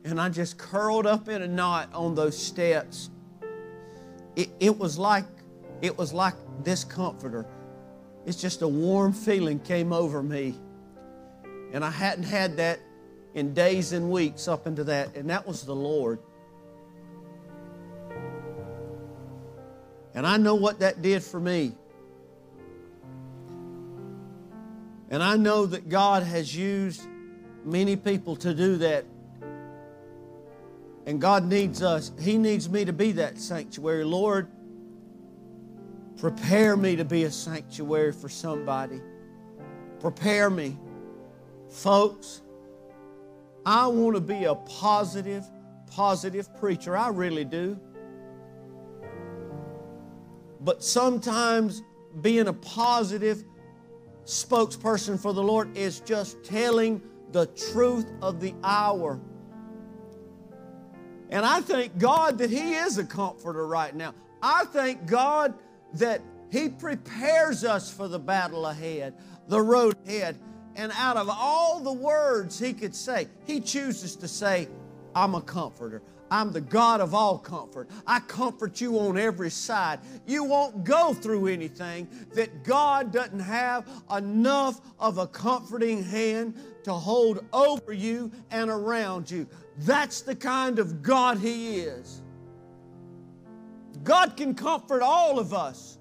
and 0.05 0.21
I 0.21 0.29
just 0.29 0.59
curled 0.59 1.07
up 1.07 1.29
in 1.29 1.43
a 1.43 1.47
knot 1.47 1.91
on 1.93 2.15
those 2.15 2.37
steps, 2.37 3.11
it, 4.37 4.51
it 4.61 4.79
was 4.79 4.99
like 4.99 5.25
it 5.83 5.99
was 5.99 6.13
like 6.13 6.35
this 6.63 6.85
comforter. 6.85 7.47
It's 8.25 8.41
just 8.41 8.63
a 8.63 8.69
warm 8.69 9.13
feeling 9.13 9.59
came 9.59 9.93
over 9.93 10.23
me. 10.23 10.55
And 11.73 11.85
I 11.85 11.91
hadn't 11.91 12.25
had 12.25 12.57
that 12.57 12.81
in 13.35 13.53
days 13.53 13.93
and 13.93 14.11
weeks 14.11 14.49
up 14.49 14.67
into 14.67 14.85
that, 14.85 15.15
and 15.15 15.29
that 15.31 15.47
was 15.47 15.65
the 15.65 15.75
Lord. 15.75 16.19
And 20.15 20.27
I 20.27 20.39
know 20.39 20.55
what 20.55 20.79
that 20.79 21.03
did 21.03 21.23
for 21.23 21.39
me. 21.39 21.73
And 25.11 25.23
I 25.23 25.37
know 25.37 25.67
that 25.67 25.89
God 25.89 26.23
has 26.23 26.57
used 26.57 27.07
many 27.65 27.97
people 27.97 28.37
to 28.37 28.55
do 28.55 28.77
that. 28.79 29.05
And 31.07 31.21
God 31.21 31.45
needs 31.45 31.83
us. 31.83 32.11
He 32.21 32.37
needs 32.37 32.69
me 32.69 32.85
to 32.85 32.93
be 32.93 33.13
that 33.13 33.39
sanctuary. 33.39 34.05
Lord, 34.05 34.49
prepare 36.19 36.77
me 36.77 36.97
to 36.97 37.05
be 37.05 37.25
a 37.25 37.31
sanctuary 37.31 38.13
for 38.13 38.29
somebody. 38.29 39.01
Prepare 40.01 40.51
me. 40.51 40.77
Folks, 41.71 42.43
I 43.65 43.87
want 43.87 44.17
to 44.17 44.21
be 44.21 44.45
a 44.45 44.55
positive, 44.55 45.45
positive 45.87 46.55
preacher. 46.59 46.97
I 46.97 47.09
really 47.09 47.45
do. 47.45 47.79
But 50.61 50.83
sometimes 50.83 51.83
being 52.21 52.49
a 52.49 52.53
positive 52.53 53.45
spokesperson 54.25 55.21
for 55.21 55.33
the 55.33 55.43
Lord 55.43 55.77
is 55.77 56.01
just 56.01 56.43
telling 56.45 57.01
the 57.31 57.47
truth 57.47 58.11
of 58.23 58.41
the 58.41 58.55
hour. 58.65 59.21
And 61.31 61.45
I 61.45 61.61
thank 61.61 61.99
God 61.99 62.39
that 62.39 62.51
He 62.51 62.75
is 62.75 62.99
a 62.99 63.05
comforter 63.05 63.67
right 63.67 63.95
now. 63.95 64.15
I 64.43 64.65
thank 64.67 65.07
God 65.07 65.55
that 65.95 66.21
He 66.51 66.69
prepares 66.69 67.65
us 67.65 67.93
for 67.93 68.09
the 68.09 68.19
battle 68.19 68.67
ahead, 68.67 69.15
the 69.49 69.61
road 69.61 69.97
ahead. 70.07 70.39
And 70.77 70.93
out 70.97 71.17
of 71.17 71.29
all 71.31 71.81
the 71.81 71.93
words 71.93 72.59
He 72.59 72.73
could 72.73 72.95
say, 72.95 73.29
He 73.47 73.61
chooses 73.61 74.17
to 74.17 74.29
say, 74.29 74.69
I'm 75.15 75.35
a 75.35 75.41
comforter. 75.41 76.03
I'm 76.31 76.53
the 76.53 76.61
God 76.61 77.01
of 77.01 77.15
all 77.15 77.39
comfort. 77.39 77.89
I 78.07 78.21
comfort 78.21 78.81
you 78.81 78.99
on 78.99 79.17
every 79.17 79.51
side. 79.51 80.01
You 80.27 80.45
won't 80.45 80.85
go 80.85 81.15
through 81.15 81.47
anything 81.47 82.09
that 82.35 82.65
God 82.65 83.13
doesn't 83.13 83.41
have 83.41 83.89
enough 84.15 84.81
of 84.99 85.19
a 85.19 85.27
comforting 85.27 86.03
hand 86.03 86.55
to 86.85 86.93
hold 86.93 87.45
over 87.53 87.93
you 87.93 88.31
and 88.51 88.71
around 88.71 89.31
you. 89.31 89.47
That's 89.79 90.23
the 90.23 90.35
kind 90.35 90.79
of 90.79 91.03
God 91.03 91.39
He 91.39 91.81
is. 91.81 92.23
God 94.03 94.37
can 94.37 94.55
comfort 94.55 95.03
all 95.03 95.39
of 95.39 95.53
us. 95.53 95.99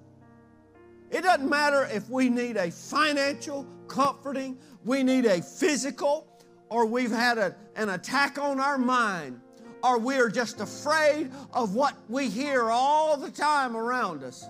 It 1.10 1.22
doesn't 1.22 1.48
matter 1.48 1.88
if 1.90 2.08
we 2.08 2.28
need 2.28 2.56
a 2.56 2.70
financial 2.70 3.66
comforting, 3.88 4.58
we 4.84 5.02
need 5.02 5.24
a 5.24 5.40
physical, 5.40 6.26
or 6.68 6.86
we've 6.86 7.12
had 7.12 7.38
a, 7.38 7.54
an 7.76 7.90
attack 7.90 8.38
on 8.38 8.60
our 8.60 8.78
mind 8.78 9.40
or 9.82 9.98
we're 9.98 10.28
just 10.28 10.60
afraid 10.60 11.30
of 11.52 11.74
what 11.74 11.94
we 12.08 12.28
hear 12.28 12.70
all 12.70 13.16
the 13.16 13.30
time 13.30 13.76
around 13.76 14.24
us. 14.24 14.48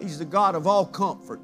He's 0.00 0.18
the 0.18 0.24
God 0.24 0.54
of 0.54 0.66
all 0.66 0.86
comfort. 0.86 1.40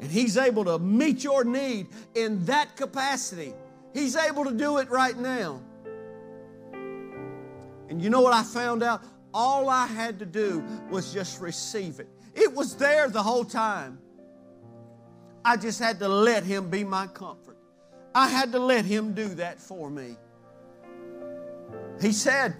And 0.00 0.10
He's 0.10 0.38
able 0.38 0.64
to 0.64 0.78
meet 0.78 1.22
your 1.22 1.44
need 1.44 1.88
in 2.14 2.42
that 2.46 2.74
capacity. 2.76 3.52
He's 3.92 4.16
able 4.16 4.44
to 4.44 4.52
do 4.52 4.78
it 4.78 4.90
right 4.90 5.16
now. 5.16 5.60
And 7.88 8.00
you 8.00 8.08
know 8.08 8.20
what 8.20 8.32
I 8.32 8.42
found 8.42 8.82
out? 8.82 9.02
All 9.34 9.68
I 9.68 9.86
had 9.86 10.18
to 10.20 10.26
do 10.26 10.64
was 10.90 11.12
just 11.12 11.40
receive 11.40 12.00
it. 12.00 12.08
It 12.34 12.52
was 12.52 12.76
there 12.76 13.08
the 13.08 13.22
whole 13.22 13.44
time. 13.44 13.98
I 15.44 15.56
just 15.56 15.78
had 15.78 15.98
to 16.00 16.08
let 16.08 16.44
Him 16.44 16.70
be 16.70 16.84
my 16.84 17.06
comfort. 17.08 17.56
I 18.14 18.28
had 18.28 18.52
to 18.52 18.58
let 18.58 18.84
Him 18.84 19.14
do 19.14 19.28
that 19.36 19.58
for 19.58 19.90
me. 19.90 20.16
He 22.00 22.12
said, 22.12 22.54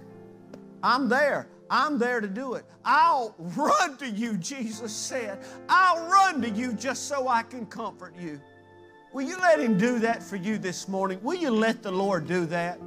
I'm 0.83 1.09
there. 1.09 1.47
I'm 1.69 1.97
there 1.97 2.19
to 2.19 2.27
do 2.27 2.55
it. 2.55 2.65
I'll 2.83 3.33
run 3.37 3.97
to 3.97 4.09
you, 4.09 4.35
Jesus 4.37 4.91
said. 4.91 5.39
I'll 5.69 6.05
run 6.07 6.41
to 6.41 6.49
you 6.49 6.73
just 6.73 7.07
so 7.07 7.27
I 7.27 7.43
can 7.43 7.65
comfort 7.65 8.13
you. 8.19 8.41
Will 9.13 9.23
you 9.23 9.37
let 9.37 9.59
Him 9.59 9.77
do 9.77 9.99
that 9.99 10.23
for 10.23 10.37
you 10.37 10.57
this 10.57 10.87
morning? 10.87 11.19
Will 11.21 11.35
you 11.35 11.51
let 11.51 11.83
the 11.83 11.91
Lord 11.91 12.27
do 12.27 12.45
that? 12.47 12.79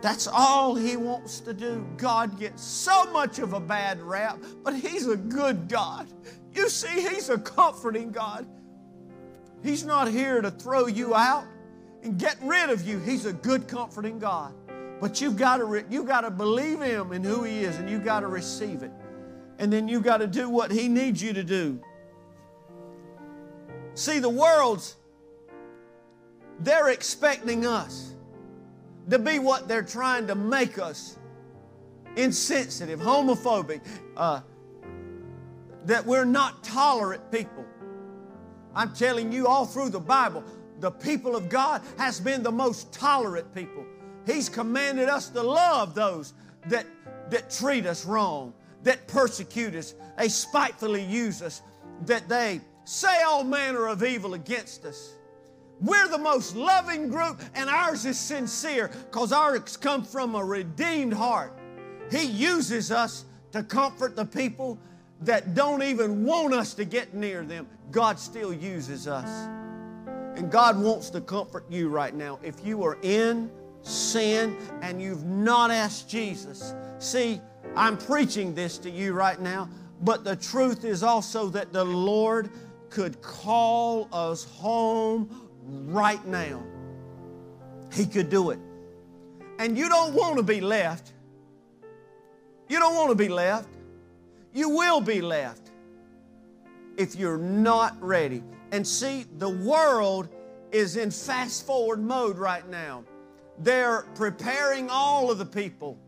That's 0.00 0.26
all 0.26 0.74
He 0.74 0.96
wants 0.96 1.40
to 1.40 1.52
do. 1.52 1.86
God 1.96 2.38
gets 2.38 2.62
so 2.62 3.04
much 3.12 3.38
of 3.38 3.52
a 3.52 3.60
bad 3.60 4.00
rap, 4.00 4.38
but 4.64 4.74
He's 4.74 5.06
a 5.06 5.16
good 5.16 5.68
God. 5.68 6.08
You 6.54 6.68
see, 6.68 7.08
He's 7.08 7.28
a 7.28 7.38
comforting 7.38 8.10
God. 8.10 8.46
He's 9.62 9.84
not 9.84 10.08
here 10.08 10.40
to 10.40 10.50
throw 10.50 10.86
you 10.86 11.14
out 11.14 11.44
and 12.02 12.18
get 12.18 12.36
rid 12.42 12.70
of 12.70 12.86
you. 12.86 12.98
He's 12.98 13.26
a 13.26 13.32
good, 13.32 13.68
comforting 13.68 14.18
God. 14.18 14.54
But 15.00 15.20
you've 15.20 15.36
got 15.36 15.58
to, 15.58 15.64
re- 15.64 15.84
you 15.90 16.04
got 16.04 16.22
to 16.22 16.30
believe 16.30 16.80
Him 16.80 17.12
and 17.12 17.24
who 17.24 17.44
He 17.44 17.64
is, 17.64 17.76
and 17.76 17.88
you've 17.88 18.04
got 18.04 18.20
to 18.20 18.28
receive 18.28 18.82
it. 18.82 18.90
And 19.58 19.72
then 19.72 19.88
you've 19.88 20.02
got 20.02 20.18
to 20.18 20.26
do 20.26 20.48
what 20.48 20.72
He 20.72 20.88
needs 20.88 21.22
you 21.22 21.32
to 21.34 21.44
do. 21.44 21.80
See, 23.94 24.18
the 24.18 24.28
world's, 24.28 24.96
they're 26.60 26.88
expecting 26.88 27.66
us 27.66 28.14
to 29.10 29.18
be 29.18 29.38
what 29.38 29.68
they're 29.68 29.82
trying 29.82 30.26
to 30.28 30.34
make 30.34 30.78
us 30.78 31.18
insensitive, 32.16 33.00
homophobic, 33.00 33.80
uh, 34.16 34.40
that 35.84 36.06
we're 36.06 36.24
not 36.24 36.62
tolerant 36.62 37.30
people. 37.30 37.64
I'm 38.74 38.94
telling 38.94 39.32
you, 39.32 39.46
all 39.46 39.66
through 39.66 39.90
the 39.90 40.00
Bible, 40.00 40.44
the 40.80 40.90
people 40.90 41.36
of 41.36 41.48
God 41.48 41.82
has 41.98 42.20
been 42.20 42.42
the 42.42 42.52
most 42.52 42.92
tolerant 42.92 43.54
people. 43.54 43.84
He's 44.26 44.48
commanded 44.48 45.08
us 45.08 45.28
to 45.30 45.42
love 45.42 45.94
those 45.94 46.32
that, 46.66 46.86
that 47.30 47.50
treat 47.50 47.86
us 47.86 48.06
wrong, 48.06 48.54
that 48.84 49.06
persecute 49.08 49.74
us, 49.74 49.94
they 50.16 50.28
spitefully 50.28 51.04
use 51.04 51.42
us, 51.42 51.60
that 52.06 52.28
they 52.28 52.60
say 52.84 53.22
all 53.22 53.44
manner 53.44 53.86
of 53.86 54.02
evil 54.02 54.34
against 54.34 54.84
us. 54.84 55.14
We're 55.80 56.08
the 56.08 56.18
most 56.18 56.54
loving 56.54 57.08
group, 57.08 57.40
and 57.54 57.68
ours 57.68 58.04
is 58.06 58.18
sincere 58.18 58.88
because 59.10 59.32
ours 59.32 59.76
come 59.76 60.04
from 60.04 60.34
a 60.36 60.44
redeemed 60.44 61.12
heart. 61.12 61.58
He 62.10 62.24
uses 62.24 62.92
us 62.92 63.24
to 63.50 63.62
comfort 63.62 64.14
the 64.14 64.24
people 64.24 64.78
that 65.22 65.54
don't 65.54 65.82
even 65.82 66.24
want 66.24 66.54
us 66.54 66.74
to 66.74 66.84
get 66.84 67.14
near 67.14 67.42
them. 67.44 67.66
God 67.90 68.18
still 68.18 68.52
uses 68.52 69.08
us. 69.08 69.48
And 70.36 70.50
God 70.50 70.80
wants 70.80 71.10
to 71.10 71.20
comfort 71.20 71.64
you 71.70 71.88
right 71.88 72.14
now. 72.14 72.38
If 72.42 72.64
you 72.64 72.82
are 72.84 72.98
in 73.02 73.50
sin 73.82 74.56
and 74.82 75.00
you've 75.00 75.24
not 75.24 75.70
asked 75.70 76.08
Jesus, 76.08 76.74
see, 76.98 77.40
I'm 77.76 77.96
preaching 77.96 78.54
this 78.54 78.78
to 78.78 78.90
you 78.90 79.12
right 79.12 79.40
now, 79.40 79.68
but 80.02 80.24
the 80.24 80.36
truth 80.36 80.84
is 80.84 81.02
also 81.02 81.48
that 81.50 81.72
the 81.72 81.84
Lord 81.84 82.50
could 82.92 83.22
call 83.22 84.06
us 84.12 84.44
home 84.44 85.28
right 85.64 86.24
now. 86.26 86.62
He 87.92 88.04
could 88.04 88.28
do 88.28 88.50
it. 88.50 88.58
And 89.58 89.78
you 89.78 89.88
don't 89.88 90.14
want 90.14 90.36
to 90.36 90.42
be 90.42 90.60
left. 90.60 91.12
You 92.68 92.78
don't 92.78 92.94
want 92.94 93.08
to 93.10 93.14
be 93.14 93.28
left. 93.28 93.68
You 94.52 94.68
will 94.68 95.00
be 95.00 95.22
left 95.22 95.70
if 96.98 97.14
you're 97.14 97.38
not 97.38 97.96
ready. 98.02 98.42
And 98.72 98.86
see, 98.86 99.24
the 99.38 99.48
world 99.48 100.28
is 100.70 100.96
in 100.96 101.10
fast 101.10 101.66
forward 101.66 102.02
mode 102.02 102.36
right 102.36 102.68
now. 102.68 103.04
They're 103.58 104.02
preparing 104.14 104.90
all 104.90 105.30
of 105.30 105.38
the 105.38 105.46
people, 105.46 105.98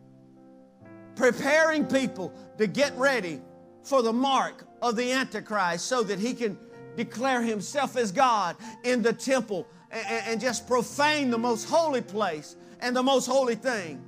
preparing 1.16 1.86
people 1.86 2.32
to 2.58 2.66
get 2.66 2.94
ready 2.96 3.40
for 3.82 4.02
the 4.02 4.12
mark 4.12 4.66
of 4.82 4.96
the 4.96 5.12
Antichrist 5.12 5.86
so 5.86 6.02
that 6.02 6.18
he 6.18 6.34
can 6.34 6.58
declare 6.96 7.42
himself 7.42 7.96
as 7.96 8.12
God 8.12 8.56
in 8.84 9.02
the 9.02 9.12
temple 9.12 9.66
and, 9.90 10.26
and 10.26 10.40
just 10.40 10.66
profane 10.66 11.30
the 11.30 11.38
most 11.38 11.68
holy 11.68 12.02
place 12.02 12.56
and 12.80 12.94
the 12.94 13.02
most 13.02 13.26
holy 13.26 13.54
thing. 13.54 14.02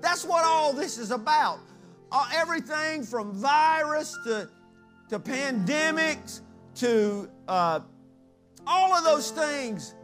That's 0.00 0.24
what 0.24 0.44
all 0.44 0.72
this 0.72 0.98
is 0.98 1.10
about. 1.10 1.60
Uh, 2.10 2.28
everything 2.34 3.04
from 3.04 3.32
virus 3.32 4.16
to, 4.24 4.48
to 5.08 5.18
pandemics 5.18 6.40
to 6.74 7.30
uh, 7.48 7.80
all 8.66 8.92
of 8.92 9.04
those 9.04 9.30
things, 9.30 9.94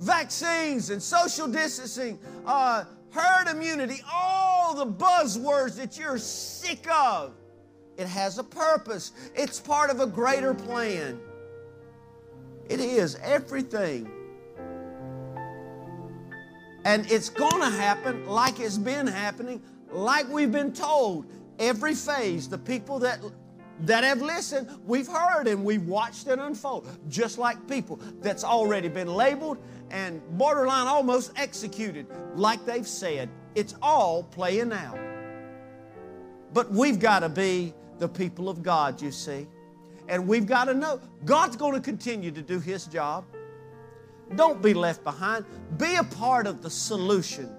vaccines 0.00 0.90
and 0.90 1.02
social 1.02 1.46
distancing, 1.46 2.18
uh, 2.46 2.84
herd 3.10 3.48
immunity, 3.48 4.02
all 4.12 4.74
the 4.74 4.86
buzzwords 4.86 5.76
that 5.76 5.98
you're 5.98 6.18
sick 6.18 6.90
of. 6.90 7.34
It 7.96 8.06
has 8.06 8.38
a 8.38 8.44
purpose. 8.44 9.12
It's 9.34 9.58
part 9.60 9.90
of 9.90 10.00
a 10.00 10.06
greater 10.06 10.54
plan. 10.54 11.18
It 12.68 12.80
is 12.80 13.16
everything. 13.22 14.10
And 16.84 17.10
it's 17.10 17.30
going 17.30 17.60
to 17.60 17.70
happen 17.70 18.26
like 18.26 18.60
it's 18.60 18.78
been 18.78 19.06
happening, 19.06 19.62
like 19.90 20.28
we've 20.28 20.52
been 20.52 20.72
told. 20.72 21.26
Every 21.58 21.94
phase, 21.94 22.48
the 22.48 22.58
people 22.58 22.98
that 22.98 23.18
that 23.80 24.04
have 24.04 24.22
listened, 24.22 24.68
we've 24.86 25.06
heard 25.06 25.46
and 25.48 25.64
we've 25.64 25.86
watched 25.86 26.26
it 26.28 26.38
unfold, 26.38 26.88
just 27.08 27.38
like 27.38 27.66
people 27.68 27.98
that's 28.20 28.44
already 28.44 28.88
been 28.88 29.08
labeled 29.08 29.58
and 29.90 30.20
borderline 30.38 30.86
almost 30.86 31.32
executed, 31.36 32.06
like 32.34 32.64
they've 32.64 32.86
said. 32.86 33.28
It's 33.54 33.74
all 33.82 34.22
playing 34.22 34.72
out. 34.72 34.98
But 36.52 36.70
we've 36.70 36.98
got 36.98 37.20
to 37.20 37.28
be 37.28 37.74
the 37.98 38.08
people 38.08 38.48
of 38.48 38.62
God, 38.62 39.00
you 39.00 39.10
see. 39.10 39.46
And 40.08 40.26
we've 40.26 40.46
got 40.46 40.66
to 40.66 40.74
know 40.74 41.00
God's 41.24 41.56
going 41.56 41.74
to 41.74 41.80
continue 41.80 42.30
to 42.30 42.42
do 42.42 42.60
His 42.60 42.86
job. 42.86 43.24
Don't 44.34 44.60
be 44.62 44.74
left 44.74 45.04
behind. 45.04 45.44
Be 45.78 45.96
a 45.96 46.04
part 46.04 46.46
of 46.46 46.62
the 46.62 46.70
solution. 46.70 47.50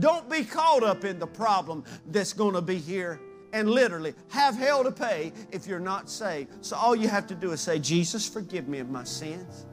Don't 0.00 0.28
be 0.28 0.44
caught 0.44 0.82
up 0.82 1.04
in 1.04 1.18
the 1.18 1.26
problem 1.26 1.84
that's 2.06 2.32
going 2.32 2.54
to 2.54 2.62
be 2.62 2.76
here 2.76 3.20
and 3.52 3.70
literally 3.70 4.14
have 4.28 4.56
hell 4.56 4.82
to 4.82 4.90
pay 4.90 5.32
if 5.52 5.66
you're 5.66 5.78
not 5.78 6.10
saved. 6.10 6.64
So 6.64 6.76
all 6.76 6.96
you 6.96 7.08
have 7.08 7.26
to 7.28 7.34
do 7.34 7.52
is 7.52 7.60
say, 7.60 7.78
Jesus, 7.78 8.28
forgive 8.28 8.66
me 8.66 8.80
of 8.80 8.90
my 8.90 9.04
sins. 9.04 9.66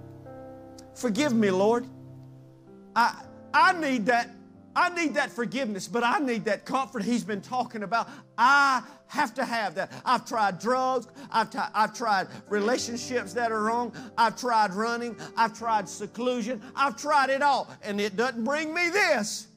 Forgive 0.94 1.34
me, 1.34 1.50
Lord. 1.50 1.88
I, 2.96 3.24
I 3.54 3.74
need 3.74 4.06
that 4.06 4.30
I 4.76 4.90
need 4.90 5.16
that 5.16 5.32
forgiveness, 5.32 5.88
but 5.88 6.04
I 6.04 6.20
need 6.20 6.46
that 6.46 6.66
comfort 6.66 7.04
he's 7.04 7.24
been 7.24 7.42
talking 7.42 7.84
about. 7.84 8.10
I 8.38 8.84
have 9.08 9.34
to 9.36 9.46
have 9.46 9.76
that. 9.76 9.92
I've 10.06 10.26
tried 10.26 10.60
drugs. 10.60 11.08
I've, 11.30 11.50
t- 11.50 11.60
I've 11.74 11.94
tried 11.94 12.28
relationships 12.48 13.34
that 13.34 13.52
are 13.52 13.64
wrong. 13.64 13.94
I've 14.18 14.40
tried 14.40 14.74
running. 14.74 15.18
I've 15.36 15.58
tried 15.58 15.90
seclusion. 15.90 16.62
I've 16.76 16.96
tried 16.96 17.30
it 17.30 17.42
all, 17.42 17.70
and 17.84 18.00
it 18.00 18.16
doesn't 18.16 18.44
bring 18.44 18.74
me 18.74 18.90
this. 18.90 19.48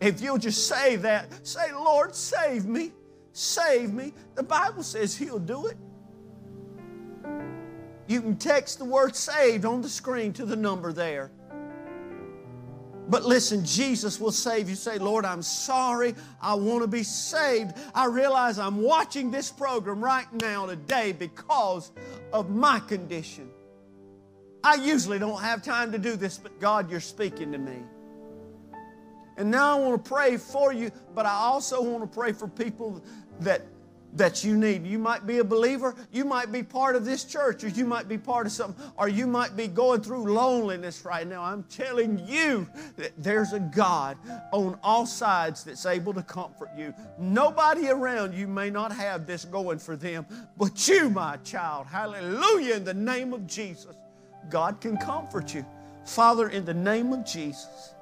If 0.00 0.20
you'll 0.20 0.38
just 0.38 0.68
say 0.68 0.96
that, 0.96 1.46
say, 1.46 1.72
Lord, 1.72 2.14
save 2.14 2.66
me. 2.66 2.92
Save 3.32 3.92
me. 3.92 4.12
The 4.34 4.42
Bible 4.42 4.82
says 4.82 5.16
He'll 5.16 5.38
do 5.38 5.66
it. 5.66 5.76
You 8.06 8.22
can 8.22 8.36
text 8.36 8.78
the 8.78 8.84
word 8.84 9.14
saved 9.14 9.64
on 9.64 9.82
the 9.82 9.88
screen 9.88 10.32
to 10.34 10.46
the 10.46 10.56
number 10.56 10.92
there. 10.92 11.30
But 13.08 13.24
listen, 13.24 13.64
Jesus 13.64 14.20
will 14.20 14.32
save 14.32 14.68
you. 14.68 14.74
Say, 14.74 14.98
Lord, 14.98 15.24
I'm 15.24 15.42
sorry. 15.42 16.14
I 16.42 16.54
want 16.54 16.82
to 16.82 16.86
be 16.86 17.02
saved. 17.02 17.72
I 17.94 18.04
realize 18.06 18.58
I'm 18.58 18.82
watching 18.82 19.30
this 19.30 19.50
program 19.50 20.04
right 20.04 20.30
now 20.34 20.66
today 20.66 21.12
because 21.12 21.90
of 22.32 22.50
my 22.50 22.80
condition. 22.80 23.48
I 24.62 24.74
usually 24.74 25.18
don't 25.18 25.40
have 25.40 25.62
time 25.62 25.90
to 25.92 25.98
do 25.98 26.16
this, 26.16 26.36
but 26.36 26.60
God, 26.60 26.90
you're 26.90 27.00
speaking 27.00 27.50
to 27.52 27.58
me. 27.58 27.78
And 29.38 29.50
now 29.50 29.78
I 29.78 29.80
want 29.80 30.04
to 30.04 30.08
pray 30.08 30.36
for 30.36 30.72
you, 30.72 30.90
but 31.14 31.24
I 31.24 31.32
also 31.32 31.80
want 31.80 32.02
to 32.02 32.18
pray 32.18 32.32
for 32.32 32.48
people 32.48 33.02
that 33.40 33.62
that 34.14 34.42
you 34.44 34.56
need. 34.56 34.86
You 34.86 34.98
might 34.98 35.26
be 35.26 35.38
a 35.38 35.44
believer, 35.44 35.94
you 36.10 36.24
might 36.24 36.50
be 36.50 36.62
part 36.62 36.96
of 36.96 37.04
this 37.04 37.24
church, 37.24 37.64
or 37.64 37.68
you 37.68 37.84
might 37.84 38.08
be 38.08 38.18
part 38.18 38.46
of 38.46 38.52
something, 38.52 38.84
or 38.96 39.08
you 39.08 39.26
might 39.26 39.56
be 39.56 39.68
going 39.68 40.00
through 40.00 40.32
loneliness 40.32 41.04
right 41.04 41.26
now. 41.26 41.42
I'm 41.42 41.62
telling 41.64 42.18
you 42.26 42.68
that 42.96 43.12
there's 43.18 43.52
a 43.52 43.60
God 43.60 44.16
on 44.52 44.78
all 44.82 45.06
sides 45.06 45.64
that's 45.64 45.86
able 45.86 46.14
to 46.14 46.22
comfort 46.22 46.70
you. 46.76 46.94
Nobody 47.18 47.88
around 47.88 48.34
you 48.34 48.46
may 48.46 48.70
not 48.70 48.92
have 48.92 49.26
this 49.26 49.44
going 49.44 49.78
for 49.78 49.96
them, 49.96 50.26
but 50.56 50.88
you, 50.88 51.10
my 51.10 51.36
child, 51.38 51.86
hallelujah, 51.86 52.76
in 52.76 52.84
the 52.84 52.94
name 52.94 53.32
of 53.32 53.46
Jesus, 53.46 53.94
God 54.48 54.80
can 54.80 54.96
comfort 54.96 55.54
you. 55.54 55.64
Father, 56.04 56.48
in 56.48 56.64
the 56.64 56.74
name 56.74 57.12
of 57.12 57.26
Jesus. 57.26 57.92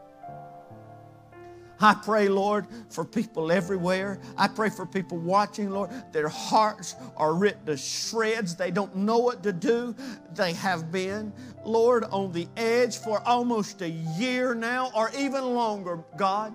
I 1.80 1.94
pray, 1.94 2.28
Lord, 2.28 2.66
for 2.88 3.04
people 3.04 3.52
everywhere. 3.52 4.18
I 4.36 4.48
pray 4.48 4.70
for 4.70 4.86
people 4.86 5.18
watching, 5.18 5.70
Lord. 5.70 5.90
Their 6.12 6.28
hearts 6.28 6.96
are 7.16 7.34
ripped 7.34 7.66
to 7.66 7.76
shreds. 7.76 8.56
They 8.56 8.70
don't 8.70 8.96
know 8.96 9.18
what 9.18 9.42
to 9.42 9.52
do. 9.52 9.94
They 10.34 10.54
have 10.54 10.90
been, 10.90 11.32
Lord, 11.64 12.04
on 12.04 12.32
the 12.32 12.48
edge 12.56 12.96
for 12.98 13.20
almost 13.26 13.82
a 13.82 13.90
year 13.90 14.54
now 14.54 14.90
or 14.94 15.10
even 15.18 15.54
longer, 15.54 16.02
God. 16.16 16.54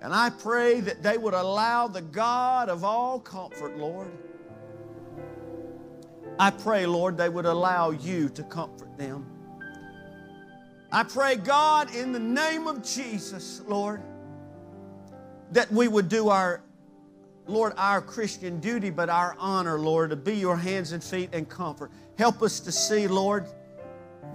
And 0.00 0.12
I 0.12 0.30
pray 0.30 0.80
that 0.80 1.02
they 1.04 1.16
would 1.16 1.34
allow 1.34 1.86
the 1.86 2.02
God 2.02 2.68
of 2.68 2.82
all 2.82 3.20
comfort, 3.20 3.78
Lord. 3.78 4.10
I 6.40 6.50
pray, 6.50 6.86
Lord, 6.86 7.16
they 7.16 7.28
would 7.28 7.46
allow 7.46 7.90
you 7.90 8.28
to 8.30 8.42
comfort 8.42 8.98
them. 8.98 9.31
I 10.94 11.04
pray, 11.04 11.36
God, 11.36 11.94
in 11.94 12.12
the 12.12 12.20
name 12.20 12.66
of 12.66 12.82
Jesus, 12.82 13.62
Lord, 13.66 14.02
that 15.52 15.72
we 15.72 15.88
would 15.88 16.10
do 16.10 16.28
our, 16.28 16.62
Lord, 17.46 17.72
our 17.78 18.02
Christian 18.02 18.60
duty, 18.60 18.90
but 18.90 19.08
our 19.08 19.34
honor, 19.38 19.78
Lord, 19.78 20.10
to 20.10 20.16
be 20.16 20.34
your 20.34 20.56
hands 20.56 20.92
and 20.92 21.02
feet 21.02 21.30
and 21.32 21.48
comfort. 21.48 21.90
Help 22.18 22.42
us 22.42 22.60
to 22.60 22.70
see, 22.70 23.08
Lord, 23.08 23.46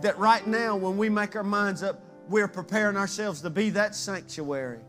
that 0.01 0.18
right 0.18 0.47
now 0.47 0.76
when 0.76 0.97
we 0.97 1.10
make 1.10 1.36
our 1.36 1.43
minds 1.43 1.84
up, 1.84 2.01
we're 2.28 2.47
preparing 2.47 2.97
ourselves 2.97 3.41
to 3.41 3.51
be 3.51 3.70
that 3.70 3.93
sanctuary. 3.93 4.80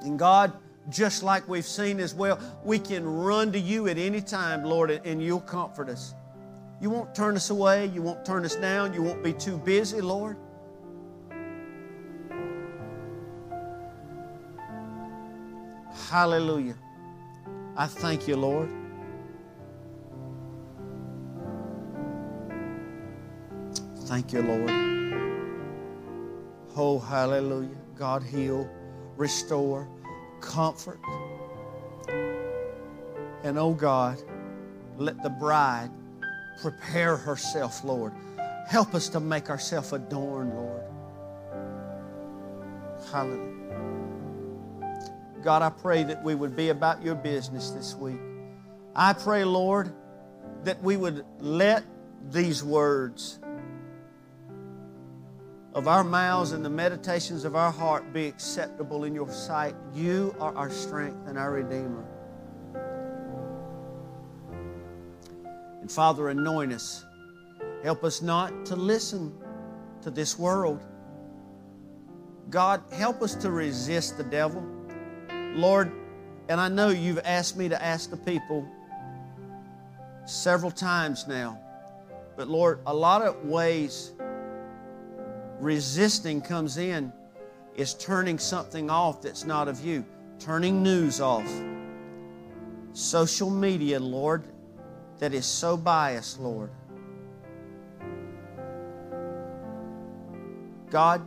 And 0.00 0.18
God, 0.18 0.54
just 0.88 1.22
like 1.22 1.46
we've 1.46 1.66
seen 1.66 2.00
as 2.00 2.14
well, 2.14 2.38
we 2.64 2.78
can 2.78 3.06
run 3.06 3.52
to 3.52 3.58
you 3.58 3.86
at 3.88 3.98
any 3.98 4.22
time, 4.22 4.64
Lord, 4.64 4.90
and 4.90 5.22
you'll 5.22 5.40
comfort 5.40 5.90
us. 5.90 6.14
You 6.80 6.90
won't 6.90 7.14
turn 7.14 7.36
us 7.36 7.50
away. 7.50 7.86
You 7.86 8.02
won't 8.02 8.24
turn 8.24 8.44
us 8.44 8.54
down. 8.54 8.94
You 8.94 9.02
won't 9.02 9.22
be 9.22 9.32
too 9.32 9.58
busy, 9.58 10.00
Lord. 10.00 10.36
Hallelujah. 16.10 16.76
I 17.76 17.86
thank 17.86 18.26
you, 18.26 18.36
Lord. 18.36 18.70
Thank 24.06 24.32
you, 24.32 24.40
Lord. 24.40 24.70
Oh, 26.74 26.98
hallelujah. 26.98 27.76
God, 27.94 28.22
heal, 28.22 28.70
restore, 29.16 29.88
comfort. 30.40 31.00
And 33.42 33.58
oh, 33.58 33.74
God, 33.74 34.22
let 34.96 35.22
the 35.22 35.30
bride 35.30 35.90
prepare 36.60 37.16
herself, 37.16 37.84
Lord. 37.84 38.12
Help 38.66 38.94
us 38.94 39.08
to 39.10 39.20
make 39.20 39.50
ourselves 39.50 39.92
adorned, 39.92 40.54
Lord. 40.54 40.82
Hallelujah. 43.10 43.54
God, 45.42 45.62
I 45.62 45.70
pray 45.70 46.02
that 46.04 46.22
we 46.22 46.34
would 46.34 46.56
be 46.56 46.68
about 46.70 47.02
your 47.02 47.14
business 47.14 47.70
this 47.70 47.94
week. 47.94 48.20
I 48.94 49.12
pray, 49.12 49.44
Lord, 49.44 49.94
that 50.64 50.82
we 50.82 50.96
would 50.96 51.24
let 51.38 51.84
these 52.30 52.64
words 52.64 53.38
of 55.74 55.86
our 55.86 56.02
mouths 56.02 56.52
and 56.52 56.64
the 56.64 56.70
meditations 56.70 57.44
of 57.44 57.54
our 57.54 57.70
heart 57.70 58.12
be 58.12 58.26
acceptable 58.26 59.04
in 59.04 59.14
your 59.14 59.30
sight. 59.30 59.76
You 59.94 60.34
are 60.40 60.54
our 60.56 60.70
strength 60.70 61.28
and 61.28 61.38
our 61.38 61.52
Redeemer. 61.52 62.04
And 65.88 65.94
Father, 65.94 66.28
anoint 66.28 66.74
us. 66.74 67.06
Help 67.82 68.04
us 68.04 68.20
not 68.20 68.66
to 68.66 68.76
listen 68.76 69.32
to 70.02 70.10
this 70.10 70.38
world. 70.38 70.84
God, 72.50 72.82
help 72.92 73.22
us 73.22 73.34
to 73.36 73.50
resist 73.50 74.18
the 74.18 74.24
devil. 74.24 74.62
Lord, 75.54 75.90
and 76.50 76.60
I 76.60 76.68
know 76.68 76.90
you've 76.90 77.20
asked 77.24 77.56
me 77.56 77.70
to 77.70 77.82
ask 77.82 78.10
the 78.10 78.18
people 78.18 78.68
several 80.26 80.70
times 80.70 81.26
now, 81.26 81.58
but 82.36 82.48
Lord, 82.48 82.80
a 82.84 82.92
lot 82.92 83.22
of 83.22 83.46
ways 83.46 84.12
resisting 85.58 86.42
comes 86.42 86.76
in 86.76 87.10
is 87.76 87.94
turning 87.94 88.38
something 88.38 88.90
off 88.90 89.22
that's 89.22 89.46
not 89.46 89.68
of 89.68 89.82
you, 89.82 90.04
turning 90.38 90.82
news 90.82 91.22
off. 91.22 91.50
Social 92.92 93.48
media, 93.48 93.98
Lord, 93.98 94.44
that 95.18 95.34
is 95.34 95.46
so 95.46 95.76
biased, 95.76 96.40
Lord. 96.40 96.70
God, 100.90 101.22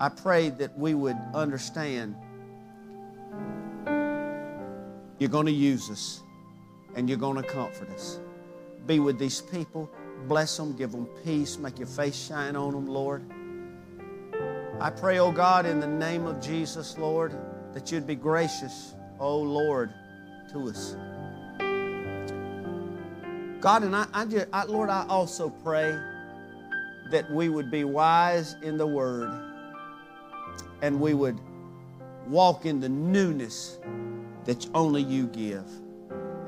I 0.00 0.08
pray 0.08 0.50
that 0.50 0.78
we 0.78 0.94
would 0.94 1.16
understand 1.34 2.14
you're 5.18 5.30
going 5.30 5.46
to 5.46 5.52
use 5.52 5.90
us 5.90 6.22
and 6.94 7.08
you're 7.08 7.18
going 7.18 7.36
to 7.36 7.42
comfort 7.42 7.90
us. 7.90 8.20
Be 8.86 9.00
with 9.00 9.18
these 9.18 9.40
people, 9.40 9.90
bless 10.26 10.56
them, 10.56 10.76
give 10.76 10.92
them 10.92 11.06
peace, 11.24 11.58
make 11.58 11.78
your 11.78 11.88
face 11.88 12.16
shine 12.16 12.56
on 12.56 12.72
them, 12.72 12.86
Lord. 12.86 13.22
I 14.80 14.90
pray, 14.90 15.18
oh 15.18 15.32
God, 15.32 15.66
in 15.66 15.80
the 15.80 15.88
name 15.88 16.26
of 16.26 16.40
Jesus, 16.40 16.96
Lord, 16.98 17.36
that 17.72 17.90
you'd 17.90 18.06
be 18.06 18.14
gracious, 18.14 18.94
oh 19.18 19.38
Lord, 19.38 19.92
to 20.52 20.68
us. 20.68 20.94
God, 23.60 23.82
and 23.82 23.94
I, 23.94 24.06
I 24.12 24.24
just, 24.24 24.46
I, 24.52 24.64
Lord, 24.64 24.88
I 24.88 25.04
also 25.08 25.50
pray 25.50 25.98
that 27.10 27.30
we 27.30 27.48
would 27.48 27.70
be 27.70 27.84
wise 27.84 28.56
in 28.62 28.76
the 28.76 28.86
Word 28.86 29.30
and 30.82 31.00
we 31.00 31.14
would 31.14 31.38
walk 32.28 32.66
in 32.66 32.80
the 32.80 32.88
newness 32.88 33.78
that 34.44 34.66
only 34.74 35.02
you 35.02 35.26
give. 35.26 35.66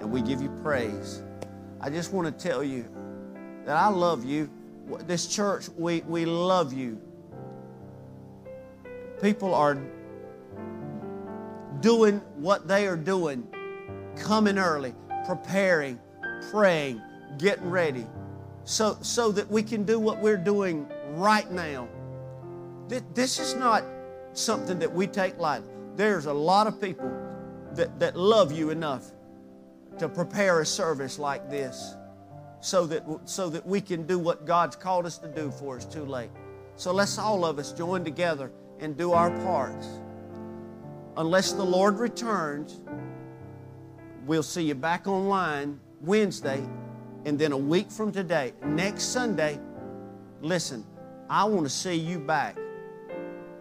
And 0.01 0.11
we 0.11 0.23
give 0.23 0.41
you 0.41 0.49
praise. 0.63 1.23
I 1.81 1.91
just 1.91 2.13
want 2.13 2.27
to 2.27 2.49
tell 2.49 2.63
you 2.63 2.87
that 3.65 3.77
I 3.77 3.89
love 3.89 4.25
you. 4.25 4.49
This 5.07 5.27
church, 5.27 5.69
we, 5.77 6.01
we 6.03 6.25
love 6.25 6.73
you. 6.73 7.01
People 9.21 9.55
are 9.55 9.79
doing 11.81 12.21
what 12.37 12.67
they 12.69 12.87
are 12.87 12.97
doing, 12.97 13.47
coming 14.17 14.59
early, 14.59 14.95
preparing 15.27 15.99
praying, 16.51 17.01
getting 17.39 17.71
ready, 17.71 18.07
so, 18.65 18.97
so 19.01 19.33
that 19.33 19.51
we 19.51 19.63
can 19.63 19.85
do 19.85 19.99
what 19.99 20.21
we're 20.21 20.37
doing 20.37 20.87
right 21.15 21.51
now. 21.51 21.89
This 22.89 23.39
is 23.39 23.55
not 23.55 23.85
something 24.33 24.79
that 24.79 24.93
we 24.93 25.07
take 25.07 25.39
lightly. 25.39 25.73
There's 25.97 26.27
a 26.27 26.33
lot 26.33 26.67
of 26.67 26.81
people 26.81 27.11
that, 27.75 27.99
that 28.01 28.17
love 28.17 28.53
you 28.53 28.71
enough 28.71 29.13
to 29.99 30.09
prepare 30.09 30.61
a 30.61 30.67
service 30.67 31.19
like 31.19 31.51
this 31.51 31.95
so 32.61 32.87
that, 32.87 33.05
so 33.25 33.49
that 33.49 33.67
we 33.67 33.81
can 33.81 34.07
do 34.07 34.19
what 34.19 34.45
God's 34.45 34.77
called 34.77 35.07
us 35.07 35.19
to 35.19 35.29
do 35.29 35.51
for 35.51 35.77
us 35.77 35.85
too 35.85 36.05
late. 36.05 36.31
So 36.77 36.93
let's 36.93 37.19
all 37.19 37.45
of 37.45 37.59
us 37.59 37.73
join 37.73 38.05
together 38.05 38.51
and 38.79 38.97
do 38.97 39.13
our 39.13 39.31
parts. 39.43 39.89
Unless 41.17 41.53
the 41.53 41.65
Lord 41.65 41.99
returns, 41.99 42.81
we'll 44.27 44.43
see 44.43 44.63
you 44.63 44.75
back 44.75 45.07
online 45.07 45.81
Wednesday, 46.01 46.63
and 47.25 47.39
then 47.39 47.53
a 47.53 47.57
week 47.57 47.91
from 47.91 48.13
today, 48.13 48.53
next 48.65 49.05
Sunday, 49.05 49.59
listen, 50.41 50.85
I 51.29 51.45
want 51.45 51.67
to 51.67 51.71
see 51.71 51.95
you 51.95 52.19
back. 52.19 52.57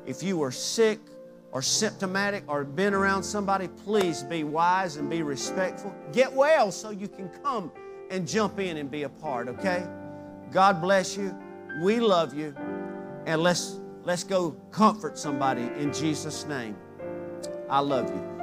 If 0.06 0.24
you 0.24 0.42
are 0.44 0.52
sick 0.52 1.00
or 1.52 1.62
symptomatic 1.62 2.44
or 2.48 2.64
been 2.64 2.94
around 2.94 3.24
somebody, 3.24 3.68
please 3.68 4.24
be 4.24 4.44
wise 4.44 4.96
and 4.96 5.10
be 5.10 5.22
respectful. 5.22 5.94
Get 6.12 6.32
well 6.32 6.72
so 6.72 6.90
you 6.90 7.08
can 7.08 7.30
come 7.44 7.72
and 8.10 8.28
jump 8.28 8.60
in 8.60 8.78
and 8.78 8.90
be 8.90 9.04
a 9.04 9.10
part, 9.10 9.48
okay? 9.48 9.86
God 10.52 10.82
bless 10.82 11.16
you. 11.16 11.36
We 11.82 12.00
love 12.00 12.34
you. 12.34 12.56
And 13.26 13.44
let's 13.44 13.80
let's 14.04 14.24
go 14.24 14.52
comfort 14.72 15.18
somebody 15.18 15.64
in 15.78 15.94
Jesus' 15.94 16.46
name. 16.46 16.76
I 17.70 17.80
love 17.80 18.10
you. 18.10 18.39